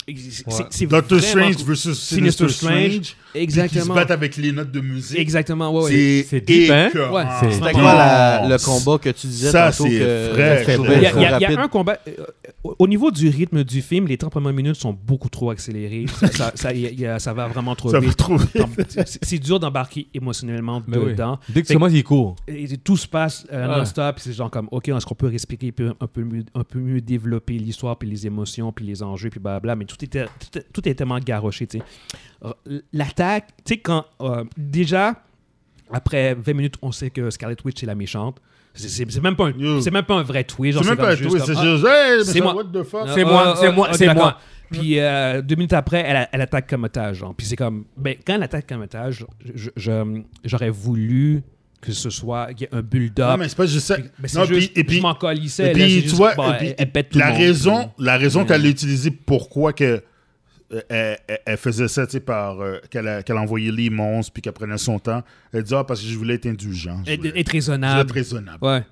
C'est- 0.69 0.85
Doctor 0.85 1.17
vraiment 1.19 1.21
Strange 1.51 1.55
cool. 1.57 1.65
versus 1.65 1.99
Sinister 1.99 2.15
Sinister 2.47 2.49
Strange. 2.49 2.73
Strange. 2.91 3.15
Puis 3.33 3.47
qui 3.47 3.53
se 3.53 3.59
Exactement. 3.61 3.95
battent 3.95 4.11
avec 4.11 4.35
les 4.37 4.51
notes 4.51 4.71
de 4.71 4.81
musique. 4.81 5.17
Exactement. 5.19 5.71
Ouais, 5.73 5.83
ouais. 5.85 6.25
C'est 6.29 6.41
deep, 6.41 6.69
hein? 6.71 6.89
c'est- 6.91 6.99
non, 6.99 8.49
le 8.49 8.63
combat 8.65 8.97
que 8.97 9.09
tu 9.09 9.27
disais 9.27 9.51
ça, 9.51 9.71
tantôt 9.71 9.87
Il 9.87 9.93
y, 9.93 11.55
a, 11.55 11.61
un 11.61 11.67
combat. 11.67 11.97
euh, 12.07 12.11
au- 12.63 12.75
au 12.79 12.87
niveau 12.87 13.11
du 13.11 13.29
rythme 13.29 13.63
du 13.63 13.81
film, 13.81 14.07
les 14.07 14.17
30 14.17 14.31
premières 14.31 14.53
minutes 14.53 14.75
sont 14.75 14.93
beaucoup 14.93 15.29
trop 15.29 15.51
accélérées. 15.53 16.05
ça, 16.19 16.27
ça, 16.29 16.51
ça- 16.55 16.73
y 16.73 16.85
a- 16.85 16.89
il 16.91 16.99
y 16.99 17.05
a- 17.07 17.17
ça 17.19 17.33
va 17.33 17.47
vraiment 17.47 17.73
trop 17.75 17.89
vite. 17.99 18.17
trop 18.17 18.35
vite. 18.37 18.99
C'est 19.21 19.39
dur 19.39 19.59
d'embarquer 19.59 20.07
émotionnellement 20.13 20.83
Mais 20.87 20.97
oui. 20.97 21.11
dedans. 21.11 21.39
Dès 21.49 21.61
que 21.61 21.67
tu 21.67 21.73
commences, 21.73 21.93
il 21.93 22.03
court. 22.03 22.35
Et 22.47 22.77
tout 22.77 22.97
se 22.97 23.07
passe 23.07 23.47
euh, 23.51 23.67
Ouais. 23.67 23.77
non-stop. 23.77 24.19
C'est 24.19 24.33
genre 24.33 24.51
comme, 24.51 24.67
OK, 24.71 24.89
est-ce 24.89 25.05
qu'on 25.05 25.15
peut 25.15 25.27
respirer 25.29 25.71
puis 25.71 25.87
un 25.99 26.07
peu 26.07 26.23
mieux, 26.23 26.43
un 26.53 26.63
peu 26.63 26.79
mieux 26.79 26.99
développer 27.01 27.53
l'histoire, 27.53 27.97
puis 27.97 28.09
les 28.09 28.27
émotions, 28.27 28.71
puis 28.73 28.85
les 28.85 29.01
enjeux, 29.01 29.29
puis 29.29 29.39
blablabla. 29.39 29.75
Mais 29.77 29.85
tout 29.85 30.03
était, 30.03 30.25
tout, 30.25 30.57
est- 30.59 30.65
tout 30.73 30.89
est 30.89 30.93
tellement 30.95 31.19
garoché, 31.19 31.65
tu 31.67 31.77
sais. 31.79 31.83
Euh, 32.43 32.81
L'attaque, 32.91 33.47
tu 33.63 33.75
sais, 33.75 33.79
quand... 33.79 34.05
euh, 34.21 34.43
déjà, 34.57 35.15
après 35.91 36.33
20 36.35 36.53
minutes, 36.53 36.75
on 36.81 36.91
sait 36.91 37.09
que 37.09 37.29
Scarlet 37.29 37.55
Witch 37.63 37.83
est 37.83 37.85
la 37.85 37.95
méchante. 37.95 38.39
C'est- 38.75 39.21
même, 39.21 39.35
pas 39.35 39.49
un- 39.49 39.51
même 39.91 40.03
pas 40.03 40.15
un 40.15 40.23
vrai 40.23 40.43
twist. 40.43 40.79
C'est 40.81 40.87
même 40.89 40.97
pas 40.97 41.11
un 41.11 41.15
twist, 41.15 41.45
c'est 41.45 41.53
ah, 41.55 41.61
juste, 41.63 41.85
hey, 41.85 42.17
mais 42.17 42.23
c'est 42.23 42.41
moi. 42.41 42.55
what 42.55 42.63
the 42.73 42.81
fuck? 42.83 43.01
ah, 43.05 43.11
C'est 43.13 43.21
ah, 43.21 43.25
moi, 43.25 43.43
ah, 43.45 43.93
c'est 43.93 44.07
ah, 44.07 44.13
moi. 44.15 44.39
Puis 44.79 44.99
euh, 44.99 45.41
deux 45.41 45.55
minutes 45.55 45.73
après, 45.73 46.03
elle, 46.05 46.27
elle 46.31 46.41
attaque 46.41 46.69
comme 46.69 46.83
otage. 46.83 47.17
Genre. 47.17 47.33
Puis 47.35 47.47
c'est 47.47 47.55
comme, 47.55 47.85
ben, 47.97 48.15
quand 48.25 48.35
elle 48.35 48.43
attaque 48.43 48.67
comme 48.67 48.81
otage, 48.81 49.25
j'aurais 50.45 50.69
voulu 50.69 51.41
que 51.81 51.91
ce 51.91 52.09
soit 52.09 52.53
qu'il 52.53 52.61
y 52.61 52.63
ait 52.65 52.69
un 52.73 52.77
Non, 52.81 52.87
build-up. 52.89 53.39
mais 53.39 53.49
c'est 53.49 53.57
pas 53.57 53.65
juste 53.65 53.87
ça. 53.87 53.95
Puis- 53.95 54.05
ben, 54.19 54.29
Non, 54.35 54.45
juste, 54.45 54.71
puis- 54.71 54.81
et 54.81 54.83
puis, 54.85 54.97
je 54.97 55.01
m'en 55.01 55.15
colissais. 55.15 55.71
et 55.71 55.73
puis, 55.73 56.03
tu 56.03 56.15
vois, 56.15 56.31
puis, 56.31 56.67
elle, 56.69 56.75
elle 56.77 56.91
pète 56.91 57.09
tout 57.09 57.19
la 57.19 57.25
le 57.27 57.31
monde. 57.33 57.41
raison, 57.41 57.91
la 57.99 58.17
raison 58.17 58.39
Ouais. 58.41 58.45
qu'elle 58.45 58.65
a 58.65 58.69
utilisée 58.69 59.11
pourquoi 59.11 59.73
que 59.73 60.01
euh, 60.91 61.15
elle, 61.45 61.57
faisait 61.57 61.87
ça, 61.87 62.07
tu 62.07 62.13
sais, 62.13 62.19
par 62.19 62.59
euh, 62.61 62.79
qu'elle 62.89 63.37
envoyait 63.37 63.69
les 63.71 63.89
monstres 63.91 64.31
puis 64.33 64.41
qu'elle 64.41 64.53
prenait 64.53 64.77
son 64.79 64.97
temps. 64.97 65.21
Elle 65.51 65.61
dit 65.63 65.75
ah 65.75 65.83
parce 65.83 66.01
que 66.01 66.07
je 66.07 66.17
voulais 66.17 66.33
être 66.35 66.47
indulgent. 66.47 66.99
Je 67.05 67.11
Être, 67.11 67.17
voulais 67.19 67.29
être 67.29 67.35
je 67.37 67.43
voulais 67.43 67.51
raisonnable. 67.51 67.99
être 68.01 68.11
raisonnable. 68.13 68.65
Ouais. 68.65 68.83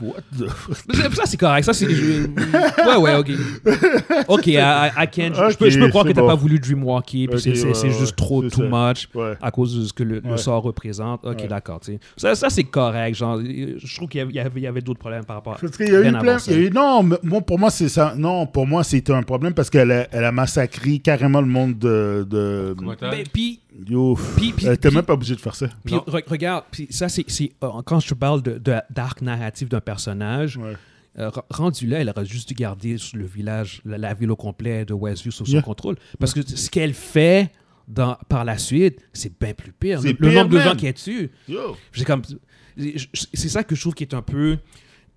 What 0.00 0.20
the- 0.38 0.48
Ça, 0.94 1.10
ça, 1.14 1.22
c'est 1.26 1.36
correct. 1.36 1.64
Ça, 1.64 1.72
c'est. 1.72 1.88
je- 1.90 2.26
Ouais, 2.88 2.96
ouais, 2.96 3.14
ok. 3.16 3.30
Ok, 4.28 4.46
I, 4.46 4.50
I- 4.56 5.08
je, 5.16 5.56
peux, 5.56 5.70
je 5.70 5.78
peux 5.78 5.88
croire 5.88 6.04
que 6.04 6.12
t'as 6.12 6.20
bon. 6.20 6.28
pas 6.28 6.34
voulu 6.34 6.58
dreamwalker, 6.58 7.26
puis 7.28 7.40
c'est- 7.40 7.64
ouais, 7.64 7.72
ouais, 7.72 7.90
juste 7.98 8.16
trop 8.16 8.42
too 8.42 8.62
ça. 8.62 8.90
much 8.90 9.08
Ouais. 9.14 9.34
à 9.42 9.50
cause 9.50 9.78
de 9.78 9.84
ce 9.86 9.92
que 9.92 10.02
le, 10.02 10.22
sort 10.36 10.62
représente. 10.62 11.24
Ok, 11.24 11.38
Ouais. 11.40 11.48
d'accord. 11.48 11.80
tu 11.80 11.92
sais. 11.92 12.00
Ça, 12.16 12.34
ça 12.34 12.50
c'est 12.50 12.64
correct. 12.64 13.16
Genre, 13.16 13.40
je 13.40 13.96
trouve 13.96 14.08
qu'il 14.08 14.18
y 14.18 14.38
avait, 14.38 14.50
il 14.56 14.62
y 14.62 14.66
avait, 14.66 14.80
d'autres 14.80 14.98
problèmes 15.00 15.24
par 15.24 15.36
rapport 15.36 15.54
à. 15.54 15.56
Parce 15.58 15.76
qu'il 15.76 15.88
y 15.88 15.94
a 15.96 16.00
eu 16.00 16.02
Bien 16.02 16.12
plein. 16.18 16.30
avant 16.30 16.38
ça. 16.38 16.52
il 16.52 16.58
y 16.58 16.64
a 16.64 16.66
eu- 16.66 16.70
non, 16.70 17.02
mais 17.02 17.16
moi, 17.22 17.40
pour 17.40 17.58
moi, 17.58 17.70
c'est 17.70 17.88
ça. 17.88 18.14
Non, 18.16 18.46
pour 18.46 18.66
moi, 18.66 18.84
c'était 18.84 19.12
un 19.12 19.22
problème 19.22 19.54
parce 19.54 19.70
qu'elle 19.70 19.90
a, 19.90 20.06
elle 20.12 20.24
a 20.24 20.32
massacré 20.32 20.98
carrément 20.98 21.40
le 21.40 21.46
monde 21.46 21.78
de. 21.78 22.26
de 22.28 22.74
Ben, 23.00 23.24
puis, 23.32 23.60
yo, 23.86 24.16
puis, 24.36 24.52
puis, 24.52 24.66
elle 24.66 24.74
était 24.74 24.88
puis- 24.88 24.96
même 24.96 25.04
pas 25.04 25.14
obligée 25.14 25.34
de 25.34 25.40
faire 25.40 25.54
ça. 25.54 25.68
Puis 25.84 25.94
re- 25.94 26.28
regarde, 26.28 26.64
puis 26.70 26.86
ça 26.90 27.08
c'est 27.08 27.24
euh, 27.62 27.68
quand 27.84 28.00
je 28.00 28.08
te 28.08 28.14
parle 28.14 28.42
de, 28.42 28.58
de 28.58 28.76
d'arc 28.90 29.22
narratif 29.22 29.68
d'un 29.68 29.80
personnage, 29.80 30.56
Ouais. 30.56 30.74
euh, 31.18 31.30
rendu 31.50 31.86
là, 31.86 31.98
elle 32.00 32.08
aurait 32.10 32.24
juste 32.26 32.48
dû 32.48 32.54
garder 32.54 32.96
le 33.14 33.24
village, 33.26 33.80
la, 33.84 33.98
la 33.98 34.14
ville 34.14 34.30
au 34.30 34.36
complet 34.36 34.84
de 34.84 34.94
Westview 34.94 35.30
sous 35.32 35.46
son 35.46 35.60
contrôle. 35.62 35.96
Parce 36.18 36.32
que 36.34 36.40
ce 36.42 36.70
qu'elle 36.70 36.94
fait 36.94 37.50
dans, 37.86 38.16
par 38.28 38.44
la 38.44 38.58
suite, 38.58 38.98
c'est 39.12 39.32
bien 39.40 39.54
plus 39.54 39.72
pire. 39.72 40.00
C'est 40.02 40.18
Le, 40.20 40.28
le 40.28 40.34
nombre 40.34 40.50
de 40.50 40.58
gens 40.58 40.68
même. 40.68 40.76
qui 40.76 40.86
est 40.86 40.92
dessus. 40.92 41.30
Yo. 41.48 41.76
J'ai 41.92 42.04
comme, 42.04 42.22
c'est 42.76 43.48
ça 43.48 43.64
que 43.64 43.74
je 43.74 43.80
trouve 43.80 43.94
qui 43.94 44.04
est 44.04 44.14
un 44.14 44.22
peu, 44.22 44.58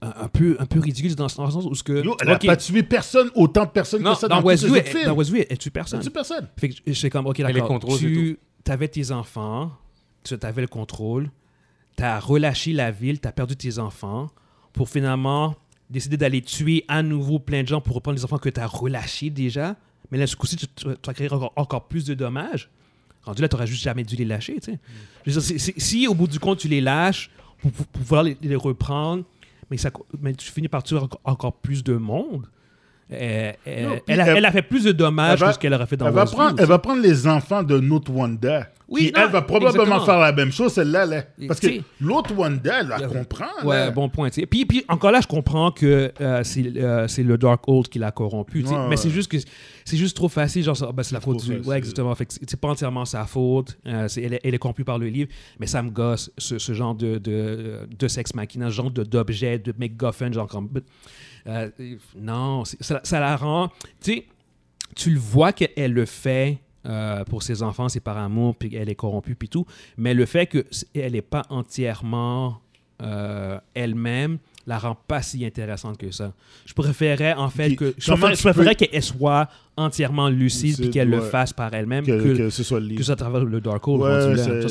un, 0.01 0.13
un 0.21 0.27
peu, 0.27 0.55
un 0.59 0.65
peu 0.65 0.79
ridicule 0.79 1.13
dans, 1.15 1.27
dans 1.27 1.45
le 1.45 1.51
sens 1.51 1.65
où 1.65 1.75
ce 1.75 1.83
que. 1.83 2.03
Yo, 2.03 2.15
elle 2.21 2.29
a 2.29 2.35
ok, 2.35 2.45
pas 2.45 2.55
tué 2.57 2.81
personne, 2.83 3.29
autant 3.35 3.65
de 3.65 3.69
personnes 3.71 4.01
non, 4.01 4.13
que 4.13 4.19
ça 4.19 4.27
dans, 4.27 4.39
dans, 4.41 4.47
Westview, 4.47 4.75
elle, 4.75 5.05
dans 5.05 5.13
Westview, 5.15 5.39
elle, 5.41 5.47
elle 5.49 5.57
tue 5.57 5.67
Elle 5.67 5.71
personne. 5.73 5.99
tue 6.01 6.09
personne. 6.09 6.47
Fait 6.57 6.69
que 6.69 6.75
je 6.87 6.93
sais 6.93 7.09
comme, 7.09 7.27
ok, 7.27 7.39
Elle 7.39 7.53
les 7.53 7.61
contrôle, 7.61 7.99
Tu 7.99 8.37
avais 8.67 8.87
tes 8.87 9.11
enfants, 9.11 9.71
tu 10.23 10.35
avais 10.41 10.61
le 10.61 10.67
contrôle, 10.67 11.29
tu 11.97 12.03
as 12.03 12.19
relâché 12.19 12.73
la 12.73 12.91
ville, 12.91 13.19
tu 13.19 13.27
as 13.27 13.31
perdu 13.31 13.55
tes 13.55 13.79
enfants 13.79 14.29
pour 14.73 14.89
finalement 14.89 15.55
décider 15.89 16.17
d'aller 16.17 16.41
tuer 16.41 16.85
à 16.87 17.03
nouveau 17.03 17.39
plein 17.39 17.63
de 17.63 17.67
gens 17.67 17.81
pour 17.81 17.95
reprendre 17.95 18.17
les 18.17 18.25
enfants 18.25 18.37
que 18.37 18.49
tu 18.49 18.59
as 18.59 18.67
relâchés 18.67 19.29
déjà. 19.29 19.75
Mais 20.09 20.17
là, 20.17 20.27
ce 20.27 20.35
coup-ci, 20.35 20.55
tu, 20.55 20.67
tu, 20.67 20.85
tu 20.85 20.91
vas 21.05 21.13
créer 21.13 21.29
encore, 21.31 21.87
plus 21.87 22.05
de 22.05 22.13
dommages. 22.13 22.69
Rendu 23.23 23.41
là, 23.41 23.49
tu 23.49 23.55
n'aurais 23.55 23.67
juste 23.67 23.83
jamais 23.83 24.03
dû 24.03 24.15
les 24.15 24.25
lâcher. 24.25 24.59
tu. 24.59 24.77
Je 25.25 25.39
si 25.39 26.07
au 26.07 26.15
bout 26.15 26.27
du 26.27 26.39
compte, 26.39 26.59
tu 26.59 26.67
les 26.67 26.81
lâches 26.81 27.29
pour, 27.59 27.71
pouvoir 27.71 28.23
les, 28.23 28.55
reprendre, 28.55 29.23
mais, 29.69 29.77
tu 30.33 30.51
finis 30.51 30.67
par 30.67 30.83
tuer 30.83 30.97
encore 31.23 31.53
plus 31.53 31.83
de 31.83 31.95
monde. 31.95 32.47
Euh, 33.11 33.51
euh, 33.67 33.83
Non, 33.87 33.99
elle, 34.07 34.21
a, 34.21 34.27
elle- 34.31 34.37
elle 34.37 34.45
a 34.45 34.51
fait 34.51 34.61
plus 34.61 34.83
de 34.83 34.91
dommages 34.91 35.39
va- 35.39 35.47
que 35.47 35.53
ce 35.53 35.59
qu'elle 35.59 35.73
aurait 35.73 35.85
fait 35.85 35.97
dans 35.97 36.07
Elle 36.07 36.13
va, 36.13 36.21
Westview 36.21 36.37
prendre, 36.37 36.53
aussi. 36.53 36.63
elle 36.63 36.69
va 36.69 36.79
prendre 36.79 37.01
les 37.01 37.27
enfants 37.27 37.63
de 37.63 37.79
notre 37.79 38.11
Wanda. 38.11 38.67
Oui, 38.87 39.05
qui, 39.07 39.11
non, 39.13 39.21
elle 39.25 39.31
va 39.31 39.41
probablement 39.41 39.83
exactement. 39.83 40.05
faire 40.05 40.19
la 40.19 40.31
même 40.33 40.51
chose, 40.51 40.73
celle-là. 40.73 41.05
Là. 41.05 41.23
Parce 41.47 41.61
que 41.61 41.67
l'autre 42.01 42.33
Wanda, 42.35 42.81
elle 42.81 42.87
va 42.87 42.97
Yeah. 42.99 43.07
comprendre. 43.07 43.63
Ouais, 43.65 43.77
là. 43.85 43.91
bon 43.91 44.09
point. 44.09 44.29
tu 44.29 44.41
sais. 44.41 44.45
Puis, 44.45 44.65
puis 44.65 44.83
encore 44.89 45.11
là, 45.11 45.21
je 45.21 45.27
comprends 45.27 45.71
que 45.71 46.11
euh, 46.19 46.41
c'est 46.43 46.75
euh, 46.75 47.07
c'est 47.07 47.23
le 47.23 47.37
Dark 47.37 47.63
Old 47.69 47.87
qui 47.87 47.99
l'a 47.99 48.11
corrompu. 48.11 48.63
Ouais, 48.65 48.69
mais 48.83 48.87
ouais. 48.89 48.97
c'est 48.97 49.09
juste 49.09 49.31
que 49.31 49.37
c'est 49.85 49.95
juste 49.95 50.15
trop 50.17 50.27
facile. 50.27 50.63
Genre, 50.63 50.75
ah, 50.81 50.91
ben, 50.91 51.03
c'est 51.03 51.13
la 51.13 51.21
faute 51.21 51.37
du. 51.41 51.53
facile. 51.55 51.67
Ouais, 51.69 51.77
exactement. 51.77 52.13
Fait 52.15 52.27
c'est 52.29 52.59
pas 52.59 52.67
entièrement 52.67 53.05
sa 53.05 53.25
faute. 53.25 53.77
Euh, 53.87 54.09
c'est- 54.09 54.23
elle, 54.23 54.33
est, 54.33 54.41
elle 54.43 54.55
est 54.55 54.59
corrompue 54.59 54.83
par 54.83 54.99
le 54.99 55.07
livre. 55.07 55.29
Mais 55.59 55.67
ça 55.67 55.81
me 55.81 55.89
gosse, 55.89 56.29
ce, 56.37 56.59
ce 56.59 56.73
genre 56.73 56.93
de, 56.93 57.17
de, 57.17 57.87
de 57.97 58.07
sex 58.09 58.33
machina, 58.35 58.65
ce 58.69 58.75
genre 58.75 58.91
de- 58.91 59.03
d'objet, 59.03 59.57
de, 59.57 59.73
MacGuffin, 59.79 60.33
genre 60.33 60.47
comme. 60.47 60.69
Euh, 61.47 61.69
non, 62.19 62.63
ça, 62.65 62.99
ça 63.03 63.19
la 63.19 63.35
rend. 63.35 63.69
Tu 64.01 64.13
sais, 64.13 64.25
tu 64.95 65.11
le 65.11 65.19
vois 65.19 65.53
qu'elle 65.53 65.93
le 65.93 66.05
fait. 66.05 66.59
euh, 66.87 67.23
pour 67.25 67.43
ses 67.43 67.61
enfants, 67.61 67.89
c'est 67.89 67.99
par 67.99 68.17
amour, 68.17 68.55
puis 68.55 68.75
elle 68.75 68.89
est 68.89 68.95
corrompue, 68.95 69.35
puis 69.35 69.47
tout. 69.49 69.65
Mais 69.97 70.15
le 70.15 70.25
fait 70.25 70.47
qu'elle 70.47 71.11
n'est 71.11 71.21
pas 71.21 71.43
entièrement 71.51 72.59
euh, 73.03 73.59
elle-même 73.75 74.37
la 74.67 74.77
rend 74.77 74.95
pas 74.95 75.21
si 75.23 75.43
intéressante 75.45 75.97
que 75.97 76.11
ça. 76.11 76.33
Je 76.65 76.73
préférais 76.73 77.33
en 77.33 77.49
fait 77.49 77.75
que 77.75 77.93
je 77.97 78.11
préférais, 78.11 78.35
je 78.35 78.41
préférais 78.41 78.75
qu'elle 78.75 79.01
soit 79.03 79.47
entièrement 79.75 80.29
lucide 80.29 80.75
puis 80.75 80.85
Lucide, 80.85 80.93
qu'elle 80.93 81.09
le 81.09 81.17
fasse 81.21 81.51
par 81.53 81.73
elle-même 81.73 82.05
que, 82.05 82.11
que, 82.11 82.37
que 82.37 82.49
ce 82.51 82.63
soit 82.63 82.79
le 82.79 82.95
que 82.95 83.01
ça 83.03 83.13
à 83.13 83.15
travers 83.15 83.43
le 83.43 83.59
Dark 83.61 83.87
Hole. 83.87 84.01
Ouais, 84.01 84.09
ça, 84.37 84.69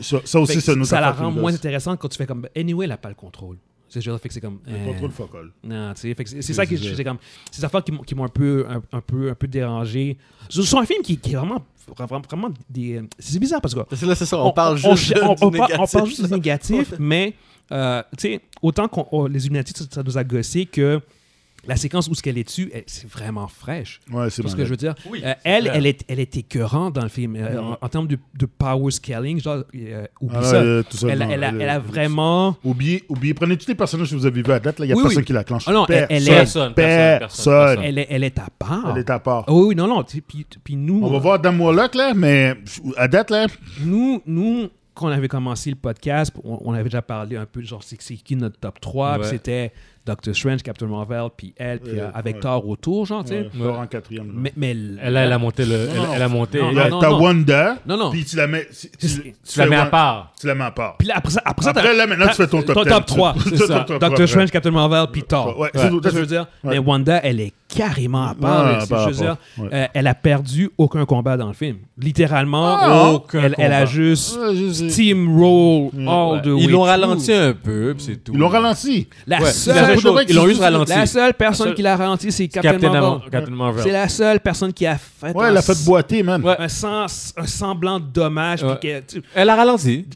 ça- 0.00 0.20
ça 0.24 0.40
aussi, 0.40 0.60
une 0.72 0.80
autre 0.80 0.88
ça 0.90 1.00
la 1.00 1.10
rend 1.12 1.30
moins 1.40 1.54
intéressante 1.54 2.00
quand 2.00 2.08
tu 2.08 2.16
fais 2.18 2.26
comme 2.26 2.46
anyway, 2.56 2.84
elle 2.84 2.90
n'a 2.90 2.96
pas 2.96 3.08
le 3.10 3.14
contrôle. 3.14 3.58
C'est 3.88 4.00
genre 4.00 4.18
fait 4.20 4.28
que 4.28 4.34
c'est 4.34 4.40
comme 4.40 4.58
Le 4.66 4.74
euh, 4.74 4.84
contrôle 4.86 5.10
focal. 5.10 5.50
non, 5.64 5.92
tu 5.94 6.00
sais, 6.02 6.14
c'est 6.16 6.28
c'est 6.28 6.42
C'est 6.42 6.52
ça 6.54 6.64
je- 6.64 6.94
c'est 6.94 7.04
comme 7.04 7.18
ces 7.50 7.64
affaires 7.64 7.82
qui 7.82 7.92
m'ont 7.92 8.02
qui 8.02 8.14
m'ont 8.14 8.24
un 8.24 8.28
peu 8.28 8.66
un, 8.68 8.82
un 8.96 9.00
peu 9.00 9.30
un 9.30 9.34
peu 9.34 9.46
dérangé. 9.48 10.18
Ce 10.48 10.62
sont 10.62 10.78
un 10.78 10.84
film 10.86 11.02
qui, 11.02 11.16
qui 11.16 11.32
est 11.32 11.36
vraiment 11.36 11.64
vraiment, 11.96 12.20
vraiment 12.20 12.48
des 12.68 13.00
c'est 13.18 13.38
bizarre 13.38 13.60
parce 13.62 13.74
que 13.74 13.80
C'est 13.94 14.04
là, 14.06 14.14
c'est 14.14 14.26
ça, 14.26 14.38
on, 14.38 14.52
parle 14.52 14.78
on, 14.84 14.94
juste 14.94 15.14
on- 15.22 15.34
du 15.34 15.44
on 15.44 15.50
par- 15.50 15.68
on 15.68 15.72
négatif. 15.72 15.92
parle 15.92 16.06
juste 16.08 16.24
du 16.26 16.30
négatif, 16.32 16.94
mais 16.98 17.34
euh, 17.72 18.02
tu 18.18 18.28
sais, 18.28 18.40
autant 18.62 18.88
qu'on 18.88 19.26
les 19.26 19.44
Illuminati, 19.46 19.72
ça, 19.74 19.84
ça 19.90 20.02
nous 20.02 20.18
a 20.18 20.24
gossé 20.24 20.66
que 20.66 21.00
la 21.68 21.76
séquence 21.76 22.08
où 22.08 22.14
ce 22.14 22.22
qu'elle 22.22 22.38
est 22.38 22.44
dessus, 22.44 22.70
elle- 22.74 22.82
c'est 22.86 23.08
vraiment 23.08 23.46
fraîche. 23.46 24.00
Ouais, 24.10 24.30
c'est 24.30 24.42
C'est 24.42 24.48
ce 24.48 24.56
que 24.56 24.64
je 24.64 24.70
veux 24.70 24.76
dire? 24.76 24.94
Oui, 25.08 25.20
Euh, 25.24 25.34
elle, 25.44 25.64
clair. 25.64 25.74
elle 25.76 25.86
est, 25.86 26.04
elle 26.08 26.18
est 26.18 26.36
écœurante 26.36 26.94
dans 26.94 27.02
le 27.02 27.08
film. 27.08 27.36
Euh, 27.36 27.60
en, 27.60 27.76
en 27.80 27.88
termes 27.88 28.08
de, 28.08 28.18
de 28.36 28.46
power 28.46 28.90
scaling, 28.90 29.40
genre, 29.40 29.62
euh, 29.76 30.06
oublie 30.20 30.36
Ah, 30.40 30.42
ça. 30.42 30.56
euh, 30.56 30.82
tout 30.88 30.96
ça, 30.96 31.08
elle, 31.10 31.22
a- 31.22 31.26
non, 31.26 31.32
elle 31.32 31.44
a, 31.44 31.48
elle- 31.50 31.60
elle 31.62 31.68
a 31.68 31.78
vraiment. 31.78 32.56
Oubliez, 32.64 33.04
oubliez, 33.08 33.34
prenez 33.34 33.56
tous 33.56 33.68
les 33.68 33.74
personnages 33.74 34.10
que 34.10 34.16
vous 34.16 34.26
avez 34.26 34.42
vus 34.42 34.50
à 34.52 34.58
date, 34.58 34.78
là, 34.78 34.86
il 34.86 34.88
n'y 34.88 34.92
a 34.92 34.96
Oui, 34.96 35.02
personne 35.02 35.18
oui. 35.20 35.24
qui 35.26 35.32
la 35.34 35.44
clenche. 35.44 35.64
Ah 35.68 35.72
non, 35.72 35.86
elle- 35.88 36.06
elle 36.08 36.22
est- 36.26 36.30
Personne, 36.30 36.74
personne, 36.74 37.18
personne, 37.18 37.52
personne. 37.54 37.84
Elle 37.84 37.98
est, 37.98 38.06
elle 38.10 38.24
est 38.24 38.38
à 38.38 38.48
part. 38.58 38.92
Elle 38.94 38.98
est 39.00 39.10
à 39.10 39.18
part. 39.18 39.44
Ah 39.46 39.52
oui, 39.52 39.66
oui, 39.68 39.74
non, 39.76 39.86
non. 39.86 40.02
Puis, 40.02 40.46
puis 40.64 40.74
nous, 40.76 41.00
On 41.04 41.10
va 41.10 41.18
voir 41.18 41.38
Dan 41.38 41.60
Warlock, 41.60 41.94
là, 41.94 42.14
mais 42.14 42.54
à 42.96 43.08
date, 43.08 43.30
là, 43.30 43.46
nous, 43.82 44.22
nous, 44.26 44.68
quand 44.94 45.06
on 45.06 45.10
avait 45.10 45.28
commencé 45.28 45.70
le 45.70 45.76
podcast, 45.76 46.32
on, 46.42 46.58
on 46.64 46.72
avait 46.72 46.84
déjà 46.84 47.02
parlé 47.02 47.36
un 47.36 47.46
peu, 47.46 47.62
genre, 47.62 47.82
c'est 47.84 48.00
c'est 48.00 48.14
qui 48.16 48.34
notre 48.36 48.58
top 48.58 48.80
3, 48.80 49.12
puis 49.14 49.22
Ouais. 49.22 49.28
c'était 49.28 49.72
Doctor 50.08 50.34
Strange, 50.34 50.62
Captain 50.62 50.86
Marvel, 50.86 51.24
puis 51.36 51.52
elle, 51.56 51.78
puis 51.80 51.92
Ouais, 51.92 52.00
euh, 52.00 52.10
avec 52.14 52.36
ouais. 52.36 52.40
Thor 52.40 52.66
autour, 52.66 53.04
genre, 53.06 53.22
tu 53.22 53.30
sais. 53.32 53.40
ouais, 53.40 53.50
Thor 53.62 53.78
en 53.78 53.86
quatrième. 53.86 54.32
Mais, 54.34 54.52
mais 54.56 54.70
Elle 55.02 55.16
a, 55.16 55.24
elle 55.24 55.32
a 55.32 55.38
monté 55.38 55.64
le. 55.64 55.76
Non, 55.76 55.92
Elle, 55.92 55.96
non. 55.98 56.06
elle 56.14 56.22
a 56.22 56.28
monté. 56.28 56.60
T'as. 57.00 57.10
Wanda, 57.10 57.76
Non, 57.86 57.96
non. 57.96 58.10
puis 58.10 58.24
tu 58.24 58.36
la 58.36 58.46
mets... 58.46 58.66
Tu, 58.68 58.88
tu- 58.98 59.08
C'est- 59.08 59.22
tu 59.22 59.34
Tu 59.52 59.58
la 59.58 59.66
mets 59.66 59.76
à 59.76 59.86
part. 59.86 60.32
Tu 60.40 60.46
la 60.46 60.54
mets 60.54 60.64
à 60.64 60.70
part. 60.70 60.96
Puis 60.98 61.08
là, 61.08 61.14
après 61.16 61.30
ça, 61.32 61.42
après 61.44 61.64
ça 61.64 61.70
Après, 61.70 61.82
t'as- 61.82 61.92
là, 61.94 62.06
maintenant, 62.06 62.26
tu 62.28 62.34
fais 62.34 62.46
ton 62.46 62.62
top 62.62 62.74
ton 62.74 62.82
10. 62.84 62.88
top 62.90 63.06
3, 63.06 63.34
Tu- 63.34 63.40
c'est 63.50 63.56
ton 63.58 63.66
ça. 63.66 63.78
top 63.80 63.88
Doctor 63.88 64.12
après. 64.12 64.26
Strange, 64.26 64.50
Captain 64.50 64.70
Marvel, 64.70 65.06
puis 65.12 65.22
Thor. 65.22 65.58
Ouais, 65.58 65.70
C'est 65.74 65.88
tout. 65.90 66.00
je 66.02 66.08
veux 66.10 66.26
dire. 66.26 66.46
Mais 66.64 66.78
Wanda, 66.78 67.20
elle 67.22 67.40
est 67.40 67.52
carrément 67.68 68.28
à 68.28 68.34
part. 68.34 68.80
Je 68.88 68.94
veux 69.06 69.12
dire, 69.12 69.36
euh, 69.72 69.86
elle 69.92 70.06
a 70.06 70.14
perdu 70.14 70.70
aucun 70.78 71.04
combat 71.04 71.36
dans 71.36 71.48
le 71.48 71.52
film. 71.52 71.76
Littéralement, 71.98 72.76
Ah, 72.80 73.10
aucun 73.12 73.42
elle, 73.42 73.54
elle 73.58 73.72
a 73.74 73.84
juste 73.84 74.38
steamroll 74.72 75.90
all 76.06 76.42
the 76.42 76.46
way 76.46 76.62
Ils 76.62 76.70
l'ont 76.70 76.82
ralenti 76.82 77.32
un 77.32 77.52
peu, 77.52 77.94
puis 77.96 78.04
c'est 78.06 78.24
tout. 78.24 78.32
Ils 78.32 78.38
l'ont 78.38 78.48
ralenti. 78.48 79.08
La 79.26 79.40
seule, 79.46 79.97
chose. 80.00 80.24
Ils 80.28 80.34
l'ont 80.34 80.42
qu'ils 80.42 80.50
juste 80.50 80.60
ralenti. 80.62 80.92
la 80.92 81.06
seule 81.06 81.34
personne 81.34 81.66
seule- 81.68 81.74
qui 81.74 81.82
l'a 81.82 81.96
ralenti, 81.96 82.32
c'est 82.32 82.48
Captain, 82.48 82.70
Captain, 82.72 82.86
Marvel. 82.90 83.02
Marvel. 83.10 83.30
Captain 83.30 83.50
Marvel. 83.54 83.82
C'est 83.84 83.92
la 83.92 84.08
seule 84.08 84.40
personne 84.40 84.72
qui 84.72 84.86
a 84.86 84.96
fait, 84.98 85.34
Ouais, 85.36 85.44
un, 85.44 85.48
elle 85.50 85.56
a 85.56 85.62
fait 85.62 85.84
boiter, 85.84 86.22
man. 86.22 86.42
Ouais. 86.42 86.56
un, 86.58 86.68
sens- 86.68 87.32
un 87.36 87.46
semblant 87.46 87.98
de 88.00 88.06
dommage. 88.06 88.62
Ouais. 88.62 88.76
puis 88.80 88.88
que- 88.88 89.00
tu- 89.00 89.22
Elle 89.34 89.48
a 89.50 89.56
ralenti. 89.56 90.06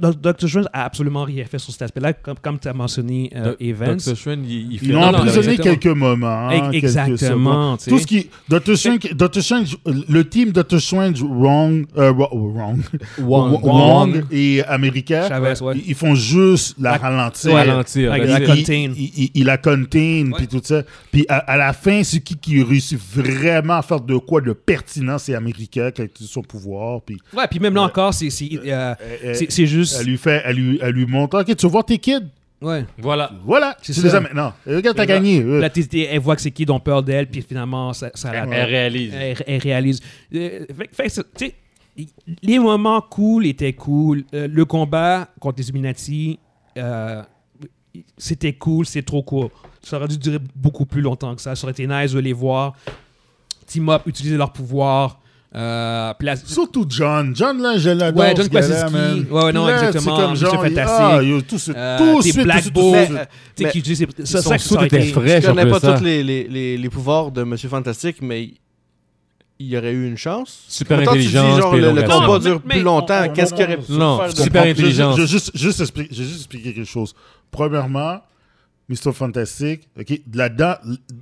Doctor 0.00 0.48
Strange 0.48 0.66
a 0.72 0.84
absolument 0.84 1.24
rien 1.24 1.44
fait 1.44 1.58
sur 1.58 1.72
cet 1.72 1.82
aspect-là, 1.82 2.12
comme, 2.12 2.36
comme 2.40 2.58
tu 2.58 2.68
as 2.68 2.72
mentionné 2.72 3.30
euh, 3.34 3.54
Evans. 3.60 3.96
Doctor 3.96 4.16
Strange, 4.16 4.38
il, 4.48 4.72
il 4.72 4.78
fait. 4.78 4.86
Ils 4.86 4.92
l'ont 4.92 5.02
emprisonné 5.02 5.56
quelques 5.58 5.86
moments. 5.86 6.48
Quelques 6.50 6.74
exactement. 6.84 7.76
Tout 7.76 7.98
ce 7.98 8.06
qui. 8.06 8.28
Doctor 8.48 8.76
Strange, 8.76 9.00
Doctor 9.14 9.42
Strange, 9.42 9.76
le 10.08 10.28
team 10.28 10.50
Doctor 10.52 10.80
Strange, 10.80 11.22
Wrong, 11.22 11.86
euh, 11.96 12.12
Wrong, 12.12 12.54
Wrong, 12.54 12.80
Wong. 13.18 13.64
Wong 13.64 14.24
et 14.30 14.62
America, 14.64 15.28
Chavez, 15.28 15.60
ouais. 15.62 15.74
ils- 15.76 15.88
ils 15.90 15.94
font 15.94 16.14
juste 16.14 16.76
la 16.80 16.96
ralentir. 16.96 17.52
Ouais, 17.52 17.62
ralentir. 17.62 18.10
that's 18.12 18.28
la 18.28 18.40
contain. 18.40 18.92
Il, 18.96 19.10
il- 19.16 19.30
il 19.34 19.44
la 19.44 19.58
contain, 19.58 20.30
puis 20.36 20.46
tout 20.48 20.60
ça. 20.62 20.82
Puis 21.10 21.24
à, 21.28 21.38
à 21.38 21.56
la 21.56 21.72
fin, 21.72 22.02
c'est 22.04 22.20
qui 22.20 22.36
qui 22.36 22.62
réussit 22.62 22.98
vraiment 22.98 23.74
à 23.74 23.82
faire 23.82 24.00
de 24.00 24.16
quoi 24.16 24.40
de 24.40 24.52
pertinent, 24.52 25.18
c'est 25.18 25.34
America 25.34 25.90
qui 25.90 26.02
a 26.02 26.06
son 26.20 26.42
pouvoir. 26.42 27.00
Puis 27.02 27.18
Ouais, 27.36 27.46
puis 27.50 27.58
même 27.60 27.74
là 27.74 27.82
encore, 27.82 28.14
c'est 28.14 28.30
c'est, 28.30 29.66
euh, 29.72 29.78
elle, 29.80 29.84
juste. 29.86 30.04
lui 30.06 30.16
fait, 30.18 30.42
elle 30.44 30.56
lui, 30.56 30.78
elle 30.82 30.94
lui 30.94 31.06
montre, 31.06 31.40
ok, 31.40 31.56
tu 31.56 31.66
veux 31.66 31.72
voir 31.72 31.84
tes 31.84 31.98
kids? 31.98 32.26
Ouais. 32.60 32.84
Voilà. 32.98 33.32
Voilà, 33.44 33.76
C'est 33.82 33.92
ça. 33.92 34.02
les 34.02 34.14
as 34.14 34.20
maintenant. 34.20 34.52
Et 34.66 34.76
Regarde, 34.76 34.96
t'as 34.96 35.04
gagné. 35.06 35.40
Euh, 35.42 35.60
Là, 35.60 35.68
elle 36.10 36.20
voit 36.20 36.36
que 36.36 36.42
c'est 36.42 36.52
qui 36.52 36.64
dont 36.64 36.78
peur 36.78 37.02
d'elle, 37.02 37.26
puis 37.28 37.42
finalement, 37.42 37.92
ça, 37.92 38.10
ça 38.14 38.32
la- 38.32 38.44
Elle 38.44 38.68
réalise. 38.68 39.12
elle, 39.14 39.36
elle 39.46 39.60
réalise. 39.60 40.00
Euh, 40.34 40.64
fait- 40.78 40.90
fait 40.92 41.02
que 41.04 41.08
ça- 41.12 41.24
tu 41.36 41.46
sais, 41.46 41.54
les 42.42 42.58
moments 42.60 43.00
cool 43.00 43.46
étaient 43.46 43.72
cool. 43.72 44.22
Euh, 44.32 44.46
le 44.48 44.64
combat 44.64 45.28
contre 45.40 45.58
les 45.58 45.68
Illuminati, 45.68 46.38
euh, 46.78 47.22
c'était 48.16 48.52
cool, 48.52 48.86
c'est 48.86 49.02
trop 49.02 49.22
court. 49.22 49.50
Ça 49.82 49.96
aurait 49.96 50.08
dû 50.08 50.16
durer 50.16 50.38
beaucoup 50.54 50.86
plus 50.86 51.00
longtemps 51.02 51.34
que 51.34 51.42
ça. 51.42 51.56
Ça 51.56 51.64
aurait 51.64 51.72
été 51.72 51.86
nice 51.88 52.12
de 52.12 52.20
les 52.20 52.32
voir. 52.32 52.74
Team 53.66 53.88
Up, 53.88 54.02
utiliser 54.06 54.36
leur 54.36 54.52
pouvoir. 54.52 55.20
Euh, 55.54 56.14
là- 56.20 56.36
Surtout 56.36 56.86
John. 56.88 57.36
John, 57.36 57.60
là, 57.60 57.76
je 57.76 57.90
l'adore. 57.90 58.22
Ouais, 58.24 58.34
John 58.34 58.48
Krasinski. 58.48 58.94
Ouais, 59.30 59.42
ouais, 59.44 59.52
non, 59.52 59.66
Là, 59.66 59.78
c'est 59.80 59.86
exactement. 59.88 60.16
comme 60.16 60.34
genre. 60.36 60.64
Ah, 60.86 61.22
yo, 61.22 61.42
tout 61.42 61.58
ce, 61.58 61.72
Euh, 61.76 61.98
tout 61.98 62.22
suite, 62.22 62.42
Black 62.42 62.72
Bolt. 62.72 63.10
euh, 63.10 63.24
tu 63.54 63.64
sais, 63.64 64.06
qui 64.06 64.26
ça, 64.26 64.40
ça 64.40 64.56
était 64.84 65.02
frais. 65.02 65.40
je 65.42 65.46
connais 65.48 65.66
pas 65.66 65.80
tous 65.80 66.02
les, 66.02 66.22
les, 66.22 66.44
les, 66.48 66.76
les 66.78 66.88
pouvoirs 66.88 67.30
de 67.30 67.42
Monsieur 67.42 67.68
Fantastique, 67.68 68.16
mais 68.22 68.54
il 69.58 69.66
y 69.68 69.76
aurait 69.76 69.92
eu 69.92 70.06
une 70.08 70.16
chance. 70.16 70.64
Super 70.68 70.98
Mettons, 71.00 71.12
tu 71.12 71.18
dis, 71.18 71.36
intelligence. 71.36 71.60
genre, 71.60 71.76
le, 71.76 72.02
combat 72.02 72.26
Non, 72.26 72.38
dure 72.38 72.62
mais- 72.64 72.74
plus 72.76 72.82
longtemps. 72.82 73.22
on- 73.24 73.28
Qu'est-ce 73.34 73.52
qu'il 73.52 73.64
aurait 73.64 73.76
pu 73.76 73.92
non, 73.92 74.18
faire 74.20 74.32
de 74.32 74.40
super 74.40 74.62
intelligence. 74.62 75.16
Je, 75.20 75.26
juste, 75.26 75.50
juste 75.54 75.80
expliquer, 75.80 76.14
je 76.14 76.18
vais 76.22 76.28
juste 76.28 76.38
expliquer 76.40 76.72
quelque 76.74 76.88
chose. 76.88 77.14
Premièrement, 77.50 78.20
Mr. 78.88 79.12
Fantastic, 79.12 79.88
ok, 79.98 80.20
là-dedans, 80.34 80.74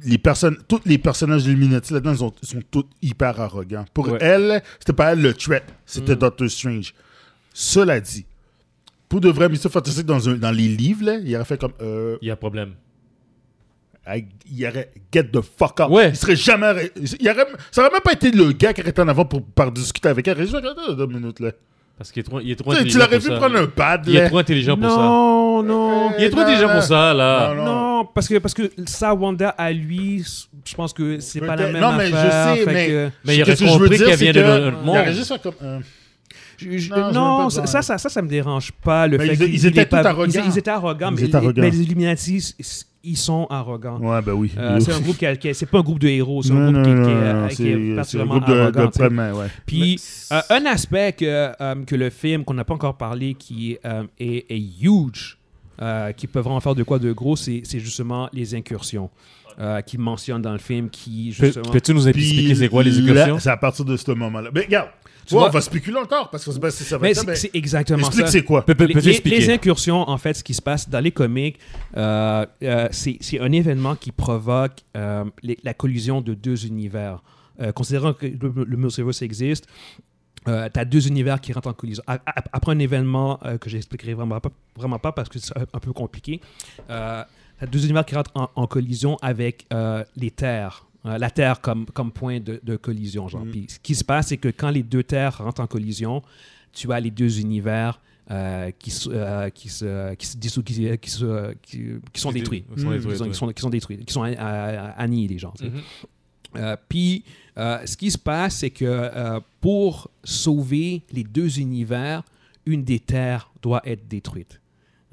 les 0.05 0.19
personnes, 0.19 0.57
tous 0.67 0.81
les 0.87 0.99
personnages 0.99 1.45
d'Illuminati 1.45 1.93
là-dedans, 1.93 2.13
ils, 2.13 2.19
sont- 2.19 2.35
ils 2.43 2.49
sont 2.49 2.63
tous 2.71 2.87
hyper 3.03 3.39
arrogants. 3.41 3.85
Pour 3.95 4.09
Ouais. 4.09 4.19
elle, 4.21 4.63
c'était 4.79 4.93
pas 4.95 5.13
elle 5.13 5.21
le 5.23 5.35
threat, 5.35 5.63
c'était 5.87 6.15
Mm. 6.15 6.19
Doctor 6.19 6.51
Strange. 6.51 6.95
Cela 7.53 8.01
dit, 8.01 8.25
pour 9.09 9.21
de 9.21 9.29
vrai, 9.29 9.49
Mr. 9.49 9.69
Fantastic, 9.71 10.07
dans, 10.07 10.29
un- 10.29 10.35
dans 10.37 10.51
les 10.51 10.69
livres, 10.69 11.05
là, 11.05 11.17
il 11.23 11.35
aurait 11.37 11.45
fait 11.45 11.61
comme. 11.61 11.73
Euh, 11.83 12.17
Il 12.23 12.29
y 12.29 12.31
a 12.31 12.37
problème. 12.37 12.73
I- 14.09 14.25
il 14.51 14.67
aurait 14.67 14.91
get 15.13 15.25
the 15.25 15.41
fuck 15.43 15.79
up. 15.81 15.91
Ouais. 15.91 16.09
Il 16.09 16.17
serait 16.17 16.35
jamais. 16.37 16.91
Il 17.21 17.29
aurait, 17.29 17.47
ça 17.71 17.83
aurait 17.83 17.91
même 17.93 18.01
pas 18.03 18.13
été 18.15 18.31
le 18.33 18.51
gars 18.53 18.73
qui 18.73 18.81
aurait 18.81 18.91
été 18.91 19.01
en 19.03 19.09
avant 19.09 19.25
pour, 19.27 19.45
pour 19.45 19.71
discuter 19.71 20.09
avec 20.09 20.27
elle. 20.27 20.39
Il 20.41 20.57
aurait 20.57 20.97
deux 20.97 21.07
minutes 21.07 21.39
là. 21.41 21.53
Parce 21.99 22.11
qu'il 22.11 22.21
est 22.21 22.25
trop, 22.25 22.41
il 22.41 22.51
est 22.51 22.57
trop 22.57 22.73
intelligent. 22.73 22.99
Tu 22.99 23.05
l'aurais 23.05 23.19
vu 23.19 23.29
prendre 23.29 23.57
un 23.57 23.67
pad 23.67 24.05
Il 24.07 24.17
est 24.17 24.27
trop 24.29 24.39
intelligent 24.39 24.77
pour 24.77 24.91
ça. 24.91 24.97
Non, 25.63 25.91
non, 25.91 25.91
non. 26.11 26.13
Il 26.19 26.25
est 26.25 26.31
trop 26.31 26.45
déjà 26.45 26.69
pour 26.69 26.83
ça, 26.83 27.15
là. 27.15 27.55
Non, 27.55 27.65
Non, 27.65 28.05
parce 28.15 28.29
que, 28.29 28.39
parce 28.39 28.55
que 28.55 28.71
ça, 28.87 29.15
Wanda, 29.15 29.51
à 29.51 29.73
lui, 29.73 30.25
je 30.65 30.75
pense 30.75 30.93
que 30.93 31.21
c'est 31.21 31.41
pas 31.41 31.57
la 31.57 31.71
même 31.73 31.81
non, 31.83 31.93
mais 31.93 32.09
je 32.09 32.15
affaire. 32.17 32.57
sais, 32.57 32.67
mais- 32.67 32.87
que- 32.89 33.11
Mais 33.25 33.37
il 33.37 33.43
aurait 33.43 33.51
Qu'est-ce 33.53 33.61
que 33.65 33.67
je 33.69 33.73
veux 33.75 33.79
compris 33.81 33.97
dire, 33.99 34.07
qu'elle 34.07 34.19
vient 34.19 34.33
de 34.33 34.41
que- 34.41 34.47
notre 34.47 34.79
Il 34.85 34.89
aurait 34.89 35.05
monde. 35.07 35.15
juste 35.15 35.33
fait 35.33 35.43
comme. 35.43 35.55
euh, 35.63 35.79
Je- 36.63 36.77
je- 36.77 36.91
Non, 36.91 37.11
non, 37.13 37.49
ça, 37.51 37.61
dire. 37.63 37.69
ça, 37.83 37.97
ça, 37.99 38.09
ça 38.11 38.21
me 38.23 38.29
dérange 38.29 38.71
pas. 38.85 39.07
Le 39.07 39.17
Mais 39.17 39.29
fait 39.35 39.47
ils- 39.47 39.55
ils 39.55 39.67
étaient 39.67 39.81
est 39.81 39.87
pas- 39.87 40.07
arrogants. 40.07 40.31
Ils, 40.45 40.51
ils 40.51 40.59
étaient 40.59 40.71
arrogants, 40.71 41.09
Ils 41.11 41.15
mais, 41.15 41.21
étaient 41.23 41.29
les- 41.31 41.37
arrogants. 41.37 41.63
mais 41.63 41.71
les 41.71 41.81
Illuminati, 41.83 42.55
ils- 43.03 43.17
sont 43.17 43.47
arrogants. 43.49 43.99
Ouais, 43.99 44.21
ben 44.21 44.33
oui. 44.35 44.53
Euh, 44.59 44.79
c'est 44.79 44.93
un 44.93 45.01
groupe 45.01 45.17
qui, 45.17 45.25
a- 45.25 45.37
qui 45.37 45.49
a- 45.49 45.55
c'est 45.55 45.65
pas 45.65 45.79
un 45.79 45.83
groupe 45.83 46.01
de 46.01 46.09
héros, 46.09 46.43
c'est 46.43 46.53
un 46.53 46.57
Non, 46.57 46.73
groupe 46.73 46.85
qui, 46.85 46.91
non, 46.91 47.03
qui 47.07 47.11
est- 47.11 47.15
qui 47.15 47.19
est, 47.23 47.49
c'est- 47.49 47.57
c'est 47.57 47.93
un 47.93 47.97
particulièrement 47.97 48.35
groupe 48.35 48.49
de, 48.49 48.61
arrogant. 48.61 49.39
ouais. 49.41 49.47
Puis 49.65 49.99
euh, 50.33 50.41
un 50.51 50.67
aspect 50.67 51.13
que, 51.15 51.25
euh, 51.59 51.75
que 51.87 51.95
le 51.97 52.11
film, 52.11 52.45
qu'on 52.45 52.53
n'a 52.55 52.65
pas 52.65 52.75
encore 52.75 52.99
parlé, 52.99 53.33
qui 53.33 53.79
euh, 53.87 54.03
est, 54.19 54.45
est 54.51 54.63
huge, 54.83 55.39
euh, 55.81 56.13
qui 56.13 56.27
peut 56.27 56.41
vraiment 56.41 56.61
faire 56.61 56.75
de 56.75 56.83
quoi 56.83 56.99
de 56.99 57.13
gros, 57.13 57.37
c'est 57.37 57.63
c'est 57.65 57.81
justement 57.81 58.29
les 58.33 58.55
incursions. 58.55 59.11
Euh, 59.59 59.83
qui 59.83 59.99
mentionne 59.99 60.41
dans 60.41 60.53
le 60.53 60.59
film, 60.59 60.89
qui 60.89 61.33
justement... 61.33 61.71
Peux-tu 61.71 61.93
nous 61.93 62.09
expliquer 62.09 62.55
c'est 62.55 62.69
quoi 62.69 62.83
les 62.83 62.93
là, 62.93 63.13
incursions? 63.25 63.39
C'est 63.41 63.51
à 63.51 63.57
partir 63.59 63.85
de 63.85 63.95
ce 63.97 64.11
moment-là. 64.13 64.49
Mais 64.55 64.61
regarde, 64.63 64.89
Tu 65.27 65.35
ouais, 65.35 65.41
vois- 65.41 65.49
on 65.49 65.53
va 65.53 65.61
spéculer 65.61 65.97
encore 65.99 66.31
parce 66.31 66.45
que 66.45 66.53
c'est- 66.53 66.61
ben, 66.61 66.71
ça 66.71 66.97
va 66.97 67.03
Mais 67.03 67.11
être 67.11 67.21
c'est 67.21 67.27
ben, 67.27 67.35
c'est 67.35 67.51
exactement 67.53 67.99
Explique 67.99 68.27
ça. 68.27 68.33
c'est 68.33 68.45
quoi. 68.45 68.65
Peux- 68.65 68.75
peux- 68.77 68.87
Les, 68.87 69.51
incursions, 69.51 70.09
en 70.09 70.17
fait, 70.19 70.35
ce 70.35 70.45
qui 70.45 70.55
se 70.55 70.63
passe 70.63 70.89
dans 70.89 71.01
les 71.01 71.11
comics, 71.11 71.59
euh, 71.97 72.47
euh, 72.63 72.89
c'est 72.93 73.19
c'est 73.21 73.41
un 73.41 73.53
événement 73.53 73.97
qui 73.97 74.13
provoque 74.13 74.79
euh, 74.97 75.25
les- 75.43 75.59
la 75.63 75.75
collision 75.75 76.23
de 76.23 76.33
deux 76.33 76.65
univers. 76.65 77.21
Euh, 77.61 77.73
considérant 77.73 78.15
que 78.15 78.27
le, 78.27 78.65
le 78.65 78.77
multiverse 78.79 79.21
existe, 79.21 79.67
tu 80.47 80.51
as 80.53 80.85
deux 80.85 81.07
univers 81.09 81.41
qui 81.41 81.53
rentrent 81.53 81.69
en 81.69 81.73
collision. 81.75 82.03
Après 82.07 82.73
un 82.73 82.79
événement 82.79 83.39
euh, 83.45 83.59
que 83.59 83.69
j'expliquerai 83.71 84.15
vraiment 84.15 84.41
pas, 84.41 84.51
vraiment 84.77 84.99
pas 84.99 85.13
parce 85.13 85.29
que 85.29 85.39
c'est 85.39 85.53
un, 85.57 85.79
peu 85.79 85.93
compliqué, 85.93 86.41
euh, 86.89 87.23
tu 87.59 87.65
as 87.65 87.67
deux 87.67 87.85
univers 87.85 88.05
qui 88.07 88.15
rentrent 88.15 88.33
en, 88.35 88.49
en 88.55 88.67
collision 88.67 89.17
avec 89.23 89.67
euh, 89.73 90.05
les 90.17 90.31
terres. 90.31 90.87
Euh, 91.07 91.17
la 91.17 91.31
Terre 91.31 91.63
comme, 91.63 91.87
comme 91.87 92.13
point 92.13 92.41
de, 92.41 92.61
de 92.63 92.77
collision. 92.77 93.27
Genre. 93.27 93.45
Mm. 93.47 93.51
Puis 93.51 93.67
ce 93.71 93.79
qui 93.79 93.95
se 93.95 94.05
passe, 94.05 94.27
c'est 94.29 94.37
que 94.37 94.49
quand 94.49 94.69
les 94.69 94.83
deux 94.83 95.03
terres 95.03 95.39
rentrent 95.39 95.63
en 95.63 95.67
collision, 95.67 96.23
tu 96.75 96.93
as 96.93 97.01
les 97.01 97.11
deux 97.11 97.41
univers 97.41 98.01
euh, 98.31 98.71
qui, 98.79 98.93
euh, 99.09 99.49
qui, 99.49 99.71
se, 99.71 100.15
qui 100.15 100.27
se 100.27 100.37
dissous- 100.37 100.63
qui, 100.63 100.75
qui 100.99 101.11
se- 101.11 101.55
qui- 101.63 101.87
qui 102.13 102.21
sont 102.21 102.31
détruits. 102.33 102.65
qui 102.75 102.81
sont 102.83 102.91
Mm. 102.91 102.93
détruits, 102.93 103.13
Qui 103.13 103.17
sont, 103.19 103.25
ouais. 103.25 103.31
qui 103.33 103.39
sont- 103.39 103.49
qui 103.53 103.61
sont 103.63 103.71
détruits, 103.71 104.05
qui 104.05 104.13
sont 104.13 104.23
a- 104.25 104.29
a- 104.39 104.91
annihilés, 105.01 105.39
genre. 105.39 105.55
Euh, 106.57 106.77
Puis, 106.89 107.25
euh, 107.59 107.85
ce 107.85 107.97
qui 107.97 108.11
se 108.11 108.19
passe, 108.19 108.57
c'est 108.57 108.71
que 108.71 108.85
euh, 108.85 109.41
pour 109.61 110.11
sauver 110.25 111.03
les 111.13 111.25
deux 111.25 111.59
univers, 111.59 112.23
une 112.67 112.85
des 112.85 113.01
terres 113.01 113.51
doit 113.63 113.83
être 113.85 114.09
détruite. 114.09 114.61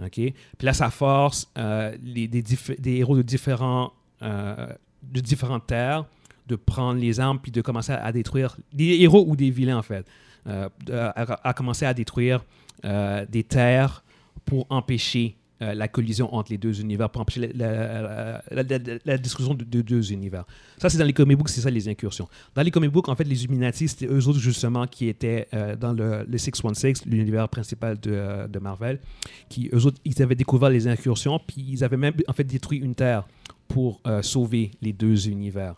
OK? 0.02 0.12
Puis 0.12 0.36
là, 0.62 0.74
ça 0.74 0.90
force 0.90 1.52
les, 2.04 2.28
des, 2.28 2.44
héros 2.86 3.18
de, 3.18 3.22
différents, 3.24 3.94
de 4.22 5.20
différentes 5.20 5.66
terres 5.66 6.06
de 6.46 6.56
prendre 6.56 7.00
les 7.00 7.20
armes 7.20 7.40
puis 7.40 7.52
de 7.52 7.62
commencer 7.62 7.94
à, 7.94 8.12
détruire 8.12 8.56
des 8.72 9.02
héros 9.02 9.26
ou 9.28 9.36
des 9.36 9.50
vilains, 9.50 9.78
en 9.78 9.82
fait, 9.82 10.06
à, 10.46 11.54
commencer 11.56 11.86
à 11.86 11.96
détruire 11.96 12.46
des 12.84 13.44
terres 13.44 14.04
pour 14.46 14.68
empêcher 14.70 15.36
euh, 15.62 15.74
la 15.74 15.88
collision 15.88 16.34
entre 16.36 16.52
les 16.52 16.58
deux 16.58 16.80
univers, 16.82 17.10
pour 17.10 17.22
empêcher 17.22 17.52
la, 17.56 18.02
la- 18.52 18.64
la- 19.06 19.18
destruction 19.18 19.54
de, 19.56 19.64
de 19.64 19.82
deux 19.82 20.12
univers. 20.12 20.46
Ça, 20.78 20.90
c'est 20.90 20.98
dans 20.98 21.06
les 21.06 21.14
comic 21.14 21.38
books, 21.38 21.50
c'est 21.50 21.62
ça 21.62 21.70
les 21.70 21.88
incursions. 21.90 22.28
Dans 22.56 22.62
les 22.62 22.72
comic 22.72 22.92
books, 22.92 23.10
en 23.10 23.16
fait, 23.16 23.24
les 23.24 23.44
Illuminati, 23.44 23.88
c'était 23.88 24.08
eux 24.08 24.28
autres, 24.28 24.40
justement, 24.40 24.86
qui 24.86 25.08
étaient 25.08 25.48
euh, 25.54 25.76
dans 25.76 25.94
le, 25.94 26.26
le 26.30 26.38
616, 26.38 27.06
l'univers 27.06 27.50
principal 27.50 28.00
de, 28.00 28.12
euh, 28.12 28.48
de 28.48 28.60
Marvel, 28.60 29.00
qui, 29.50 29.70
eux 29.74 29.86
autres, 29.86 30.00
ils 30.06 30.22
avaient 30.22 30.36
découvert 30.36 30.70
les 30.70 30.88
incursions, 30.88 31.40
puis 31.40 31.66
ils 31.68 31.84
avaient 31.84 31.98
même, 31.98 32.14
en 32.28 32.34
fait, 32.34 32.44
détruit 32.44 32.80
une 32.80 32.94
Terre 32.96 33.28
pour 33.68 34.02
sauver 34.22 34.72
les 34.82 34.94
deux 34.94 35.28
univers. 35.28 35.76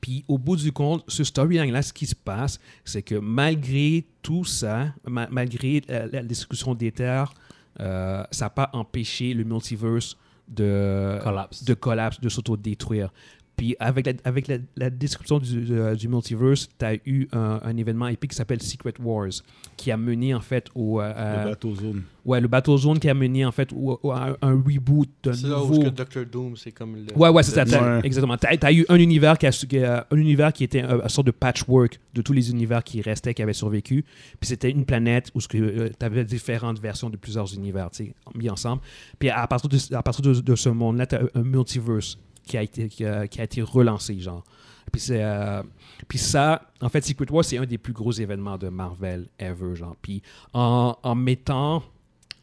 Puis 0.00 0.24
au 0.28 0.38
bout 0.38 0.56
du 0.56 0.70
compte, 0.72 1.04
ce 1.08 1.24
storyline-là, 1.24 1.82
ce 1.82 1.92
qui 1.92 2.06
se 2.06 2.14
passe, 2.14 2.60
c'est 2.84 3.02
que 3.02 3.16
malgré 3.16 4.04
tout 4.22 4.44
ça, 4.44 4.94
ma- 5.06 5.28
malgré 5.30 5.82
la, 5.88 6.06
la 6.06 6.22
destruction 6.22 6.74
des 6.74 6.92
terres, 6.92 7.32
euh, 7.80 8.24
ça 8.30 8.46
n'a 8.46 8.50
pas 8.50 8.70
empêché 8.72 9.34
le 9.34 9.44
multiverse 9.44 10.16
de 10.48 11.18
Collapse. 11.22 11.64
de 11.64 11.74
collapse, 11.74 12.20
de 12.20 12.28
s'autodétruire. 12.28 13.12
Puis 13.58 13.74
avec 13.80 14.06
la, 14.06 14.12
avec 14.24 14.46
la, 14.48 14.56
la 14.76 14.88
description 14.88 15.38
du, 15.40 16.08
multiverse, 16.08 16.68
tu 16.78 16.84
as 16.86 16.94
eu 17.04 17.26
un, 17.32 17.60
un 17.62 17.76
événement 17.76 18.06
épique 18.06 18.30
qui 18.30 18.36
s'appelle 18.36 18.62
Secret 18.62 18.94
Wars, 19.02 19.28
qui 19.76 19.90
a 19.90 19.96
mené 19.96 20.32
en 20.32 20.40
fait 20.40 20.68
au... 20.74 21.00
euh, 21.00 21.08
Le 21.08 21.14
euh, 21.18 21.44
bateau 21.50 21.74
zone. 21.74 22.02
ouais, 22.24 22.40
le 22.40 22.46
Battle 22.48 22.76
Zone 22.78 22.98
qui 23.00 23.08
a 23.10 23.14
mené 23.14 23.44
en 23.44 23.50
fait 23.52 23.70
au- 23.72 23.98
au- 24.02 24.12
à 24.12 24.36
un, 24.40 24.52
reboot 24.54 25.08
d'un 25.24 25.32
C'est 25.32 25.48
là 25.48 25.60
où 25.62 25.68
nouveau... 25.74 25.90
Doctor 25.90 26.24
Doom, 26.24 26.56
c'est 26.56 26.70
comme 26.70 26.94
le. 26.96 27.06
Ouais, 27.16 27.28
ouais, 27.30 27.42
c'est 27.42 27.64
ça. 27.66 27.98
Exactement. 28.04 28.36
Tu 28.36 28.46
as, 28.46 28.72
eu 28.72 28.86
un 28.88 28.96
univers 28.96 29.36
qui, 29.36 29.46
a, 29.46 29.50
qui 29.50 29.78
a- 29.78 30.06
un 30.10 30.16
univers 30.16 30.52
qui 30.52 30.62
était 30.62 30.82
un, 30.82 31.00
une 31.02 31.08
sorte 31.08 31.26
de 31.26 31.32
patchwork 31.32 31.98
de 32.14 32.22
tous 32.22 32.32
les 32.32 32.50
univers 32.52 32.84
qui 32.84 33.02
restaient, 33.02 33.34
qui 33.34 33.42
avaient 33.42 33.52
survécu. 33.52 34.04
Puis 34.38 34.48
c'était 34.48 34.70
une 34.70 34.84
planète 34.84 35.30
où 35.34 35.40
tu 35.40 35.62
avais 36.00 36.24
différentes 36.24 36.78
versions 36.80 37.10
de 37.10 37.16
plusieurs 37.16 37.52
univers 37.54 37.90
tu 37.90 38.04
sais, 38.04 38.14
mis 38.36 38.48
ensemble. 38.50 38.82
Puis 39.18 39.30
à 39.30 39.44
partir 39.48 39.68
de, 39.68 39.94
à 39.96 40.02
partir 40.04 40.22
de, 40.22 40.40
de 40.40 40.54
ce 40.54 40.68
monde-là, 40.68 41.06
tu 41.06 41.16
as 41.16 41.22
un 41.34 41.42
multiverse 41.42 42.18
qui 42.48 42.56
a 42.56 42.62
été, 42.62 42.88
qui 42.88 43.04
a, 43.04 43.24
été 43.24 43.62
relancé, 43.62 44.18
genre. 44.18 44.42
Puis, 44.90 45.02
euh, 45.10 45.62
puis 46.08 46.18
ça, 46.18 46.62
en 46.80 46.88
fait, 46.88 47.04
Secret 47.04 47.30
Wars, 47.30 47.44
c'est 47.44 47.58
un 47.58 47.66
des 47.66 47.76
plus 47.78 47.92
gros 47.92 48.10
événements 48.12 48.56
de 48.56 48.68
Marvel 48.68 49.28
ever, 49.38 49.76
genre. 49.76 49.96
Puis 50.00 50.22
en, 50.54 50.96
mettant 51.14 51.82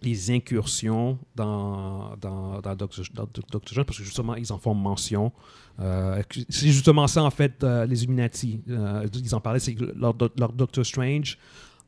les 0.03 0.29
incursions 0.29 1.17
dans, 1.35 2.15
dans, 2.21 2.61
dans 2.61 2.75
Doctor, 2.75 3.03
Strange, 3.03 3.85
parce 3.85 3.97
que 3.97 4.03
justement, 4.03 4.35
ils 4.35 4.53
en 4.53 4.59
font 4.59 4.75
mention. 4.75 5.31
Euh, 5.79 6.21
c'est 6.49 6.67
justement 6.67 7.07
ça, 7.07 7.23
en 7.23 7.31
fait, 7.31 7.63
euh, 7.63 7.85
les 7.87 8.03
Illuminati. 8.03 8.61
euh, 8.69 9.07
ils 9.15 9.33
en 9.33 9.41
parlaient, 9.41 9.59
c'est 9.59 9.75
leur, 9.95 10.13
leur 10.37 10.53
Doctor 10.53 10.85
Strange, 10.85 11.39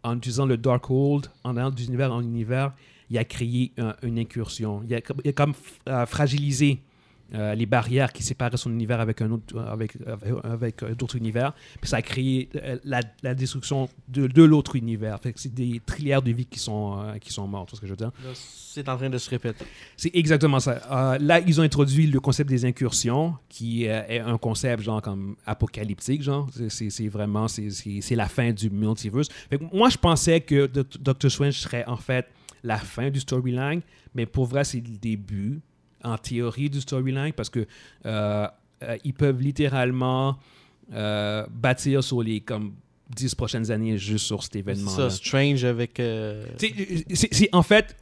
en 0.03 0.17
utilisant 0.17 0.47
le 0.47 0.57
Darkhold, 0.57 1.27
en 1.43 1.55
allant 1.57 1.69
d'univers 1.69 2.11
en 2.11 2.21
univers, 2.21 2.73
il 3.11 3.17
a 3.19 3.23
créé 3.23 3.71
un- 3.77 3.95
une 4.01 4.17
incursion. 4.17 4.81
Il 4.89 4.95
a, 4.95 5.01
comme- 5.33 5.53
fragilisé 6.07 6.81
euh, 7.33 7.55
les 7.55 7.65
barrières 7.65 8.13
qui 8.13 8.23
séparaient 8.23 8.57
son 8.57 8.71
univers 8.71 8.99
avec 9.01 9.21
un 9.21 9.31
autre, 9.31 9.57
avec, 9.59 9.97
avec, 10.05 10.33
avec, 10.43 10.83
euh, 10.83 10.95
d'autres 10.95 11.15
univers. 11.17 11.53
Puis 11.81 11.89
ça 11.89 11.97
a 11.97 12.01
créé 12.01 12.49
euh, 12.55 12.77
la, 12.85 13.01
la 13.23 13.35
destruction 13.35 13.89
de, 14.07 14.27
de 14.27 14.43
l'autre 14.43 14.75
univers. 14.75 15.19
Fait 15.19 15.33
que 15.33 15.39
c'est 15.39 15.53
des 15.53 15.81
trilliards 15.85 16.21
de 16.21 16.31
vies 16.31 16.45
qui 16.45 16.59
sont, 16.59 16.99
euh, 17.01 17.17
qui 17.17 17.33
sont 17.33 17.47
mortes, 17.47 17.69
tu 17.69 17.71
vois 17.71 17.77
ce 17.77 17.81
que 17.81 17.87
je 17.87 17.91
veux 17.91 17.97
dire? 17.97 18.11
C'est 18.35 18.87
en 18.89 18.95
train 18.97 19.09
de 19.09 19.17
se 19.17 19.29
répéter. 19.29 19.65
C'est 19.95 20.15
exactement 20.15 20.59
ça. 20.59 20.79
Euh, 20.91 21.17
là, 21.19 21.39
ils 21.39 21.59
ont 21.59 21.63
introduit 21.63 22.05
le 22.07 22.19
concept 22.19 22.49
des 22.49 22.63
incursions, 22.63 23.35
qui 23.49 23.87
euh, 23.87 24.03
est 24.07 24.19
un 24.19 24.37
concept 24.37 24.83
genre 24.83 25.01
comme 25.01 25.35
apocalyptique, 25.45 26.21
genre. 26.21 26.47
C'est- 26.69 27.07
vraiment, 27.07 27.47
c'est- 27.47 28.15
la 28.15 28.27
fin 28.27 28.51
du 28.51 28.69
multiverse. 28.69 29.27
Fait 29.49 29.57
que 29.57 29.63
moi, 29.73 29.89
je 29.89 29.97
pensais 29.97 30.41
que 30.41 30.67
Doc- 30.67 30.97
Doctor 30.99 31.29
Strange 31.31 31.53
serait 31.59 31.85
en 31.87 31.97
fait 31.97 32.27
la 32.63 32.77
fin 32.77 33.09
du 33.09 33.19
storyline, 33.19 33.81
mais 34.15 34.25
pour 34.25 34.45
vrai, 34.45 34.63
c'est 34.63 34.77
le 34.79 34.97
début, 34.97 35.59
en 36.03 36.17
théorie, 36.17 36.69
du 36.69 36.81
storyline, 36.81 37.33
parce 37.33 37.49
que 37.49 37.65
euh, 38.05 38.47
euh, 38.83 38.97
ils 39.03 39.13
peuvent 39.13 39.41
littéralement 39.41 40.37
euh, 40.93 41.45
bâtir 41.51 42.03
sur 42.03 42.21
les 42.21 42.39
comme 42.41 42.73
10 43.15 43.35
prochaines 43.35 43.71
années 43.71 43.97
juste 43.97 44.25
sur 44.25 44.43
cet 44.43 44.53
C'est 44.53 44.59
événement. 44.59 44.91
ça, 44.91 45.09
Strange 45.09 45.63
avec. 45.65 45.99
euh, 45.99 46.45
C'est- 46.57 47.05
c'est- 47.15 47.33
c'est- 47.33 47.49
en 47.55 47.63
fait, 47.63 47.95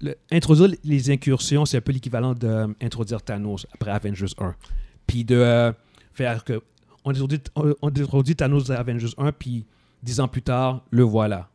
le- 0.00 0.14
introduire 0.32 0.74
les 0.84 1.10
incursions, 1.10 1.66
c'est 1.66 1.76
un 1.76 1.80
peu 1.82 1.92
l'équivalent 1.92 2.32
d'introduire 2.34 3.20
Thanos 3.22 3.66
après 3.74 3.90
Avengers 3.90 4.32
1. 4.38 4.54
Puis 5.06 5.24
de 5.24 5.72
faire 6.14 6.42
que. 6.44 6.62
On 7.04 7.10
introduit, 7.10 7.38
on, 7.56 7.74
on 7.82 7.88
introduit 7.88 8.34
Thanos 8.36 8.70
à 8.70 8.78
Avengers 8.78 9.12
1, 9.18 9.32
puis 9.32 9.66
dix 10.02 10.20
ans 10.20 10.28
plus 10.28 10.42
tard, 10.42 10.82
le 10.90 11.02
voilà. 11.02 11.49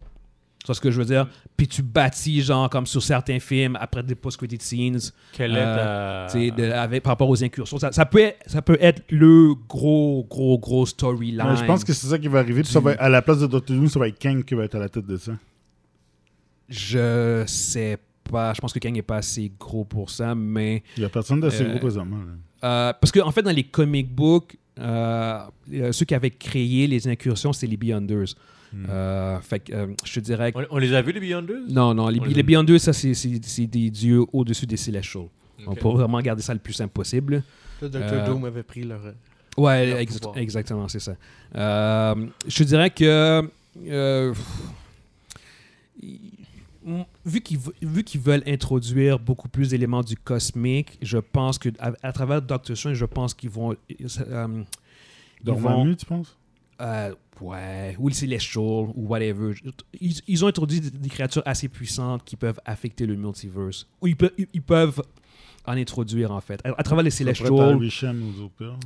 Tu 0.66 0.70
vois 0.70 0.76
ce 0.76 0.82
que 0.82 0.90
je 0.90 0.98
veux 1.00 1.06
dire? 1.06 1.28
Puis 1.56 1.68
tu 1.68 1.84
bâtis, 1.84 2.42
genre, 2.42 2.68
comme 2.72 2.88
sur 2.88 3.04
certains 3.04 3.40
films, 3.40 3.78
après 3.80 4.02
des 4.02 4.16
post-credit 4.16 4.58
scenes, 4.60 4.98
Quelle 5.32 5.52
est 5.56 5.60
Euh, 5.60 6.28
ta... 6.28 6.40
de- 6.40 6.72
avec, 6.72 7.04
par 7.04 7.12
rapport 7.12 7.30
aux 7.30 7.44
incursions. 7.44 7.78
Ça, 7.78 7.92
ça 7.92 8.04
peut 8.08 8.20
être, 8.20 8.40
ça 8.48 8.64
peut 8.64 8.78
être 8.82 9.04
le 9.12 9.54
gros, 9.70 10.26
gros, 10.28 10.58
gros 10.58 10.88
storyline. 10.88 11.40
Ouais, 11.46 11.56
je 11.56 11.66
pense 11.66 11.84
que 11.84 11.94
c'est 11.94 12.08
ça 12.08 12.18
qui 12.18 12.28
va 12.28 12.40
arriver. 12.40 12.64
puis 12.64 12.72
ça 12.72 12.80
va 12.80 12.94
à 12.98 13.10
la 13.10 13.22
place 13.22 13.40
de 13.42 13.46
Doctor 13.46 13.76
Doom, 13.78 13.88
ça 13.90 14.00
va 14.00 14.08
être 14.08 14.18
Kang 14.20 14.44
qui 14.44 14.56
va 14.56 14.64
être 14.64 14.74
à 14.74 14.80
la 14.80 14.90
tête 14.90 15.06
de 15.06 15.18
ça. 15.18 15.34
Je 16.68 17.44
sais 17.46 17.98
pas. 18.32 18.54
Je 18.54 18.60
pense 18.62 18.74
que 18.74 18.80
Kang 18.80 18.94
n'est 18.94 19.02
pas 19.02 19.18
assez 19.18 19.52
gros 19.60 19.84
pour 19.86 20.10
ça, 20.10 20.34
mais. 20.34 20.82
Il 20.98 21.02
n'y 21.02 21.06
a 21.06 21.10
personne 21.10 21.40
d'assez 21.40 21.64
Euh, 21.64 21.70
gros 21.70 21.80
présentement. 21.80 22.18
Euh, 22.64 22.92
parce 23.00 23.12
qu'en 23.12 23.28
en 23.28 23.32
fait, 23.32 23.44
dans 23.44 23.52
les 23.56 23.64
comic 23.66 24.10
books, 24.14 24.58
euh, 24.80 25.40
euh, 25.74 25.92
ceux 25.92 26.06
qui 26.06 26.16
avaient 26.16 26.32
créé 26.32 26.88
les 26.88 27.08
incursions, 27.08 27.54
c'est 27.54 27.68
les 27.68 27.78
Beyonders. 27.78 28.34
Hmm. 28.74 28.86
Euh, 28.90 29.40
fait 29.42 29.60
que 29.60 29.74
euh, 29.74 29.88
je 30.04 30.14
te 30.16 30.20
dirais 30.20 30.52
que- 30.52 30.58
On, 30.60 30.66
on 30.72 30.78
les 30.78 30.94
a 30.94 31.02
vus, 31.02 31.12
les 31.14 31.20
Beyonders? 31.20 31.62
Non, 31.70 31.94
non, 31.94 32.08
les, 32.10 32.20
On 32.20 32.26
les 32.26 32.44
Beyonders, 32.44 32.80
ça, 32.80 32.92
c'est- 32.94 33.14
des 33.68 33.90
dieux 33.90 34.24
au-dessus 34.34 34.66
des 34.66 34.78
Celestials. 34.78 35.28
On 35.66 35.72
Ok. 35.72 35.80
peut 35.80 35.88
vraiment 35.90 36.20
garder 36.22 36.42
ça 36.42 36.54
le 36.54 36.60
plus 36.60 36.74
simple 36.74 36.92
possible. 36.94 37.36
là, 37.82 37.88
Doctor 37.90 38.02
Euh, 38.14 38.26
Doom 38.26 38.46
avait 38.46 38.64
pris 38.64 38.84
leur. 38.84 39.02
Ouais, 39.58 39.86
Leur 39.88 40.00
exa- 40.00 40.20
pouvoir. 40.20 40.38
exactement, 40.38 40.88
c'est 40.90 41.00
ça. 41.00 41.16
Euh, 41.56 42.26
je 42.48 42.58
te 42.58 42.64
dirais 42.64 42.90
que. 42.90 43.50
euh, 43.88 44.34
vu 47.26 47.42
qu'ils 47.42 47.60
qu'ils 48.06 48.22
veulent 48.22 48.44
introduire 48.46 49.18
beaucoup 49.20 49.48
plus 49.48 49.70
d'éléments 49.70 50.04
du 50.04 50.16
cosmique, 50.16 50.98
je 51.02 51.18
pense 51.18 51.58
que 51.58 51.70
à, 51.80 51.94
à 52.04 52.12
travers 52.12 52.42
Doctor 52.42 52.76
Strange, 52.78 52.98
je 52.98 53.06
pense 53.06 53.34
qu'ils 53.34 53.50
vont. 53.50 53.72
euh, 53.72 53.76
ils 54.00 54.08
vont- 54.08 54.66
Dormammu, 55.44 55.96
tu 55.96 56.06
penses? 56.06 56.36
Euh, 56.82 57.14
ouais, 57.42 57.96
ou 58.00 58.08
le 58.10 58.14
Celestial, 58.14 58.64
ou 58.64 59.08
whatever. 59.08 59.54
Ils, 60.00 60.16
ils 60.28 60.44
ont 60.46 60.48
introduit 60.48 60.82
des- 60.82 60.92
des 60.92 61.10
créatures 61.10 61.44
assez 61.46 61.68
puissantes 61.70 62.24
qui 62.24 62.36
peuvent 62.36 62.60
affecter 62.66 63.06
le 63.06 63.16
multiverse. 63.16 63.88
Ou 64.02 64.08
ils, 64.08 64.16
peuvent 64.16 64.34
ils, 64.54 64.62
peuvent 64.62 65.02
en 65.66 65.74
introduire, 65.78 66.32
en 66.32 66.42
fait. 66.42 66.62
À, 66.66 66.74
à 66.78 66.84
travers 66.84 67.04
les 67.04 67.10
Celestials. 67.12 67.50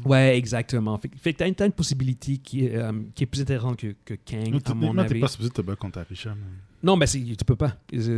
Ouais, 0.05 0.37
exactement. 0.37 0.97
Fait, 0.97 1.11
fait 1.17 1.33
que 1.33 1.53
t'as 1.53 1.65
une, 1.65 1.71
possibilité 1.73 2.37
qui 2.37 2.65
est, 2.65 2.75
euh, 2.75 2.91
qui 3.15 3.23
est 3.23 3.27
plus 3.27 3.41
intéressante 3.41 3.77
que, 3.77 3.95
que 4.05 4.13
Kang, 4.13 4.39
Mais 4.43 4.47
à 4.47 4.51
mon 4.51 4.59
techniquement, 4.59 5.03
t'es 5.03 5.11
avis. 5.11 5.19
pas 5.21 5.27
supposé 5.27 5.49
te 5.49 5.61
battre 5.61 5.79
contre 5.79 5.99
Richem. 6.07 6.37
Non, 6.81 6.95
mais 6.95 7.07
c'est- 7.07 7.19
tu 7.19 7.45
peux 7.45 7.55
pas. 7.55 7.75
Il 7.91 7.99
n'y 7.99 8.15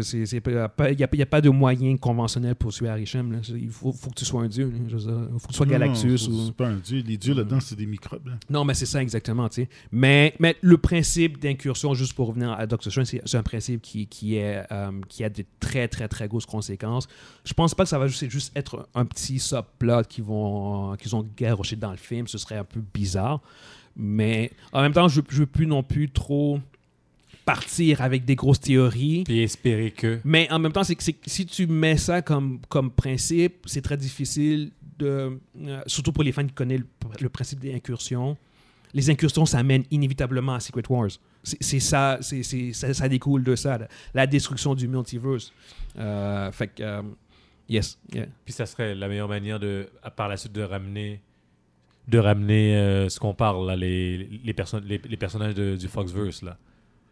a, 0.59 0.70
pas- 0.70 1.38
a- 1.38 1.41
de 1.41 1.49
moyen 1.49 1.97
conventionnel 1.97 2.55
pour 2.55 2.72
tuer 2.72 2.89
Arishem. 2.89 3.32
là. 3.32 3.39
Il 3.49 3.70
faut, 3.70 3.91
faut 3.91 4.09
que 4.12 4.16
tu 4.16 4.26
sois 4.26 4.43
un 4.43 4.47
dieu. 4.47 4.72
Il 4.76 4.89
faut 4.89 5.47
que 5.47 5.47
tu 5.47 5.53
sois 5.53 5.66
Galactus. 5.66 6.28
ou... 6.28 6.45
C'est 6.45 6.55
pas 6.55 6.68
un 6.68 6.78
dieu. 6.78 7.01
Les 7.05 7.18
dieux 7.18 7.34
là-dedans, 7.34 7.59
c'est 7.59 7.76
des 7.76 7.86
microbes. 7.88 8.28
là. 8.28 8.34
Non, 8.49 8.64
mais 8.64 8.74
c'est 8.76 8.86
ça 8.86 9.01
exactement. 9.01 9.49
Mais, 9.91 10.36
mais 10.39 10.55
le 10.62 10.78
principe 10.78 11.39
d'incursion, 11.39 11.93
juste 11.93 12.14
pour 12.14 12.28
revenir 12.28 12.51
à 12.51 12.68
Doctor 12.68 12.91
Strange, 12.91 13.07
c'est 13.26 13.38
un 13.38 13.43
principe 13.43 13.82
qui, 13.82 14.05
qui, 14.07 14.36
est, 14.36 14.64
euh, 14.72 14.91
qui 15.09 15.24
a 15.24 15.30
de 15.30 15.43
très, 15.59 15.88
très, 15.88 16.07
très 16.07 16.28
grosses 16.28 16.45
conséquences. 16.45 17.07
Je 17.45 17.53
pense 17.53 17.74
pas 17.74 17.84
que 17.84 17.89
ça 17.89 17.97
va 17.97 18.07
juste, 18.07 18.30
juste 18.30 18.51
être 18.55 18.88
un 18.93 19.05
petit 19.05 19.39
subplot 19.39 20.03
qu'ils 20.07 20.24
vont 20.24 20.95
qu'ils 20.97 21.16
ont 21.16 21.28
garoché 21.36 21.76
dans 21.76 21.91
le 21.91 21.97
film. 21.97 22.28
Ce 22.28 22.38
serait 22.38 22.57
un 22.57 22.64
peu 22.64 22.82
bizarre. 22.93 23.41
Mais 23.95 24.51
en 24.72 24.82
même 24.82 24.93
temps, 24.93 25.07
je 25.07 25.20
ne 25.20 25.26
veux 25.30 25.45
plus 25.45 25.68
non 25.68 25.84
plus 25.84 26.09
trop 26.09 26.59
partir 27.54 28.02
avec 28.02 28.26
des 28.26 28.36
grosses 28.36 28.60
théories. 28.60 29.24
Puis 29.24 29.41
espérer 29.41 29.91
que. 29.91 30.20
Mais 30.24 30.49
en 30.52 30.60
même 30.60 30.72
temps, 30.72 30.84
c'est 30.84 30.95
que 30.95 31.04
si 31.26 31.45
tu 31.45 31.68
mets 31.68 31.97
ça 31.97 32.22
comme, 32.22 32.60
comme 32.70 32.91
principe, 32.91 33.64
c'est 33.66 33.82
très 33.82 33.97
difficile 33.97 34.72
de. 34.99 35.39
euh, 35.66 35.82
surtout 35.86 36.12
pour 36.12 36.24
les 36.24 36.32
fans 36.32 36.45
qui 36.45 36.54
connaissent 36.54 36.80
le, 36.80 36.88
le 37.22 37.30
principe 37.30 37.60
des 37.60 37.74
incursions. 37.74 38.38
Les 38.93 39.10
incursions, 39.10 39.45
ça 39.45 39.64
mène 39.64 39.84
inévitablement 39.89 40.54
à 40.56 40.60
Secret 40.60 40.84
Wars. 40.89 41.12
C'est 41.43 41.80
ça, 41.80 42.18
c'est 42.22 42.43
ça, 42.74 42.93
ça 42.93 43.08
découle 43.08 43.43
de 43.43 43.56
ça, 43.56 43.80
la, 44.14 44.28
destruction 44.28 44.76
du 44.76 44.88
multiverse. 44.88 45.54
Euh, 45.97 46.52
fait 46.52 46.68
que, 46.68 46.84
euh, 46.84 47.02
yes, 47.70 47.97
yeah. 48.14 48.28
Puis 48.43 48.54
ça 48.54 48.66
serait 48.66 48.93
la 48.93 49.08
meilleure 49.08 49.30
manière 49.30 49.60
de, 49.60 49.88
par 50.16 50.28
la 50.28 50.36
suite 50.36 50.52
de 50.52 50.62
ramener, 50.62 51.22
de 52.08 52.20
ramener 52.20 52.76
euh, 52.76 53.10
ce 53.10 53.18
qu'on 53.20 53.34
parle, 53.34 53.66
là, 53.66 53.76
les, 53.78 54.18
les, 54.43 54.54
personnes 54.54 54.84
les, 54.86 54.99
les 55.04 55.18
personnages 55.18 55.56
de- 55.56 55.78
du 55.78 55.88
Foxverse, 55.88 56.43
là, 56.43 56.58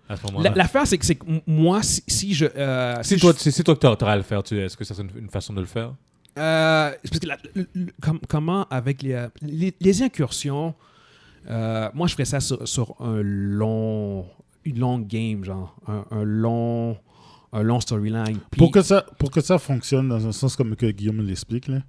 à 0.09 0.15
ce 0.17 0.25
moment-là. 0.27 0.49
La- 0.49 0.55
L'affaire, 0.55 0.85
c'est 0.87 0.97
que, 0.97 1.05
c'est 1.05 1.19
moi, 1.47 1.81
si, 1.83 2.03
si 2.07 2.33
je. 2.33 2.45
euh, 2.45 2.95
si 3.03 3.09
C'est 3.09 3.15
je- 3.17 3.21
toi, 3.21 3.33
c'est 3.37 3.51
c'est 3.51 3.63
toi 3.63 3.75
que 3.75 3.79
t'auras 3.79 4.11
à 4.13 4.17
le 4.17 4.23
faire. 4.23 4.43
tu- 4.43 4.57
Est-ce 4.59 4.75
que 4.75 4.83
ça 4.83 4.93
serait 4.95 5.07
une, 5.15 5.23
une 5.23 5.29
façon 5.29 5.53
de 5.53 5.59
le 5.61 5.65
faire? 5.67 5.93
Euh, 6.37 6.91
c'est 7.03 7.09
parce 7.11 7.19
que 7.19 7.27
la- 7.27 7.37
le- 7.55 7.67
le- 7.73 7.91
com- 8.01 8.19
comment 8.27 8.65
avec 8.69 9.01
les, 9.01 9.13
euh, 9.13 9.27
les, 9.41 9.73
les 9.79 10.01
incursions, 10.03 10.73
euh, 11.49 11.89
moi 11.93 12.07
je 12.07 12.13
ferais 12.13 12.25
ça 12.25 12.39
sur, 12.39 12.67
sur 12.67 12.95
un 12.99 13.21
long, 13.21 14.25
une 14.65 14.79
longue 14.79 15.07
game, 15.07 15.43
genre 15.43 15.75
un, 15.87 16.05
un 16.11 16.23
long, 16.23 16.97
un 17.51 17.63
long 17.63 17.79
storyline. 17.79 18.37
Puis- 18.51 18.59
Pour 18.59 18.71
que, 18.71 18.81
ça, 18.81 19.05
pour 19.17 19.31
que 19.31 19.41
ça 19.41 19.57
fonctionne 19.57 20.07
dans 20.09 20.25
un 20.27 20.31
sens 20.31 20.55
comme 20.55 20.75
que 20.75 20.85
Guillaume 20.85 21.21
l'explique, 21.21 21.67
là, 21.67 21.79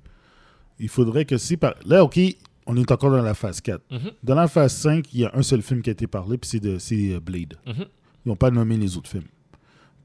il 0.79 0.89
faudrait 0.89 1.27
que 1.27 1.37
si... 1.37 1.57
Par... 1.57 1.75
Là, 1.85 2.03
OK, 2.03 2.19
on 2.67 2.77
est 2.77 2.91
encore 2.91 3.11
dans 3.11 3.23
la 3.23 3.35
phase 3.35 3.61
4. 3.61 3.83
Dans 4.23 4.35
la 4.35 4.49
phase 4.49 4.73
5, 4.75 5.05
il 5.13 5.21
y 5.21 5.25
a 5.27 5.31
un 5.35 5.43
seul 5.43 5.61
film 5.63 5.83
qui 5.83 5.91
a 5.91 5.93
été 5.93 6.07
parlé, 6.07 6.39
puis 6.39 6.49
c'est 6.49 6.61
de- 6.61 6.79
c'est 6.79 7.13
euh, 7.15 7.21
Blade. 7.21 7.55
Mhm. 7.67 7.85
Ils 8.25 8.29
n'ont 8.29 8.37
pas 8.37 8.51
nommé 8.51 8.77
les 8.77 8.97
autres 8.97 9.09
films. 9.11 9.25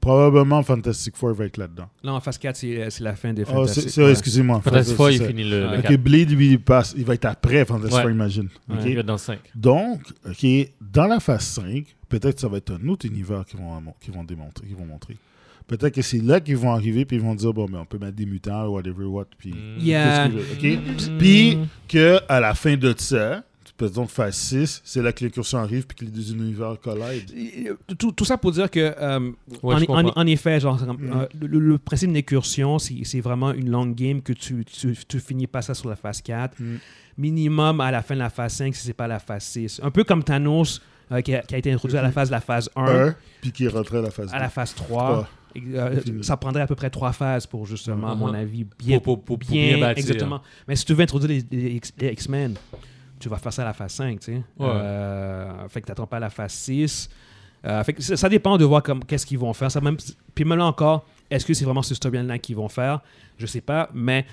Probablement 0.00 0.62
Fantastic 0.62 1.16
Four 1.16 1.34
va 1.34 1.46
être 1.46 1.56
là-dedans. 1.56 1.88
Non, 2.04 2.12
en 2.12 2.20
phase 2.20 2.38
4, 2.38 2.54
c'est 2.54 2.90
c'est 2.90 3.02
la 3.02 3.16
fin 3.16 3.32
des 3.32 3.42
Oh, 3.42 3.46
Fantastic. 3.66 3.96
ouais. 3.96 4.10
Excusez-moi. 4.12 4.60
Fantastic 4.60 4.94
Four, 4.96 5.10
il 5.10 5.22
finit 5.24 5.42
le, 5.44 5.60
le 5.62 5.78
Ok, 5.78 5.82
quatre. 5.82 5.96
Blade, 5.96 6.30
lui, 6.30 6.50
il, 6.52 6.60
passe, 6.60 6.94
il 6.96 7.04
va 7.04 7.14
être 7.14 7.24
après 7.24 7.64
Fantastic 7.64 7.94
Ouais. 7.96 8.02
Four, 8.02 8.10
imagine. 8.12 8.48
Ouais, 8.68 8.76
Ok? 8.76 8.82
il 8.86 8.94
va 8.94 9.00
être 9.00 9.06
dans 9.06 9.14
le 9.14 9.18
5. 9.18 9.38
Donc, 9.54 10.00
OK, 10.28 10.46
dans 10.80 11.06
la 11.06 11.18
phase 11.18 11.44
5, 11.46 11.96
peut-être 12.08 12.34
que 12.36 12.40
ça 12.40 12.46
va 12.48 12.58
être 12.58 12.72
un 12.72 12.86
autre 12.88 13.06
univers 13.06 13.44
qu'ils 13.46 13.58
vont, 13.58 13.82
qu'ils 14.00 14.14
vont 14.14 14.22
démontrer, 14.22 14.66
qu'ils 14.66 14.76
vont 14.76 14.86
montrer. 14.86 15.16
Peut-être 15.66 15.94
que 15.96 16.02
c'est 16.02 16.22
là 16.22 16.38
qu'ils 16.38 16.56
vont 16.56 16.70
arriver 16.70 17.04
puis 17.04 17.16
ils 17.16 17.22
vont 17.22 17.34
dire 17.34 17.52
bon 17.52 17.66
mais 17.68 17.76
on 17.78 17.84
peut 17.86 17.98
mettre 17.98 18.14
des 18.14 18.26
mutants 18.26 18.66
ou 18.68 18.74
whatever 18.74 19.06
what 19.06 19.24
puis. 19.36 19.52
Yeah. 19.80 20.28
qu'est-ce 20.28 20.58
qu'ils 20.60 20.78
veulent, 20.78 21.10
OK? 21.14 21.18
Puis 21.18 21.58
que 21.88 22.20
à 22.28 22.38
la 22.38 22.54
fin 22.54 22.76
de 22.76 22.94
ça, 22.96 23.42
peut-être 23.76 24.06
phase 24.10 24.36
6, 24.36 24.80
c'est 24.84 25.02
là 25.02 25.12
que 25.12 25.24
l'incursion 25.24 25.58
arrive 25.58 25.86
puis 25.86 25.96
que 25.98 26.04
les 26.04 26.10
deux 26.10 26.32
univers 26.32 26.76
collident. 26.80 27.76
Tout, 27.98 28.12
tout 28.12 28.24
ça 28.24 28.38
pour 28.38 28.52
dire 28.52 28.70
que, 28.70 28.94
euh, 28.98 29.30
Ouais, 29.62 29.74
en, 29.88 30.06
en- 30.06 30.12
en 30.16 30.26
effet, 30.26 30.58
genre, 30.60 30.80
Mm. 30.82 30.98
euh, 31.14 31.26
le, 31.40 31.58
le 31.58 31.78
principe 31.78 32.12
d'incursion, 32.12 32.78
c'est 32.78 32.96
c'est 33.04 33.20
vraiment 33.20 33.52
une 33.52 33.70
longue 33.70 33.94
game 33.94 34.22
que 34.22 34.32
tu, 34.32 34.64
tu, 34.64 34.94
tu 35.08 35.20
finis 35.20 35.46
pas 35.46 35.62
ça 35.62 35.74
sur 35.74 35.88
la 35.88 35.96
phase 35.96 36.22
4. 36.22 36.58
Mm. 36.60 36.76
Minimum 37.18 37.80
à 37.80 37.90
la 37.90 38.02
fin 38.02 38.14
de 38.14 38.20
la 38.20 38.30
phase 38.30 38.54
5 38.54 38.74
si 38.74 38.86
c'est 38.86 38.92
pas 38.92 39.06
la 39.08 39.18
phase 39.18 39.44
6. 39.44 39.80
Un 39.82 39.90
peu 39.90 40.04
comme 40.04 40.22
Thanos 40.22 40.80
euh, 41.12 41.20
qui, 41.22 41.34
a, 41.34 41.40
qui 41.42 41.54
a 41.54 41.58
été 41.58 41.72
introduit 41.72 41.96
à 41.98 42.02
la 42.02 42.12
phase 42.12 42.28
de 42.28 42.32
la 42.34 42.40
phase 42.40 42.68
1, 42.76 42.84
Un, 42.84 43.14
puis 43.40 43.52
qui 43.52 43.66
rentrait 43.68 43.98
à 43.98 44.02
la 44.02 44.10
phase 44.10 44.30
2. 44.30 44.34
à 44.36 44.38
la 44.40 44.48
phase 44.50 44.74
3. 44.74 44.86
Trois. 44.86 45.28
Et, 45.54 45.62
euh, 45.74 46.00
Fini. 46.02 46.22
ça 46.22 46.36
prendrait 46.36 46.60
à 46.62 46.66
peu 46.66 46.74
près 46.74 46.90
trois 46.90 47.12
phases 47.12 47.46
pour 47.46 47.64
justement, 47.64 48.12
à 48.12 48.14
mon 48.14 48.28
Mhm. 48.28 48.34
avis, 48.34 48.66
bien, 48.78 48.98
Pour- 48.98 49.16
pour- 49.24 49.24
pour 49.24 49.38
bien, 49.38 49.68
bien 49.76 49.80
bâtir. 49.80 50.04
exactement. 50.04 50.42
Mais 50.68 50.76
si 50.76 50.84
tu 50.84 50.92
veux 50.92 51.02
introduire 51.02 51.42
les, 51.50 51.80
les 51.98 52.12
X-Men, 52.12 52.56
tu 53.18 53.28
vas 53.28 53.36
faire 53.38 53.52
ça 53.52 53.62
à 53.62 53.64
la 53.66 53.72
phase 53.72 53.92
5, 53.92 54.20
tu 54.20 54.24
sais. 54.26 54.42
Euh, 54.60 55.68
fait 55.68 55.80
que 55.80 55.86
t'attends 55.86 56.06
pas 56.06 56.18
à 56.18 56.20
la 56.20 56.30
phase 56.30 56.52
6. 56.52 57.08
Euh, 57.64 57.82
fait 57.84 57.94
que 57.94 58.02
ça, 58.02 58.16
ça 58.16 58.28
dépend 58.28 58.56
de 58.58 58.64
voir 58.64 58.82
comme 58.82 59.04
qu'est-ce 59.04 59.26
qu'ils 59.26 59.38
vont 59.38 59.52
faire. 59.52 59.70
Ça 59.70 59.80
même, 59.80 59.96
puis 60.34 60.44
même 60.44 60.58
là 60.58 60.66
encore, 60.66 61.04
est-ce 61.30 61.44
que 61.44 61.54
c'est 61.54 61.64
vraiment 61.64 61.82
ce 61.82 61.94
storyline-là 61.94 62.38
qu'ils 62.38 62.56
vont 62.56 62.68
faire? 62.68 63.00
Je 63.38 63.46
sais 63.46 63.60
pas, 63.60 63.88
mais 63.94 64.24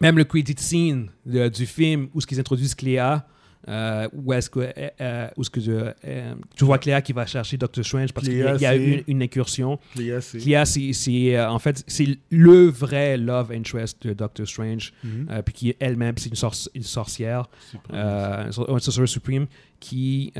même 0.00 0.18
le 0.18 0.24
credit 0.24 0.54
scene 0.58 1.10
de- 1.24 1.48
du 1.48 1.66
film 1.66 2.08
où 2.14 2.20
ce 2.20 2.26
qu'ils 2.26 2.40
introduisent 2.40 2.74
Cléa, 2.74 3.26
euh, 3.68 4.08
où 4.12 4.32
est-ce 4.32 4.48
que, 4.50 4.60
euh, 4.60 4.72
euh, 5.00 5.28
où 5.36 5.42
que 5.50 5.60
euh, 5.68 5.92
euh, 6.04 6.34
tu 6.56 6.64
vois 6.64 6.78
Cléa 6.78 7.02
qui 7.02 7.12
va 7.12 7.26
chercher 7.26 7.56
Doctor 7.56 7.84
Strange 7.84 8.12
parce 8.12 8.26
qu'il 8.28 8.38
y 8.38 8.42
a, 8.42 8.56
y 8.62 8.66
eu 8.76 8.92
une, 8.98 9.04
une 9.08 9.22
incursion. 9.22 9.78
Cléa, 10.40 10.64
c'est- 10.64 10.92
en 11.46 11.58
fait, 11.58 11.82
c'est 11.86 12.18
le 12.30 12.66
vrai 12.68 13.16
love 13.16 13.50
interest 13.52 14.06
de 14.06 14.12
Doctor 14.12 14.46
Strange, 14.46 14.92
Mhm. 15.02 15.28
euh, 15.30 15.42
puis 15.42 15.54
qui 15.54 15.76
elle-même, 15.80 16.14
c'est 16.18 16.28
une, 16.28 16.36
sorci- 16.36 16.68
une 16.74 16.82
sorcière, 16.82 17.48
une 17.92 18.52
sor- 18.52 18.70
une 18.70 18.78
sorcerer 18.80 19.06
supreme, 19.06 19.46
qui 19.80 20.32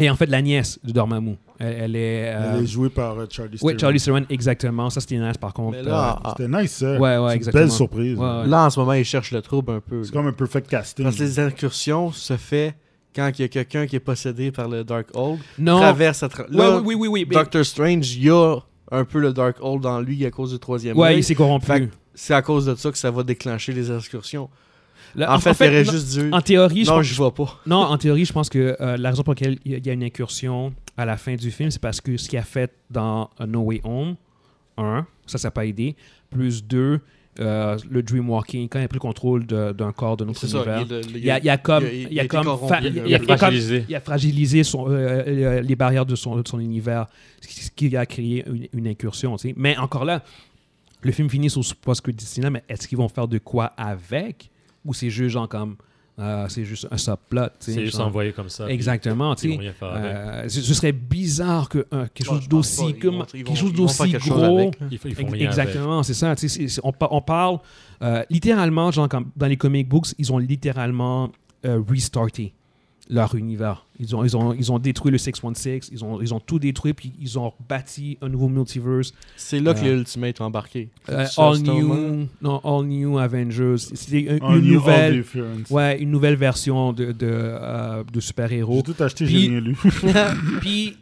euh, 0.00 0.04
est 0.04 0.10
en 0.10 0.16
fait 0.16 0.26
la 0.26 0.42
nièce 0.42 0.78
de 0.84 0.92
Dormammu. 0.92 1.36
Elle, 1.58 1.76
elle 1.78 1.96
est... 1.96 2.34
euh, 2.34 2.54
Elle 2.56 2.64
est 2.64 2.66
jouée 2.66 2.88
par 2.88 3.18
euh, 3.18 3.26
Charlie 3.30 3.58
oui. 3.62 3.74
Charlie 3.78 4.00
Theron, 4.00 4.24
exactement. 4.30 4.88
Ça, 4.90 5.00
c'était 5.00 5.18
nice, 5.18 5.36
par 5.36 5.52
contre. 5.52 5.76
Mais 5.78 5.82
là, 5.82 6.18
Euh, 6.24 6.28
C'était 6.36 6.48
nice, 6.48 6.72
ça. 6.72 6.92
ouais, 6.92 6.98
ouais, 6.98 7.16
C'est 7.16 7.22
une 7.24 7.30
exactement. 7.32 7.62
belle 7.64 7.72
surprise. 7.72 8.18
Ouais, 8.18 8.24
ouais. 8.26 8.46
là, 8.46 8.64
en 8.66 8.70
ce 8.70 8.80
moment, 8.80 8.92
ils 8.94 9.04
cherchent 9.04 9.32
le 9.32 9.42
trouble 9.42 9.72
un 9.72 9.80
peu. 9.80 10.02
C'est 10.04 10.12
comme 10.12 10.26
un 10.26 10.32
perfect 10.32 10.68
casting. 10.70 11.04
Parce 11.04 11.16
que 11.16 11.22
les 11.22 11.38
incursions 11.38 12.12
se 12.12 12.36
fait 12.36 12.74
quand 13.14 13.30
il 13.38 13.42
y 13.42 13.44
a 13.44 13.48
quelqu'un 13.48 13.86
qui 13.86 13.96
est 13.96 14.00
possédé 14.00 14.50
par 14.52 14.68
le 14.68 14.84
Dark 14.84 15.08
Hold, 15.14 15.40
non. 15.58 15.78
traverse 15.80 16.22
à 16.22 16.28
tra- 16.28 16.48
Ouais, 16.50 16.56
Là, 16.56 16.78
oui, 16.78 16.94
oui, 16.94 16.94
oui. 16.94 17.08
oui, 17.08 17.26
mais- 17.28 17.34
Doctor 17.34 17.64
Strange, 17.64 18.14
il 18.14 18.24
y 18.24 18.30
a 18.30 18.56
un 18.92 19.04
peu 19.04 19.18
le 19.18 19.32
Dark 19.32 19.56
Hold 19.60 19.82
dans 19.82 20.00
lui 20.00 20.24
à 20.24 20.30
cause 20.30 20.52
du 20.52 20.58
troisième 20.58 20.96
ouais, 20.96 21.08
œil. 21.08 21.18
il 21.18 21.24
s'est 21.24 21.34
corrompu. 21.34 21.90
C'est 22.14 22.34
à 22.34 22.42
cause 22.42 22.66
de 22.66 22.74
ça 22.74 22.90
que 22.90 22.98
ça 22.98 23.10
va 23.10 23.22
déclencher 23.22 23.72
les 23.72 23.90
incursions. 23.90 24.48
Là, 25.16 25.34
En, 25.34 25.38
fait, 25.40 25.50
il 25.60 25.68
aurait 25.68 25.84
non, 25.84 25.92
juste 25.92 26.18
dû. 26.18 26.30
en 26.32 26.40
théorie, 26.40 26.84
je 26.84 26.90
non, 26.90 26.96
pense- 26.98 27.06
je 27.06 27.14
vois 27.16 27.34
pas. 27.34 27.60
Non, 27.66 27.78
en 27.78 27.98
théorie, 27.98 28.24
je 28.24 28.32
pense 28.32 28.48
que 28.48 28.76
euh, 28.80 28.96
la 28.96 29.10
raison 29.10 29.22
pour 29.22 29.32
laquelle 29.34 29.58
il 29.64 29.84
y 29.86 29.90
a 29.90 29.92
une 29.92 30.04
incursion 30.04 30.72
à 30.96 31.04
la 31.04 31.16
fin 31.16 31.34
du 31.34 31.50
film, 31.50 31.70
c'est 31.70 31.80
parce 31.80 32.00
que 32.00 32.16
ce 32.16 32.28
qu'il 32.28 32.38
a 32.38 32.42
fait 32.42 32.72
dans 32.90 33.30
uh, 33.40 33.44
No 33.46 33.60
Way 33.60 33.80
Home, 33.84 34.16
un, 34.76 35.06
ça, 35.26 35.38
ça 35.38 35.48
n'a 35.48 35.52
pas 35.52 35.66
aidé. 35.66 35.96
Plus 36.30 36.64
deux, 36.64 37.00
euh, 37.40 37.76
le 37.90 38.02
Dreamwalking, 38.02 38.68
quand 38.68 38.78
il 38.78 38.84
a 38.84 38.88
pris 38.88 38.96
le 38.96 39.00
contrôle 39.00 39.46
d'un 39.46 39.92
corps 39.92 40.16
de 40.16 40.24
notre 40.24 40.46
ça. 40.46 40.56
univers. 40.58 40.86
il 41.14 41.30
a, 41.30 41.38
il 41.38 41.48
a 41.50 41.56
comme, 41.58 41.84
il 41.86 42.28
comme, 42.28 42.46
il 43.06 43.18
fragilisé. 43.36 43.84
il 43.88 43.94
a 43.94 44.00
fragilisé 44.00 44.62
son, 44.64 44.88
euh, 44.90 45.22
euh, 45.26 45.60
les 45.60 45.76
barrières 45.76 46.06
de 46.06 46.14
son, 46.16 46.36
de 46.36 46.46
son 46.46 46.60
univers, 46.60 47.06
ce 47.40 47.48
qui- 47.48 47.60
ce 47.64 47.70
qui 47.70 47.96
a 47.96 48.04
créé 48.06 48.44
une, 48.46 48.66
une 48.72 48.86
incursion. 48.88 49.36
tu 49.36 49.48
sais. 49.48 49.54
Mais 49.56 49.76
encore 49.78 50.04
là, 50.04 50.22
le 51.02 51.12
film 51.12 51.30
finit 51.30 51.48
sur 51.50 51.64
ce 51.64 51.74
post-credit 51.74 52.24
scene-là, 52.24 52.50
mais 52.50 52.62
est-ce 52.68 52.86
qu'ils 52.86 52.98
vont 52.98 53.08
faire 53.08 53.26
de 53.28 53.38
quoi 53.38 53.66
avec 53.76 54.50
Ou 54.84 54.94
c'est 54.94 55.10
juste 55.10 55.30
genre 55.34 55.48
comme. 55.48 55.76
euh, 56.18 56.46
c'est 56.48 56.64
juste 56.64 56.86
un 56.90 56.96
subplot. 56.98 57.48
C'est 57.60 57.84
juste 57.84 57.96
genre. 57.96 58.06
envoyé 58.08 58.32
comme 58.32 58.48
ça. 58.48 58.64
puis 58.66 58.74
Exactement, 58.74 59.34
ils 59.34 59.36
faire 59.72 59.88
avec. 59.88 60.04
Euh, 60.14 60.48
ce 60.48 60.60
ce 60.60 60.74
serait 60.74 60.92
bizarre 60.92 61.68
que 61.68 61.86
euh, 61.94 62.06
quelque 62.14 62.26
chose 62.26 62.48
d'aussi 62.48 62.82
pas. 62.82 62.88
Ils 62.90 62.98
comme- 62.98 63.14
vont- 63.18 63.26
ils 63.34 63.44
quelque 63.44 63.56
chose 63.56 63.72
d'aussi 63.72 64.30
gros. 64.30 64.58
avec, 64.58 64.80
là. 64.80 64.86
Ils, 64.90 64.98
font- 64.98 65.08
ils 65.08 65.14
font 65.14 65.20
Ex- 65.22 65.32
rien 65.32 65.50
avec. 65.50 65.58
Exactement, 65.58 66.02
c'est 66.02 66.14
ça. 66.14 66.34
on, 66.82 66.92
on 67.10 67.20
parle 67.22 67.58
euh, 68.02 68.22
littéralement, 68.30 68.90
genre 68.90 69.08
comme 69.08 69.30
dans 69.36 69.46
les 69.46 69.56
comic 69.56 69.88
books, 69.88 70.08
ils 70.18 70.32
ont 70.32 70.38
littéralement 70.38 71.30
euh, 71.66 71.82
restarté 71.88 72.52
leur 73.10 73.34
univers. 73.34 73.84
Ils 73.98 74.16
ont, 74.16 74.24
ils, 74.24 74.36
ont, 74.36 74.54
ils 74.54 74.72
ont 74.72 74.78
détruit 74.78 75.10
le 75.12 75.18
616, 75.18 75.90
ils 75.92 76.04
ont, 76.04 76.22
ils 76.22 76.32
ont 76.32 76.40
tout 76.40 76.58
détruit, 76.58 76.94
puis 76.94 77.12
ils 77.20 77.38
ont 77.38 77.52
bâti 77.68 78.16
un 78.22 78.28
nouveau 78.28 78.48
multiverse. 78.48 79.12
C'est 79.36 79.60
là 79.60 79.74
que 79.74 79.80
Euh, 79.80 79.82
les 79.82 79.90
Ultimates 79.90 80.40
ont 80.40 80.44
embarqué. 80.44 80.88
Euh, 81.10 81.26
all, 81.36 81.58
new, 81.58 82.26
non, 82.40 82.60
all 82.64 82.86
New 82.86 83.18
Avengers. 83.18 83.76
C'était 83.78 84.20
une, 84.36 84.42
Un 84.42 84.56
une 84.56 84.72
nouvelle, 84.72 85.24
ouais, 85.70 86.00
une 86.00 86.10
nouvelle 86.10 86.36
version 86.36 86.92
de, 86.92 87.06
de, 87.12 87.26
euh, 87.28 88.04
de 88.10 88.20
super-héros. 88.20 88.82
J'ai 88.86 88.94
tout 88.94 89.02
acheté, 89.02 89.26
j'ai 89.26 89.48
rien 89.48 89.60
lu. 89.60 89.76
Puis, 90.60 90.96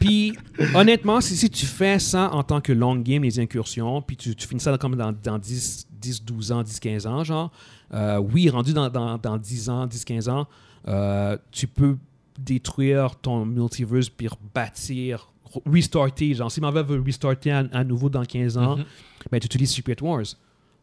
Puis, 0.00 0.32
honnêtement, 0.74 1.20
si, 1.20 1.36
si 1.36 1.50
tu 1.50 1.66
fais 1.66 1.98
ça 1.98 2.30
en 2.32 2.42
tant 2.42 2.60
que 2.60 2.72
long 2.72 2.96
game, 2.96 3.22
les 3.22 3.38
incursions, 3.38 4.00
puis 4.02 4.16
tu, 4.16 4.34
tu 4.34 4.48
finis 4.48 4.60
ça 4.60 4.76
comme 4.78 4.96
dans, 4.96 5.12
dans 5.22 5.38
10, 5.38 5.86
10, 6.00 6.24
12 6.24 6.52
ans, 6.52 6.62
10, 6.62 6.80
15 6.80 7.06
ans, 7.06 7.22
genre, 7.22 7.52
euh, 7.92 8.18
oui, 8.18 8.48
rendu 8.48 8.72
dans, 8.72 8.88
dans, 8.88 9.18
dans 9.18 9.36
10 9.36 9.68
ans, 9.68 9.86
10, 9.86 10.04
15 10.04 10.28
ans, 10.30 10.46
euh, 10.88 11.36
tu 11.50 11.66
peux 11.66 11.96
détruire 12.38 13.16
ton 13.16 13.44
multiverse 13.44 14.08
puis 14.08 14.28
rebâtir, 14.28 15.30
re- 15.52 15.62
restarter. 15.70 16.34
Genre, 16.34 16.50
si 16.50 16.60
Marvel 16.60 16.84
veut 16.86 17.00
restarter 17.00 17.50
à, 17.50 17.64
à 17.72 17.84
nouveau 17.84 18.08
dans 18.08 18.24
15 18.24 18.56
ans, 18.56 18.76
Mhm. 18.76 18.84
ben, 19.30 19.40
tu 19.40 19.46
utilises 19.46 19.70
Secret 19.72 19.96
Wars 20.02 20.24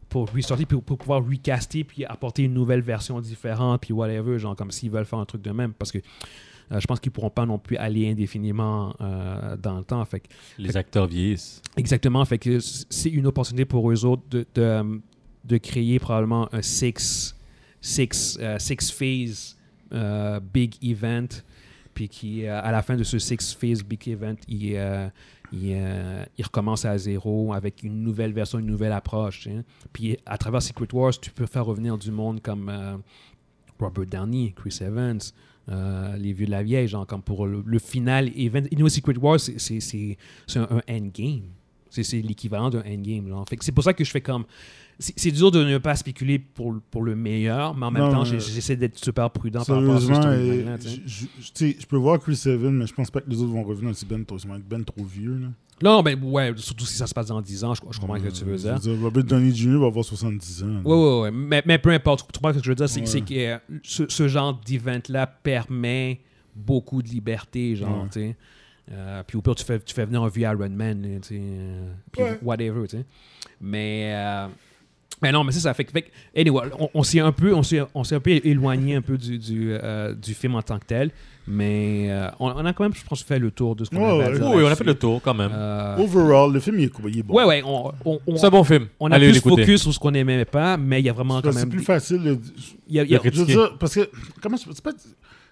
pour 0.08 0.28
restarter, 0.30 0.64
puis 0.66 0.80
pour 0.80 0.96
pouvoir 0.98 1.22
recaster, 1.26 1.84
puis 1.84 2.04
apporter 2.04 2.44
une 2.44 2.54
nouvelle 2.54 2.80
version 2.80 3.20
différente, 3.20 3.82
puis 3.82 3.92
whatever, 3.92 4.38
genre 4.38 4.56
comme 4.56 4.70
s'ils 4.70 4.90
veulent 4.90 5.04
faire 5.04 5.18
un 5.18 5.26
truc 5.26 5.42
de 5.42 5.50
même, 5.50 5.72
parce 5.74 5.92
que 5.92 5.98
euh, 6.70 6.80
je 6.80 6.86
pense 6.86 7.00
qu'ils 7.00 7.12
pourront 7.12 7.30
pas 7.30 7.44
non 7.46 7.58
plus 7.58 7.76
aller 7.76 8.08
indéfiniment 8.10 8.94
euh, 9.00 9.56
dans 9.56 9.78
le 9.78 9.84
temps. 9.84 10.04
Fait 10.04 10.22
Les 10.58 10.76
acteurs 10.76 11.06
vieillissent. 11.06 11.60
exactement, 11.76 12.24
fait 12.24 12.38
que 12.38 12.58
c'est 12.60 13.10
une 13.10 13.26
opportunité 13.26 13.64
pour 13.64 13.90
eux 13.90 14.04
autres 14.04 14.22
de, 14.30 14.46
de, 14.54 15.00
de 15.44 15.56
créer 15.58 15.98
probablement 15.98 16.48
un 16.54 16.62
six, 16.62 17.34
six, 17.80 18.38
euh, 18.40 18.58
six 18.58 18.90
phase 18.92 19.56
euh, 19.92 20.40
big 20.40 20.74
event, 20.82 21.28
puis 21.94 22.08
qui 22.08 22.46
euh, 22.46 22.60
à 22.60 22.70
la 22.72 22.82
fin 22.82 22.96
de 22.96 23.04
ce 23.04 23.18
six 23.18 23.54
phase 23.54 23.82
big 23.82 24.08
event, 24.08 24.36
il, 24.46 24.74
euh, 24.76 25.08
il, 25.52 26.44
recommence 26.44 26.84
à 26.84 26.96
zéro 26.98 27.52
avec 27.52 27.82
une 27.82 28.02
nouvelle 28.02 28.32
version, 28.32 28.58
une 28.58 28.66
nouvelle 28.66 28.92
approche. 28.92 29.44
sais. 29.44 29.64
Puis 29.92 30.18
à 30.26 30.36
travers 30.36 30.62
Secret 30.62 30.88
Wars, 30.92 31.18
tu 31.18 31.30
peux 31.30 31.46
faire 31.46 31.64
revenir 31.64 31.96
du 31.96 32.10
monde 32.10 32.42
comme 32.42 32.70
Robert 33.80 34.06
Downey, 34.06 34.52
Chris 34.54 34.78
Evans, 34.80 35.20
les 36.18 36.32
vieux 36.32 36.46
de 36.46 36.50
la 36.50 36.62
vieille, 36.62 36.88
genre 36.88 37.06
comme 37.06 37.22
pour 37.22 37.46
le, 37.46 37.78
final 37.78 38.28
event. 38.36 38.64
You 38.70 38.78
know, 38.78 38.88
Secret 38.88 39.16
Wars, 39.16 39.40
c'est- 39.40 40.16
un, 40.54 40.68
un 40.70 40.94
endgame. 40.94 41.42
C'est 41.90 42.20
l'équivalent 42.20 42.68
d'un 42.70 42.82
endgame. 42.82 43.44
C'est 43.60 43.72
pour 43.72 43.84
ça 43.84 43.94
que 43.94 44.04
je 44.04 44.10
fais 44.10 44.20
comme. 44.20 44.44
C'est 45.00 45.30
dur 45.30 45.52
de 45.52 45.62
ne 45.62 45.78
pas 45.78 45.94
spéculer 45.94 46.40
pour, 46.40 46.74
pour 46.90 47.02
le 47.04 47.14
meilleur, 47.14 47.72
mais 47.76 47.86
en 47.86 47.90
même 47.92 48.02
Non, 48.02 48.10
temps, 48.12 48.24
j'essaie 48.24 48.74
d'être 48.74 48.98
super 48.98 49.30
prudent 49.30 49.64
par 49.64 49.76
rapport 49.80 49.94
à 49.94 50.00
ce 50.00 50.06
je- 51.06 51.86
peux 51.86 51.96
voir 51.96 52.18
Chris 52.18 52.40
Evans, 52.46 52.74
mais 52.74 52.86
je 52.86 52.94
pense 52.94 53.08
pas 53.10 53.20
que 53.20 53.30
les 53.30 53.36
autres 53.40 53.52
vont 53.52 53.62
revenir 53.62 53.90
aussi 53.90 54.04
ben 54.06 54.24
trop, 54.24 54.38
ben 54.68 54.84
trop 54.84 55.04
vieux. 55.04 55.36
Là. 55.38 55.46
Non, 55.84 56.02
ben 56.02 56.20
ouais, 56.20 56.52
surtout 56.56 56.84
si 56.84 56.96
ça 56.96 57.06
se 57.06 57.14
passe 57.14 57.26
dans 57.28 57.40
10 57.40 57.62
ans, 57.62 57.74
je, 57.74 57.80
je 57.92 58.00
comprends 58.00 58.18
ce 58.18 58.24
que 58.24 58.28
tu 58.30 58.44
veux 58.44 58.56
dire. 58.56 58.74
dire, 58.80 59.00
Robert 59.00 59.22
Downey 59.22 59.54
Jr. 59.54 59.78
va 59.78 59.86
avoir 59.86 60.04
70 60.04 60.64
ans. 60.64 60.66
Oui, 60.84 60.96
oui, 60.96 61.20
oui. 61.22 61.30
Mais, 61.32 61.62
mais 61.64 61.78
peu 61.78 61.90
importe. 61.90 62.26
Tu 62.32 62.36
comprends 62.36 62.52
ce 62.52 62.58
que 62.58 62.64
je 62.64 62.70
veux 62.70 62.74
dire? 62.74 62.88
C'est 62.88 63.00
Ouais. 63.00 63.20
que 63.20 63.34
euh, 63.34 63.58
ce, 63.84 64.02
ce 64.08 64.26
genre 64.26 64.60
d'event-là 64.66 65.28
permet 65.28 66.20
beaucoup 66.56 67.02
de 67.02 67.08
liberté, 67.08 67.76
genre, 67.76 68.02
Ouais. 68.02 68.08
tu 68.10 68.20
sais. 68.20 68.36
Euh, 68.90 69.22
puis 69.24 69.36
au 69.36 69.42
pire, 69.42 69.54
tu 69.54 69.64
fais, 69.64 69.78
tu 69.78 69.94
fais 69.94 70.06
venir 70.06 70.22
un 70.24 70.28
vieux 70.28 70.42
Iron 70.42 70.70
Man, 70.70 71.20
tu 71.22 71.28
sais. 71.28 71.40
euh, 71.40 71.92
puis 72.10 72.22
whatever, 72.42 72.88
tu 72.88 72.96
sais. 72.96 73.04
Mais, 73.60 74.12
euh, 74.16 74.48
mais 75.22 75.32
non, 75.32 75.42
mais 75.44 75.52
c'est 75.52 75.60
ça. 75.60 75.74
Fait, 75.74 75.84
que- 75.84 75.98
anyway, 76.36 76.68
on, 76.78 76.88
on 76.94 77.02
s'est 77.02 77.20
un 77.20 77.32
peu, 77.32 77.52
on 77.54 77.62
s'est, 77.62 77.80
on 77.94 78.04
s'est 78.04 78.14
un 78.14 78.20
peu 78.20 78.30
éloigné 78.44 78.94
un 78.96 79.02
peu 79.02 79.18
du, 79.18 79.38
du, 79.38 79.70
euh, 79.72 80.14
du 80.14 80.32
film 80.34 80.54
en 80.54 80.62
tant 80.62 80.78
que 80.78 80.84
tel. 80.86 81.10
Mais 81.50 82.08
euh, 82.10 82.28
on, 82.40 82.50
on 82.50 82.64
a 82.66 82.72
quand 82.74 82.84
même, 82.84 82.94
je 82.94 83.02
pense, 83.04 83.22
fait 83.22 83.38
le 83.38 83.50
tour 83.50 83.74
de 83.74 83.84
ce 83.84 83.90
qu'on 83.90 83.96
Ouais, 83.96 84.24
avait 84.26 84.36
à 84.36 84.38
dire 84.38 84.50
Oui, 84.50 84.62
on 84.62 84.68
a 84.68 84.76
fait 84.76 84.84
le 84.84 84.94
tour 84.94 85.20
quand 85.22 85.32
même. 85.32 85.50
Euh, 85.52 85.96
Overall, 85.96 86.52
le 86.52 86.60
film 86.60 86.78
il 86.78 86.84
est, 86.84 86.92
il 87.08 87.18
est 87.20 87.22
bon. 87.22 87.34
ouais, 87.34 87.44
ouais. 87.44 87.64
C'est 88.36 88.44
un 88.46 88.50
bon 88.50 88.62
film. 88.64 88.86
on 89.00 89.10
a 89.10 89.14
Allez 89.16 89.30
plus 89.30 89.40
focus 89.40 89.80
sur 89.82 89.94
ce 89.94 89.98
qu'on 89.98 90.12
aimait 90.12 90.44
pas, 90.44 90.76
mais 90.76 91.00
il 91.00 91.06
y 91.06 91.08
a 91.08 91.12
vraiment 91.14 91.40
quand 91.40 91.50
C'est 91.52 91.60
même. 91.60 91.70
plus 91.70 91.80
facile. 91.82 92.22
de- 92.22 92.38
il 92.88 92.96
y 92.96 93.00
a- 93.00 93.04
il 93.04 93.10
y 93.10 93.16
a- 93.16 93.20
Je 93.24 93.30
veux 93.30 93.46
dire, 93.46 93.76
parce 93.78 93.94
que 93.94 94.10
comment 94.42 94.56
je, 94.58 94.64
c'est 94.72 94.84
pas, 94.84 94.90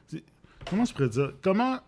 c'est- 0.06 0.22
comment 0.68 0.84
je 0.84 0.92
pourrais 0.92 1.08
dire? 1.08 1.32
Comment 1.42 1.78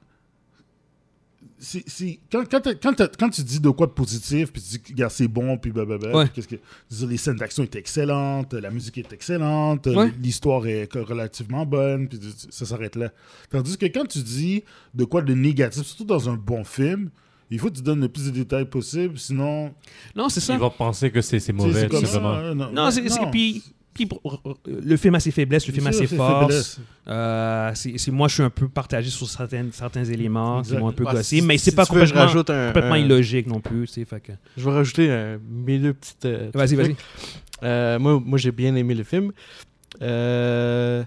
quand, 2.31 2.45
quand, 2.49 3.09
quand, 3.19 3.29
tu 3.31 3.43
dis 3.43 3.61
de 3.61 3.71
quoi 3.71 3.87
de 3.87 3.93
positif 3.93 4.53
puis 4.53 4.63
tu 4.63 4.69
dis 4.79 4.95
que 4.95 5.09
c'est 5.09 5.29
bon 5.29 5.59
puis 5.59 5.71
blablabla 5.73 6.17
Ouais. 6.17 6.25
puis 6.27 6.35
qu'est-ce 6.43 6.49
que 6.49 7.07
les 7.11 7.17
scènes 7.17 7.37
d'action 7.37 7.65
étaient 7.65 7.79
excellentes 7.79 8.55
la 8.55 8.71
musique 8.71 8.99
est 8.99 9.13
excellente 9.13 9.87
Ouais. 9.87 10.13
l'histoire 10.23 10.67
est 10.67 10.93
relativement 10.95 11.67
bonne 11.67 12.09
puis 12.09 12.21
ça 12.51 12.65
s'arrête 12.67 12.97
là 12.97 13.11
tandis 13.51 13.77
que 13.77 13.87
quand 13.87 14.07
tu 14.07 14.21
dis 14.21 14.63
de 14.95 15.05
quoi 15.05 15.23
de 15.23 15.35
négatif 15.35 15.83
surtout 15.85 16.05
dans 16.05 16.29
un 16.29 16.35
bon 16.35 16.65
film 16.65 17.11
il 17.51 17.59
faut 17.59 17.71
que 17.71 17.77
tu 17.77 17.83
donnes 17.83 18.01
le 18.03 18.09
plus 18.09 18.27
de 18.27 18.31
détails 18.31 18.67
possible 18.67 19.19
sinon 19.19 19.73
Non, 20.15 20.29
c'est 20.29 20.41
ça. 20.41 20.53
Ils 20.53 20.59
vont 20.61 20.69
penser 20.69 21.11
que 21.11 21.23
c'est 21.23 21.51
mauvais, 21.53 21.73
c'est 21.81 21.87
tout 21.89 21.97
comme 21.97 22.05
simplement. 22.05 22.35
ça, 22.35 22.55
non, 22.55 22.73
Non, 22.73 23.31
puis, 23.31 23.63
puis 23.95 24.07
pour- 24.07 24.43
le 24.67 24.97
film 24.97 25.15
a 25.17 25.21
ses 25.21 25.31
faiblesses, 25.33 25.67
le 25.67 25.73
film 25.73 25.87
a 25.89 25.93
ses 25.93 26.07
forces. 26.07 26.79
Euh, 27.09 27.73
c'est 27.75 28.11
moi, 28.11 28.29
je 28.29 28.35
suis 28.35 28.43
un 28.43 28.51
peu 28.51 28.69
partagé 28.69 29.11
sur 29.11 29.29
certains, 29.29 29.67
certains 29.73 30.05
éléments 30.05 30.63
qui 30.63 30.69
Exact. 30.69 30.81
m'ont 30.81 30.89
un 30.89 30.93
peu 30.93 31.05
Bah, 31.05 31.13
gossé, 31.15 31.41
si- 31.41 31.43
mais 31.43 31.59
c'est 31.59 31.71
si 31.71 31.77
pas 31.77 31.83
veux, 31.83 31.87
je 31.87 32.13
complètement, 32.13 32.21
rajoute 32.21 32.51
un- 32.51 32.67
complètement 32.69 32.93
un- 32.95 32.99
illogique 32.99 33.47
non 33.49 33.61
plus. 33.61 33.87
fait 33.87 34.21
que- 34.21 34.33
Je 34.57 34.65
vais 34.65 34.71
rajouter 34.71 35.11
un 35.11 35.39
milieu 35.51 35.95
petite. 35.95 36.25
euh, 36.27 36.51
Vas-y, 36.55 36.75
vas-y. 36.77 36.97
Euh, 37.65 37.99
moi, 37.99 38.23
moi 38.25 38.39
j'ai 38.39 38.53
bien 38.53 38.75
aimé 38.77 38.95
le 38.95 39.03
film. 39.05 39.33
Euh, 40.03 41.05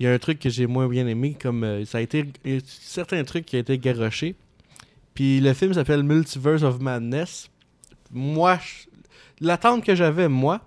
Il 0.00 0.04
y 0.06 0.08
a 0.08 0.12
un 0.14 0.18
truc 0.18 0.40
que 0.40 0.48
j'ai 0.50 0.66
moins 0.66 0.88
bien 0.88 1.06
aimé, 1.06 1.36
comme 1.40 1.62
euh, 1.62 1.84
ça 1.84 1.98
a 1.98 2.00
été. 2.00 2.24
y 2.44 2.56
a 2.56 2.58
certains 2.64 3.22
trucs 3.22 3.46
qui 3.46 3.54
ont 3.54 3.60
été 3.60 3.78
garochés. 3.78 4.34
Puis 5.14 5.38
le 5.38 5.52
film 5.54 5.72
s'appelle 5.74 6.02
Multiverse 6.02 6.62
of 6.64 6.80
Madness. 6.80 7.48
Moi, 8.10 8.58
je- 8.58 8.88
l'attente 9.46 9.84
que 9.84 9.94
j'avais, 9.94 10.28
moi, 10.28 10.60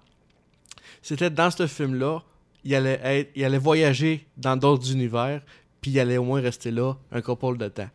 c'était 1.08 1.30
dans 1.30 1.52
ce 1.52 1.68
film-là, 1.68 2.20
il 2.64 2.74
allait, 2.74 3.00
être, 3.04 3.30
il 3.36 3.44
allait 3.46 3.60
voyager 3.60 4.26
dans 4.38 4.58
d'autres 4.58 4.92
univers, 4.92 5.42
puis 5.82 5.92
il 5.92 6.00
allait 6.00 6.18
au 6.18 6.24
moins 6.24 6.42
rester 6.42 6.72
là 6.72 6.94
un 7.12 7.22
couple 7.22 7.58
de 7.58 7.68
temps. 7.68 7.90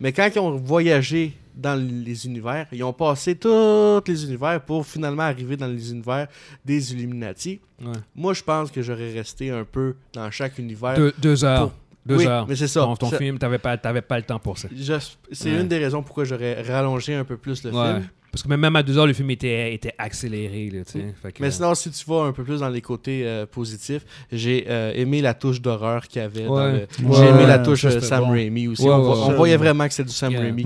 Mais 0.00 0.12
quand 0.12 0.28
ils 0.34 0.38
ont 0.38 0.56
voyagé 0.56 1.34
dans 1.54 1.78
les 1.80 2.26
univers, 2.26 2.66
ils 2.72 2.82
ont 2.82 2.92
passé 2.92 3.36
tous 3.36 4.02
les 4.06 4.24
univers 4.24 4.60
pour 4.62 4.84
finalement 4.86 5.22
arriver 5.24 5.56
dans 5.56 5.66
les 5.68 5.90
univers 5.92 6.26
des 6.64 6.92
Illuminati. 6.92 7.60
Ouais. 7.80 7.92
Moi, 8.16 8.32
je 8.34 8.42
pense 8.42 8.70
que 8.70 8.82
j'aurais 8.82 9.12
resté 9.12 9.50
un 9.50 9.64
peu 9.64 9.94
dans 10.12 10.30
chaque 10.30 10.58
univers. 10.58 10.94
Deux, 10.96 11.12
deux 11.18 11.44
heures. 11.44 11.68
Pour- 11.70 11.72
Deux 12.06 12.16
Oui, 12.18 12.26
heures. 12.26 12.46
mais 12.46 12.54
c'est 12.56 12.68
ça. 12.68 12.80
Ton, 12.80 12.96
ton 12.96 13.08
Ça- 13.10 13.16
film, 13.18 13.38
t'avais 13.38 13.56
pas, 13.58 13.78
pas 13.78 14.16
le 14.18 14.22
temps 14.24 14.38
pour 14.38 14.58
ça. 14.58 14.68
Je- 14.76 14.92
C'est 15.32 15.50
Ouais. 15.52 15.60
une 15.60 15.68
des 15.68 15.78
raisons 15.78 16.02
pourquoi 16.02 16.24
j'aurais 16.24 16.60
rallongé 16.60 17.14
un 17.14 17.24
peu 17.24 17.36
plus 17.38 17.62
le 17.64 17.70
Ouais. 17.70 17.92
film. 17.94 18.08
Parce 18.34 18.42
que 18.42 18.48
même- 18.48 18.74
à 18.74 18.82
deux 18.82 18.98
heures, 18.98 19.06
le 19.06 19.12
film 19.12 19.30
était, 19.30 19.72
était 19.72 19.94
accéléré. 19.96 20.68
Là. 20.68 20.80
Fait 20.84 21.30
que- 21.30 21.40
Mais 21.40 21.52
sinon, 21.52 21.72
si 21.76 21.88
tu 21.92 22.04
vas 22.06 22.22
un 22.24 22.32
peu 22.32 22.42
plus 22.42 22.58
dans 22.58 22.68
les 22.68 22.80
côtés 22.80 23.24
euh, 23.24 23.46
positifs, 23.46 24.04
j'ai 24.32 24.66
euh, 24.68 24.92
aimé 24.96 25.22
la 25.22 25.34
touche 25.34 25.60
d'horreur 25.60 26.08
qu'il 26.08 26.20
y 26.20 26.24
avait. 26.24 26.48
Ouais. 26.48 26.72
le- 27.00 27.06
Ouais, 27.06 27.16
J'ai 27.16 27.26
aimé 27.26 27.46
la 27.46 27.60
touche 27.60 27.82
ça, 27.82 27.88
euh, 27.88 28.00
Sam 28.00 28.24
bon. 28.24 28.30
Raimi 28.32 28.66
aussi. 28.66 28.82
Ouais, 28.82 28.90
on, 28.92 29.32
voyait 29.34 29.56
vraiment 29.56 29.86
que 29.86 29.94
c'est 29.94 30.02
du 30.02 30.10
Sam 30.12 30.32
Yeah. 30.32 30.40
Raimi 30.40 30.64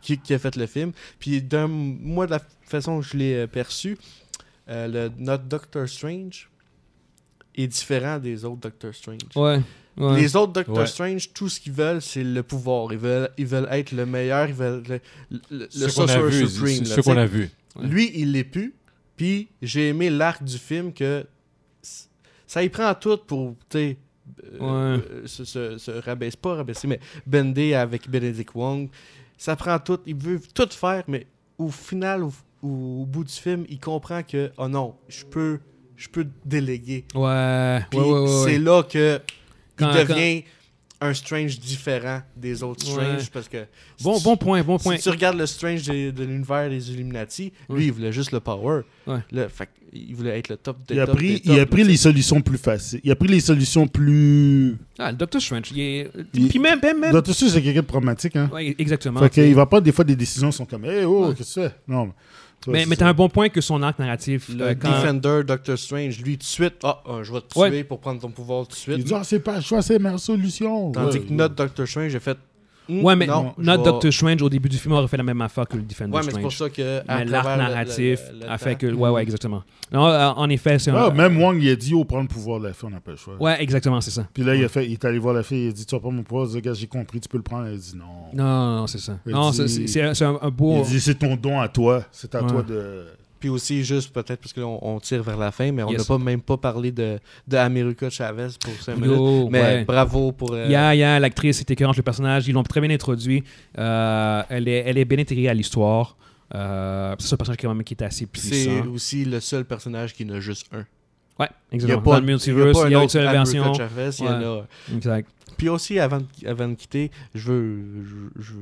qui, 0.00 0.32
a 0.32 0.38
fait 0.38 0.56
le 0.56 0.64
film. 0.66 0.92
Puis 1.18 1.42
d'un, 1.42 1.68
moi, 1.68 2.24
de 2.24 2.30
la 2.30 2.40
façon 2.62 3.00
que 3.00 3.06
je 3.06 3.16
l'ai 3.18 3.46
perçu, 3.46 3.98
euh, 4.70 4.88
le, 5.08 5.12
notre 5.18 5.44
Doctor 5.44 5.86
Strange 5.86 6.48
est 7.54 7.66
différent 7.66 8.18
des 8.18 8.42
autres 8.46 8.60
Doctor 8.62 8.94
Strange. 8.94 9.18
Ouais. 9.36 9.60
Ouais. 9.96 10.20
Les 10.20 10.36
autres 10.36 10.52
Doctor 10.52 10.76
Ouais. 10.78 10.86
Strange, 10.86 11.32
tout 11.32 11.48
ce 11.48 11.60
qu'ils 11.60 11.72
veulent, 11.72 12.00
c'est 12.02 12.24
le 12.24 12.42
pouvoir. 12.42 12.92
Ils 12.92 12.98
veulent, 12.98 13.30
ils 13.38 13.46
veulent 13.46 13.68
être 13.70 13.92
le 13.92 14.06
meilleur, 14.06 14.48
ils 14.48 14.54
veulent 14.54 14.82
le, 14.88 15.00
le, 15.30 15.40
le 15.50 15.66
Ce 15.70 15.88
Sorcerer 15.88 16.30
vu, 16.30 16.48
Supreme. 16.48 16.84
ce 16.84 17.00
qu'on 17.00 17.16
a 17.16 17.26
vu. 17.26 17.50
Ouais. 17.76 17.86
Lui, 17.86 18.10
il 18.14 18.32
l'est 18.32 18.44
plus. 18.44 18.74
Puis 19.16 19.48
j'ai 19.60 19.88
aimé 19.88 20.10
l'arc 20.10 20.42
du 20.42 20.58
film 20.58 20.92
que 20.92 21.24
ça 22.46 22.62
y 22.62 22.68
prend 22.68 22.92
tout 22.94 23.18
pour, 23.18 23.54
euh, 23.74 23.94
euh, 24.60 24.98
se, 25.26 25.44
se- 25.44 25.78
se 25.78 25.90
rabaisser, 25.90 26.36
pas 26.40 26.54
rabaisser, 26.56 26.86
mais 26.86 27.00
bender 27.26 27.74
avec 27.74 28.08
Benedict 28.10 28.54
Wong. 28.54 28.88
Ça 29.38 29.56
prend 29.56 29.78
tout. 29.78 29.98
Il 30.06 30.16
veut 30.16 30.40
tout 30.54 30.68
faire, 30.70 31.04
mais 31.08 31.26
au 31.58 31.68
final, 31.70 32.22
au, 32.24 32.32
au 32.62 33.06
bout 33.06 33.24
du 33.24 33.32
film, 33.32 33.64
il 33.68 33.80
comprend 33.80 34.22
que, 34.22 34.50
oh 34.58 34.68
non, 34.68 34.94
je 35.08 35.24
peux, 35.24 35.58
je 35.96 36.08
peux 36.08 36.26
déléguer. 36.44 37.04
Ouais. 37.14 37.80
Ouais, 37.94 38.26
c'est 38.44 38.58
là 38.58 38.82
que 38.82 39.20
Quand- 39.82 39.92
il 40.00 40.06
devient 40.06 40.44
un 41.00 41.14
Strange 41.14 41.58
différent 41.58 42.22
des 42.36 42.62
autres 42.62 42.86
Strange 42.86 42.98
Ouais. 43.22 43.24
parce 43.32 43.48
que 43.48 43.64
Bon, 44.02 44.16
si- 44.18 44.22
bon 44.24 44.36
point, 44.36 44.62
bon 44.62 44.78
point. 44.78 44.96
si 44.96 45.02
tu 45.02 45.08
regardes 45.10 45.36
le 45.36 45.46
Strange 45.46 45.82
de, 45.82 46.12
de 46.12 46.24
l'univers 46.24 46.70
des 46.70 46.92
Illuminati, 46.92 47.52
Ouais. 47.68 47.78
lui 47.78 47.86
il 47.86 47.92
voulait 47.92 48.12
juste 48.12 48.30
le 48.30 48.38
power. 48.38 48.82
Ouais. 49.08 49.18
Fait, 49.48 49.68
il 49.92 50.14
voulait 50.14 50.38
être 50.38 50.48
le 50.48 50.56
top 50.56 50.76
des 50.86 50.94
Il 50.94 51.00
a 51.00 51.06
top 51.06 51.16
pris, 51.16 51.40
des 51.40 51.52
il 51.52 51.58
a 51.58 51.66
pris 51.66 51.82
là, 51.82 51.88
les 51.88 51.96
solutions 51.96 52.40
plus 52.40 52.56
faciles. 52.56 53.00
Il 53.02 53.10
a 53.10 53.16
pris 53.16 53.26
les 53.26 53.40
solutions 53.40 53.88
plus. 53.88 54.76
Ah, 54.96 55.10
le 55.10 55.16
Doctor 55.16 55.42
Strange, 55.42 55.72
il 55.72 55.80
est. 55.80 56.10
Il- 56.34 56.46
Puis 56.48 56.58
même, 56.60 56.78
même, 56.80 57.00
même. 57.00 57.10
D'autres 57.12 57.32
sûr, 57.32 57.50
c'est 57.50 57.60
quelqu'un 57.60 57.80
de 57.80 57.86
pragmatique, 57.86 58.36
hein. 58.36 58.48
Ouais, 58.52 58.72
exactement. 58.78 59.18
Fait 59.18 59.28
tu 59.28 59.42
qu'il 59.42 59.54
va 59.56 59.66
pas, 59.66 59.80
des 59.80 59.90
fois, 59.90 60.04
des 60.04 60.14
décisions 60.16 60.52
sont 60.52 60.64
comme, 60.66 60.84
hey, 60.84 61.04
oh, 61.04 61.28
Ouais. 61.30 61.34
qu'est-ce 61.34 61.54
que 61.56 61.60
tu 61.62 61.68
fais? 61.68 61.74
Non, 61.88 62.06
mais. 62.06 62.12
Mais, 62.68 62.86
mais 62.86 62.96
t'as 62.96 63.08
un 63.08 63.14
bon 63.14 63.28
point 63.28 63.48
que 63.48 63.60
son 63.60 63.82
arc 63.82 63.98
narratif. 63.98 64.48
Le 64.48 64.62
euh, 64.64 64.74
quand- 64.74 64.88
Defender 64.90 65.42
Doctor 65.46 65.76
Strange, 65.78 66.18
lui 66.20 66.32
tout 66.32 66.38
de 66.38 66.42
suite, 66.44 66.74
ah, 66.84 67.02
ah, 67.06 67.18
je 67.22 67.32
vais 67.32 67.40
te 67.40 67.48
tuer 67.52 67.60
Ouais. 67.60 67.84
pour 67.84 67.98
prendre 68.00 68.20
ton 68.20 68.30
pouvoir 68.30 68.66
tout 68.66 68.72
de 68.74 68.76
Il 68.76 68.80
suite. 68.94 69.04
dit, 69.04 69.14
ah, 69.14 69.24
c'est 69.24 69.40
pas 69.40 69.56
le 69.56 69.62
choix, 69.62 69.82
c'est 69.82 69.98
ma 69.98 70.16
solution. 70.18 70.92
Tandis 70.92 71.18
Ouais. 71.18 71.24
que 71.24 71.32
notre 71.32 71.54
Doctor 71.54 71.86
Strange, 71.88 72.10
j'ai 72.12 72.20
fait, 72.20 72.38
Ouais, 72.88 73.16
mais 73.16 73.26
non, 73.26 73.54
Doctor 73.58 74.12
Strange, 74.12 74.42
au 74.42 74.48
début 74.48 74.68
du 74.68 74.76
film, 74.78 74.92
aurait 74.94 75.08
fait 75.08 75.16
la 75.16 75.22
même 75.22 75.40
affaire 75.40 75.66
que 75.66 75.76
le 75.76 75.82
Defender 75.82 76.16
Ouais, 76.16 76.22
mais 76.24 76.32
c'est 76.32 76.40
pour 76.40 76.52
ça 76.52 76.68
que. 76.68 76.98
à 77.08 77.18
Mais 77.18 77.24
l'arc 77.26 77.44
travers 77.46 77.56
le- 77.56 77.62
le- 77.64 77.70
narratif 77.70 78.20
le- 78.40 78.50
a 78.50 78.58
fait 78.58 78.74
que. 78.76 78.86
Ouais, 78.92 79.08
ouais, 79.10 79.22
exactement. 79.22 79.62
Non, 79.92 80.06
euh, 80.06 80.28
en 80.30 80.48
effet, 80.50 80.78
c'est 80.78 80.90
un. 80.90 81.10
Même 81.10 81.40
Wong, 81.40 81.58
il 81.62 81.70
a 81.70 81.76
dit, 81.76 81.92
oh, 81.94 82.04
prends 82.04 82.22
le 82.22 82.28
pouvoir 82.28 82.60
de 82.60 82.66
la 82.66 82.72
fille, 82.72 82.86
on 82.88 82.90
n'a 82.90 83.00
pas 83.00 83.10
le 83.12 83.16
choix. 83.16 83.34
Ouais, 83.40 83.62
exactement, 83.62 84.00
c'est 84.00 84.10
ça. 84.10 84.26
Puis 84.32 84.42
là, 84.42 84.54
il, 84.54 84.64
a 84.64 84.68
fait, 84.68 84.86
il 84.86 84.92
est 84.92 85.04
allé 85.04 85.18
voir 85.18 85.34
la 85.34 85.42
fille, 85.42 85.66
il 85.66 85.68
a 85.68 85.72
dit, 85.72 85.84
tu 85.86 85.94
vas 85.94 86.00
pas 86.00 86.10
mon 86.10 86.22
pouvoir, 86.22 86.46
Il 86.46 86.52
dit, 86.54 86.60
gars, 86.62 86.74
j'ai 86.74 86.86
compris, 86.86 87.20
tu 87.20 87.28
peux 87.28 87.36
le 87.36 87.42
prendre. 87.42 87.66
Elle 87.66 87.74
a 87.74 87.76
dit, 87.76 87.94
non. 87.96 88.04
Non, 88.34 88.76
non, 88.80 88.86
c'est 88.86 88.98
ça. 88.98 89.18
Il 89.26 89.32
Non, 89.32 89.50
dit- 89.50 89.88
c'est- 89.88 90.02
un, 90.02 90.14
c'est 90.14 90.24
un- 90.24 90.38
un 90.40 90.50
beau. 90.50 90.78
Il 90.84 90.90
dit, 90.90 91.00
c'est 91.00 91.14
ton 91.14 91.36
don 91.36 91.60
à 91.60 91.68
toi, 91.68 92.02
c'est 92.10 92.34
à 92.34 92.42
Ouais. 92.42 92.48
toi 92.50 92.62
de... 92.62 93.04
Puis 93.42 93.48
aussi, 93.48 93.82
juste 93.82 94.12
peut-être 94.14 94.38
parce 94.40 94.52
que 94.52 94.60
là, 94.60 94.66
on, 94.68 94.78
on 94.94 95.00
tire 95.00 95.20
vers 95.24 95.36
la 95.36 95.50
fin, 95.50 95.72
mais 95.72 95.82
on 95.82 95.90
n'a 95.90 95.98
Yes. 95.98 96.06
pas 96.06 96.16
même 96.16 96.40
pas 96.40 96.56
parlé 96.56 96.92
de, 96.92 97.18
de 97.48 97.56
America 97.56 98.08
Chavez 98.08 98.46
pour 98.62 98.72
5 98.80 98.94
minutes. 98.94 99.16
Yo, 99.16 99.48
Mais 99.50 99.60
ouais. 99.60 99.84
bravo 99.84 100.30
pour. 100.30 100.52
euh, 100.52 100.68
Yeah, 100.68 100.94
yeah, 100.94 101.18
l'actrice 101.18 101.60
était 101.60 101.72
écœurante, 101.72 101.96
le 101.96 102.04
personnage. 102.04 102.46
Ils 102.46 102.52
l'ont 102.52 102.62
très 102.62 102.80
bien 102.80 102.90
introduit. 102.90 103.42
Euh, 103.78 104.42
elle, 104.48 104.68
est, 104.68 104.84
elle 104.86 104.96
est 104.96 105.04
bien 105.04 105.18
intégrée 105.18 105.48
à 105.48 105.54
l'histoire. 105.54 106.16
Euh, 106.54 107.16
c'est 107.18 107.34
un 107.34 107.36
personnage 107.36 107.58
quand 107.60 107.74
même 107.74 107.82
qui 107.82 107.94
est 107.94 108.02
assez 108.04 108.18
c'est 108.20 108.26
puissant. 108.26 108.86
aussi 108.94 109.24
le 109.24 109.40
seul 109.40 109.64
personnage 109.64 110.14
qui 110.14 110.24
n'a 110.24 110.38
juste 110.38 110.68
un. 110.72 110.84
Ouais, 111.40 111.48
Il 111.72 111.80
y 111.80 111.90
a 111.90 111.96
exactement. 111.96 112.02
pas, 112.02 112.10
Dans 112.12 112.16
le 112.18 112.22
il 112.22 112.26
y 112.26 112.30
a 112.30 112.32
multiverse, 112.34 112.80
pas 112.80 112.88
il 112.88 112.92
y 112.92 112.94
a 112.94 112.98
un 112.98 113.02
une 113.02 113.08
seule 113.08 113.32
version. 113.32 113.74
Chavez, 113.74 114.10
il 114.20 114.24
y 114.24 114.28
en 114.28 114.32
a. 114.60 114.66
Exact. 114.94 115.28
Puis 115.56 115.68
aussi, 115.68 115.98
avant, 115.98 116.18
de- 116.18 116.46
avant 116.48 116.68
de 116.68 116.74
quitter, 116.74 117.10
je 117.34 117.50
veux, 117.50 117.80
je, 118.36 118.40
je- 118.42 118.52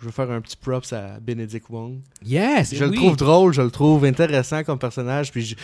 je 0.00 0.06
veux 0.06 0.10
faire 0.12 0.30
un 0.30 0.40
petit 0.40 0.56
props 0.56 0.92
à 0.92 1.18
Benedict 1.20 1.66
Wong. 1.68 1.98
Yes, 2.24 2.74
Je 2.74 2.84
oui. 2.84 2.90
le 2.90 2.96
trouve 2.96 3.16
drôle, 3.16 3.52
je 3.52 3.62
le 3.62 3.70
trouve 3.70 4.04
intéressant 4.04 4.64
comme 4.64 4.78
personnage. 4.78 5.30
Puis 5.30 5.44
je- 5.44 5.54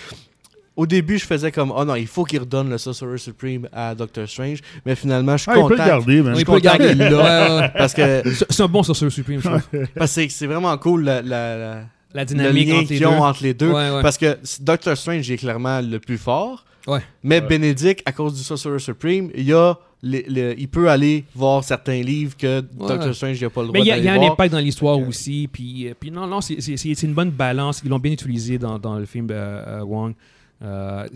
au 0.77 0.87
début, 0.87 1.19
je 1.19 1.25
faisais 1.25 1.51
comme 1.51 1.73
oh 1.75 1.85
non, 1.87 1.95
il 1.95 2.07
faut 2.07 2.25
qu'il 2.25 2.41
redonne 2.41 2.69
le 2.69 2.77
Sorcerer 2.77 3.17
Supreme 3.17 3.67
à 3.73 3.95
Doctor 3.95 4.29
Strange. 4.29 4.59
Mais 4.85 4.95
finalement, 4.95 5.37
je 5.39 5.43
suis 5.45 5.51
Ah, 5.51 5.55
il 5.57 5.63
peut 5.63 5.69
content. 5.71 5.83
le 5.85 5.89
garder, 5.89 6.23
man. 6.23 6.33
Il 6.35 6.37
suis 6.37 6.45
peut 6.45 6.53
le 6.53 6.61
content 6.61 6.77
garder. 6.77 7.15
ouais. 7.15 7.69
Parce 7.77 7.95
que 7.95 8.23
C'est 8.51 8.63
un 8.63 8.69
bon 8.69 8.83
Sorcerer 8.83 9.11
Supreme, 9.11 9.41
je 9.41 9.49
trouve. 9.49 9.63
parce 9.97 10.15
que 10.15 10.29
c'est- 10.29 10.47
vraiment 10.47 10.77
cool 10.77 11.05
la, 11.05 11.23
la- 11.23 11.57
la- 11.57 11.81
La 12.15 12.23
le 12.23 12.27
dynamique 12.27 12.69
lien 12.69 12.75
entre 12.75 12.81
les 12.83 12.87
qu'ils 12.89 13.01
deux. 13.01 13.07
ont 13.07 13.23
entre 13.25 13.43
les 13.43 13.55
deux. 13.55 13.69
Ouais, 13.73 13.91
ouais. 13.91 14.03
Parce 14.03 14.19
que 14.19 14.39
Doctor 14.61 14.97
Strange 14.97 15.31
est 15.31 15.37
clairement 15.39 15.81
le 15.81 15.99
plus 15.99 16.19
fort. 16.19 16.65
Ouais. 16.87 17.01
Mais 17.23 17.41
Ouais. 17.41 17.47
Benedict, 17.49 18.03
à 18.07 18.13
cause 18.13 18.35
du 18.35 18.43
Sorcerer 18.43 18.79
Supreme, 18.79 19.31
il, 19.35 19.45
y 19.45 19.53
a 19.55 19.77
les- 20.03 20.25
les- 20.29 20.55
il 20.59 20.69
peut 20.69 20.89
aller 20.89 21.25
voir 21.35 21.65
certains 21.65 22.03
livres 22.03 22.37
que 22.37 22.61
Doctor 22.61 23.15
Strange 23.15 23.41
n'a 23.43 23.51
pas 23.51 23.63
le 23.63 23.69
droit 23.69 23.79
Mais 23.79 23.85
il 23.85 23.89
y 23.89 23.91
a, 23.93 23.99
il 23.99 24.05
y 24.05 24.09
a 24.09 24.15
d'aller 24.15 24.27
un 24.27 24.33
impact 24.33 24.53
dans 24.53 24.59
l'histoire 24.61 24.99
aussi. 24.99 25.49
Puis, 25.53 25.89
euh, 25.89 25.95
puis 25.99 26.11
non, 26.11 26.27
non, 26.27 26.41
c'est 26.41 27.03
une 27.03 27.15
bonne 27.15 27.31
balance. 27.31 27.81
Ils 27.85 27.89
l'ont 27.91 27.99
bien 27.99 28.13
utilisé 28.13 28.59
dans, 28.59 28.79
dans 28.79 28.99
le 28.99 29.07
film 29.07 29.29
euh, 29.31 29.81
euh, 29.81 29.85
Wong. 29.85 30.15
Euh, 30.63 31.07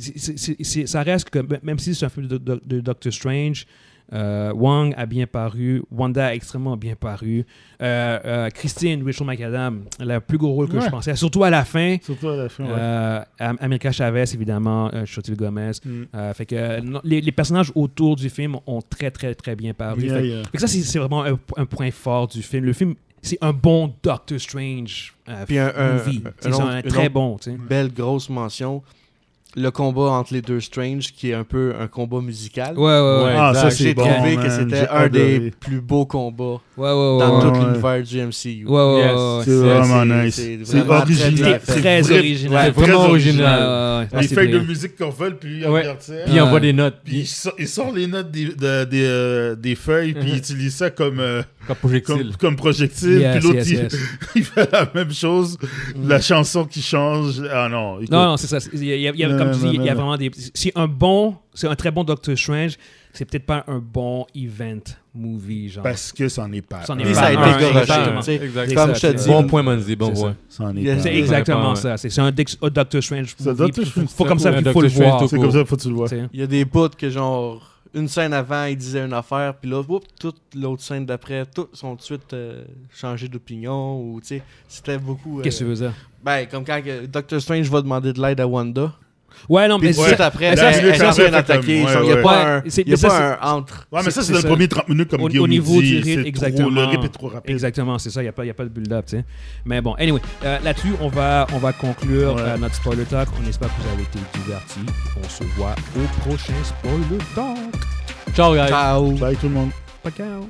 ça 0.86 1.02
reste 1.02 1.30
que, 1.30 1.38
même 1.62 1.78
si 1.78 1.94
c'est 1.94 2.04
un 2.06 2.08
film 2.10 2.26
de, 2.26 2.38
de- 2.38 2.60
de 2.64 2.80
Doctor 2.80 3.12
Strange, 3.12 3.66
euh, 4.12 4.52
Wong 4.54 4.92
a 4.96 5.06
bien 5.06 5.26
paru, 5.26 5.82
Wanda 5.90 6.26
a 6.26 6.34
extrêmement 6.34 6.76
bien 6.76 6.94
paru. 6.96 7.46
Euh, 7.80 8.18
euh, 8.24 8.48
Christine 8.50 9.04
Rachel 9.04 9.26
McAdam, 9.26 9.84
un 10.00 10.20
plus 10.20 10.36
gros 10.38 10.52
rôle 10.52 10.68
que 10.68 10.76
Ouais. 10.76 10.84
je 10.84 10.90
pensais, 10.90 11.14
surtout 11.16 11.44
à 11.44 11.50
la 11.50 11.64
fin. 11.64 11.96
Surtout 12.02 12.28
à 12.28 12.36
la 12.36 12.48
fin, 12.48 12.64
ouais. 12.64 12.70
Euh, 12.76 13.20
Am- 13.38 13.56
America 13.60 13.92
Chavez, 13.92 14.24
évidemment, 14.34 14.90
euh, 14.92 15.06
Chotil 15.06 15.36
Gomez. 15.36 15.72
Mm. 15.84 16.02
Euh, 16.14 16.34
fait 16.34 16.46
que 16.46 16.80
non, 16.80 17.00
les, 17.04 17.20
les 17.20 17.32
personnages 17.32 17.70
autour 17.74 18.16
du 18.16 18.28
film 18.30 18.56
ont 18.66 18.82
très, 18.82 19.10
très, 19.10 19.34
très 19.34 19.54
bien 19.56 19.74
paru. 19.74 20.02
Yeah, 20.02 20.14
Fait 20.16 20.20
que- 20.22 20.26
yeah. 20.26 20.42
fait 20.44 20.50
que 20.52 20.60
ça, 20.60 20.66
c'est 20.66 20.80
c'est 20.82 20.98
vraiment 20.98 21.24
un, 21.24 21.38
un 21.56 21.66
point 21.66 21.90
fort 21.90 22.26
du 22.28 22.42
film. 22.42 22.64
Le 22.64 22.72
film, 22.72 22.94
c'est 23.22 23.38
un 23.40 23.52
bon 23.52 23.92
Doctor 24.02 24.40
Strange 24.40 25.14
euh, 25.28 25.44
Puis 25.46 25.58
un- 25.58 25.72
un- 25.76 25.92
movie. 25.94 26.22
un- 26.26 26.30
C'est 26.40 26.48
un 26.48 26.52
un, 26.52 26.54
autre- 26.78 26.84
une 26.86 26.90
très 26.90 27.08
bon, 27.08 27.36
tu 27.38 27.50
sais. 27.50 27.56
Belle 27.68 27.92
grosse 27.92 28.28
mention. 28.28 28.82
Le 29.56 29.70
combat 29.72 30.02
entre 30.12 30.32
les 30.32 30.42
deux 30.42 30.60
Strange, 30.60 31.12
qui 31.12 31.30
est 31.30 31.34
un 31.34 31.42
peu 31.42 31.74
un 31.80 31.88
combat 31.88 32.20
musical. 32.20 32.78
Ouais, 32.78 32.84
ouais, 32.84 33.24
ouais. 33.24 33.34
Ah, 33.36 33.52
ça, 33.52 33.68
J'ai 33.70 33.94
bon, 33.94 34.06
trouvé 34.06 34.36
que 34.36 34.42
man. 34.42 34.50
c'était 34.50 34.82
J'ai 34.82 34.88
un 34.88 35.08
des 35.08 35.50
plus 35.58 35.80
beaux 35.80 36.06
combats 36.06 36.60
Ouais, 36.76 36.88
ouais, 36.88 36.88
ouais. 36.88 37.18
dans 37.18 37.36
ouais. 37.36 37.42
tout 37.42 37.58
ouais. 37.58 37.66
l'univers 37.66 38.02
du 38.04 38.20
MCU. 38.20 38.64
Ouais, 38.66 38.94
ouais, 38.94 39.00
Yes. 39.00 39.44
C'est 39.44 39.56
vraiment 39.56 40.02
c'est- 40.02 40.24
nice. 40.24 40.34
c'est 40.36 40.58
C'est 40.64 40.78
vraiment 40.82 41.00
très 41.04 41.22
original. 41.24 41.60
C'est 41.64 41.72
fait. 41.72 41.80
Très 41.80 42.00
vrai- 42.02 42.18
original. 42.20 42.52
ouais, 42.52 42.64
C'est 42.74 42.80
vraiment 42.80 42.98
très 43.02 43.10
original. 43.10 43.58
Ouais. 43.60 44.08
Ah, 44.12 44.22
fait 44.22 44.46
de 44.46 44.58
musique 44.60 44.96
qu'on 44.96 45.10
veut, 45.10 45.34
puis 45.34 45.58
il 45.58 45.66
Ouais. 45.66 45.80
regarde 45.80 46.00
ça. 46.00 46.12
Puis 46.24 46.34
il 46.34 46.40
envoie 46.40 46.54
Ouais. 46.54 46.60
des 46.60 46.72
notes. 46.72 46.96
Puis 47.04 47.12
il 47.16 47.18
Puis 47.22 47.26
sort, 47.26 47.52
il 47.58 47.68
sort 47.68 47.92
les 47.92 48.06
notes 48.06 48.30
des, 48.30 48.44
de- 48.44 48.84
des, 48.84 49.04
euh, 49.04 49.56
feuilles, 49.76 50.14
puis 50.14 50.30
il 50.30 50.36
utilise 50.36 50.74
ça 50.76 50.90
comme, 50.90 51.18
euh, 51.20 51.42
comme 51.66 51.76
comme, 51.76 51.76
projectile. 51.76 52.32
comme 52.38 52.56
projectile. 52.56 53.18
Yes, 53.20 53.36
puis 53.38 53.44
l'autre, 53.44 53.56
yes, 53.58 53.68
il, 53.70 53.74
yes. 53.78 53.96
il 54.36 54.44
fait 54.44 54.72
la 54.72 54.88
même 54.94 55.12
chose. 55.12 55.58
La 56.06 56.20
chanson 56.20 56.64
qui 56.64 56.82
change. 56.82 57.42
Ah 57.52 57.68
non, 57.68 57.96
écoute. 57.98 58.10
Non, 58.10 58.24
non, 58.26 58.36
c'est 58.36 58.46
ça. 58.46 58.58
Il 58.72 58.84
y 58.84 59.08
a, 59.08 59.12
comme 59.44 59.52
non, 59.52 59.58
tu 59.58 59.68
dis, 59.70 59.76
il 59.76 59.84
y 59.84 59.88
a 59.88 59.94
vraiment 59.94 60.16
des. 60.16 60.30
C'est 60.54 60.72
un 60.76 60.86
bon, 60.86 61.36
c'est 61.54 61.66
un 61.68 61.74
très 61.74 61.90
bon 61.90 62.04
Doctor 62.04 62.36
Strange. 62.36 62.76
C'est 63.12 63.24
peut-être 63.24 63.46
pas 63.46 63.64
un 63.66 63.78
bon 63.78 64.24
event 64.36 64.78
movie, 65.14 65.68
genre. 65.68 65.82
Parce 65.82 66.12
que 66.12 66.28
c'en 66.28 66.52
est 66.52 66.62
pas. 66.62 66.84
C'en 66.84 66.96
est 66.98 67.02
pas 67.02 67.14
ça 67.14 67.26
a 67.26 67.32
été 67.32 67.72
goroché. 67.72 68.74
Comme 68.74 68.94
je 68.94 69.00
te 69.00 69.06
c'est- 69.06 69.14
dis, 69.14 69.28
Bon 69.28 69.44
point, 69.44 69.62
Manzi. 69.62 69.96
Bon 69.96 70.14
C'est 70.14 70.20
point. 70.20 70.36
C'est 71.00 71.16
exactement 71.16 71.74
ça. 71.74 71.96
C'est 71.96 72.10
c'est 72.10 72.20
un, 72.20 72.30
Doctor 72.30 73.02
Strange. 73.02 73.34
Faut 74.16 74.24
comme 74.24 74.38
ça 74.38 74.52
qu'il 74.52 74.70
faut 74.70 74.82
le 74.82 74.88
voir. 74.88 75.28
C'est 75.28 75.38
comme 75.38 75.50
ça, 75.50 75.64
faut 75.64 75.76
que 75.76 75.82
tu 75.82 75.88
le 75.88 75.94
vois. 75.94 76.08
il 76.32 76.40
y 76.40 76.42
a 76.42 76.46
des 76.46 76.64
bouts 76.64 76.88
que 76.96 77.10
genre 77.10 77.70
une 77.94 78.08
scène 78.08 78.32
avant 78.32 78.64
il 78.64 78.76
disait 78.76 79.04
une 79.04 79.12
affaire 79.12 79.54
puis 79.54 79.70
là 79.70 79.82
toute 80.18 80.40
l'autre 80.54 80.82
scène 80.82 81.06
d'après 81.06 81.44
tous 81.46 81.68
sont 81.72 81.90
tout 81.96 81.96
de 81.96 82.02
suite 82.02 82.32
euh, 82.32 82.64
changés 82.94 83.28
d'opinion 83.28 84.00
ou 84.00 84.20
tu 84.20 84.28
sais 84.28 84.42
c'était 84.68 84.98
beaucoup 84.98 85.40
euh, 85.40 85.42
Qu'est-ce 85.42 85.60
que 85.60 85.64
tu 85.64 85.70
veux 85.70 85.76
dire? 85.76 85.92
ben 86.24 86.46
comme 86.46 86.64
quand 86.64 86.80
Doctor 87.08 87.40
Strange 87.40 87.68
va 87.68 87.82
demander 87.82 88.12
de 88.12 88.20
l'aide 88.20 88.40
à 88.40 88.46
Wanda 88.46 88.92
Ouais, 89.48 89.66
non, 89.68 89.78
mais 89.78 89.92
c'est- 89.92 90.20
après 90.20 90.56
ça, 90.56 90.68
elle- 90.68 90.74
c'est- 90.74 90.80
elle 90.88 90.96
ça, 90.98 91.04
est 91.04 91.08
en 91.08 91.12
c'est 91.12 91.22
train 91.22 91.24
fait 91.26 91.30
d'attaquer 91.30 91.82
comme- 91.82 91.92
genre, 91.92 92.02
il 92.04 92.08
y 92.10 92.12
ouais, 92.12 92.18
a 92.18 92.22
pas 92.22 92.60
un 93.42 93.56
entre 93.56 93.86
Ouais, 93.90 94.00
mais 94.04 94.10
ça, 94.10 94.22
c'est 94.22 94.32
les 94.32 94.42
premiers 94.42 94.68
30 94.68 94.88
minutes, 94.88 95.08
comme 95.10 95.22
Au- 95.22 95.28
Guillaume 95.28 95.44
au 95.44 95.48
niveau 95.48 95.80
du 95.80 95.96
rythme, 95.98 96.22
c'est 96.22 96.28
exactement. 96.28 96.68
Le 96.70 96.84
rythme 96.84 97.04
est 97.04 97.08
trop 97.08 97.28
rapide. 97.28 97.50
Exactement, 97.50 97.98
c'est 97.98 98.10
ça, 98.10 98.20
il 98.20 98.24
n'y 98.24 98.28
a, 98.28 98.32
pas- 98.32 98.44
y 98.44 98.50
a 98.50 98.54
pas 98.54 98.64
de 98.64 98.68
build-up, 98.68 99.06
tu 99.06 99.16
sais. 99.16 99.24
Mais 99.64 99.80
bon, 99.80 99.94
anyway, 99.94 100.20
euh, 100.44 100.58
là-dessus, 100.62 100.92
on 101.00 101.08
va, 101.08 101.46
on 101.54 101.58
va 101.58 101.72
conclure 101.72 102.36
euh, 102.38 102.56
notre 102.58 102.74
spoiler 102.74 103.04
talk. 103.04 103.28
On 103.42 103.48
espère 103.48 103.68
que 103.68 103.82
vous 103.82 103.88
avez 103.94 104.02
été 104.02 104.18
divertis. 104.44 104.80
On 105.24 105.28
se 105.28 105.44
voit 105.56 105.74
au 105.96 106.20
prochain 106.28 106.52
spoiler 106.62 107.18
talk. 107.34 107.56
Ciao, 108.34 108.54
guys. 108.54 108.68
ciao 108.68 109.10
Bye 109.12 109.36
tout 109.36 109.48
le 109.48 109.54
monde. 109.54 109.70
Pas 110.02 110.10
ciao. 110.10 110.48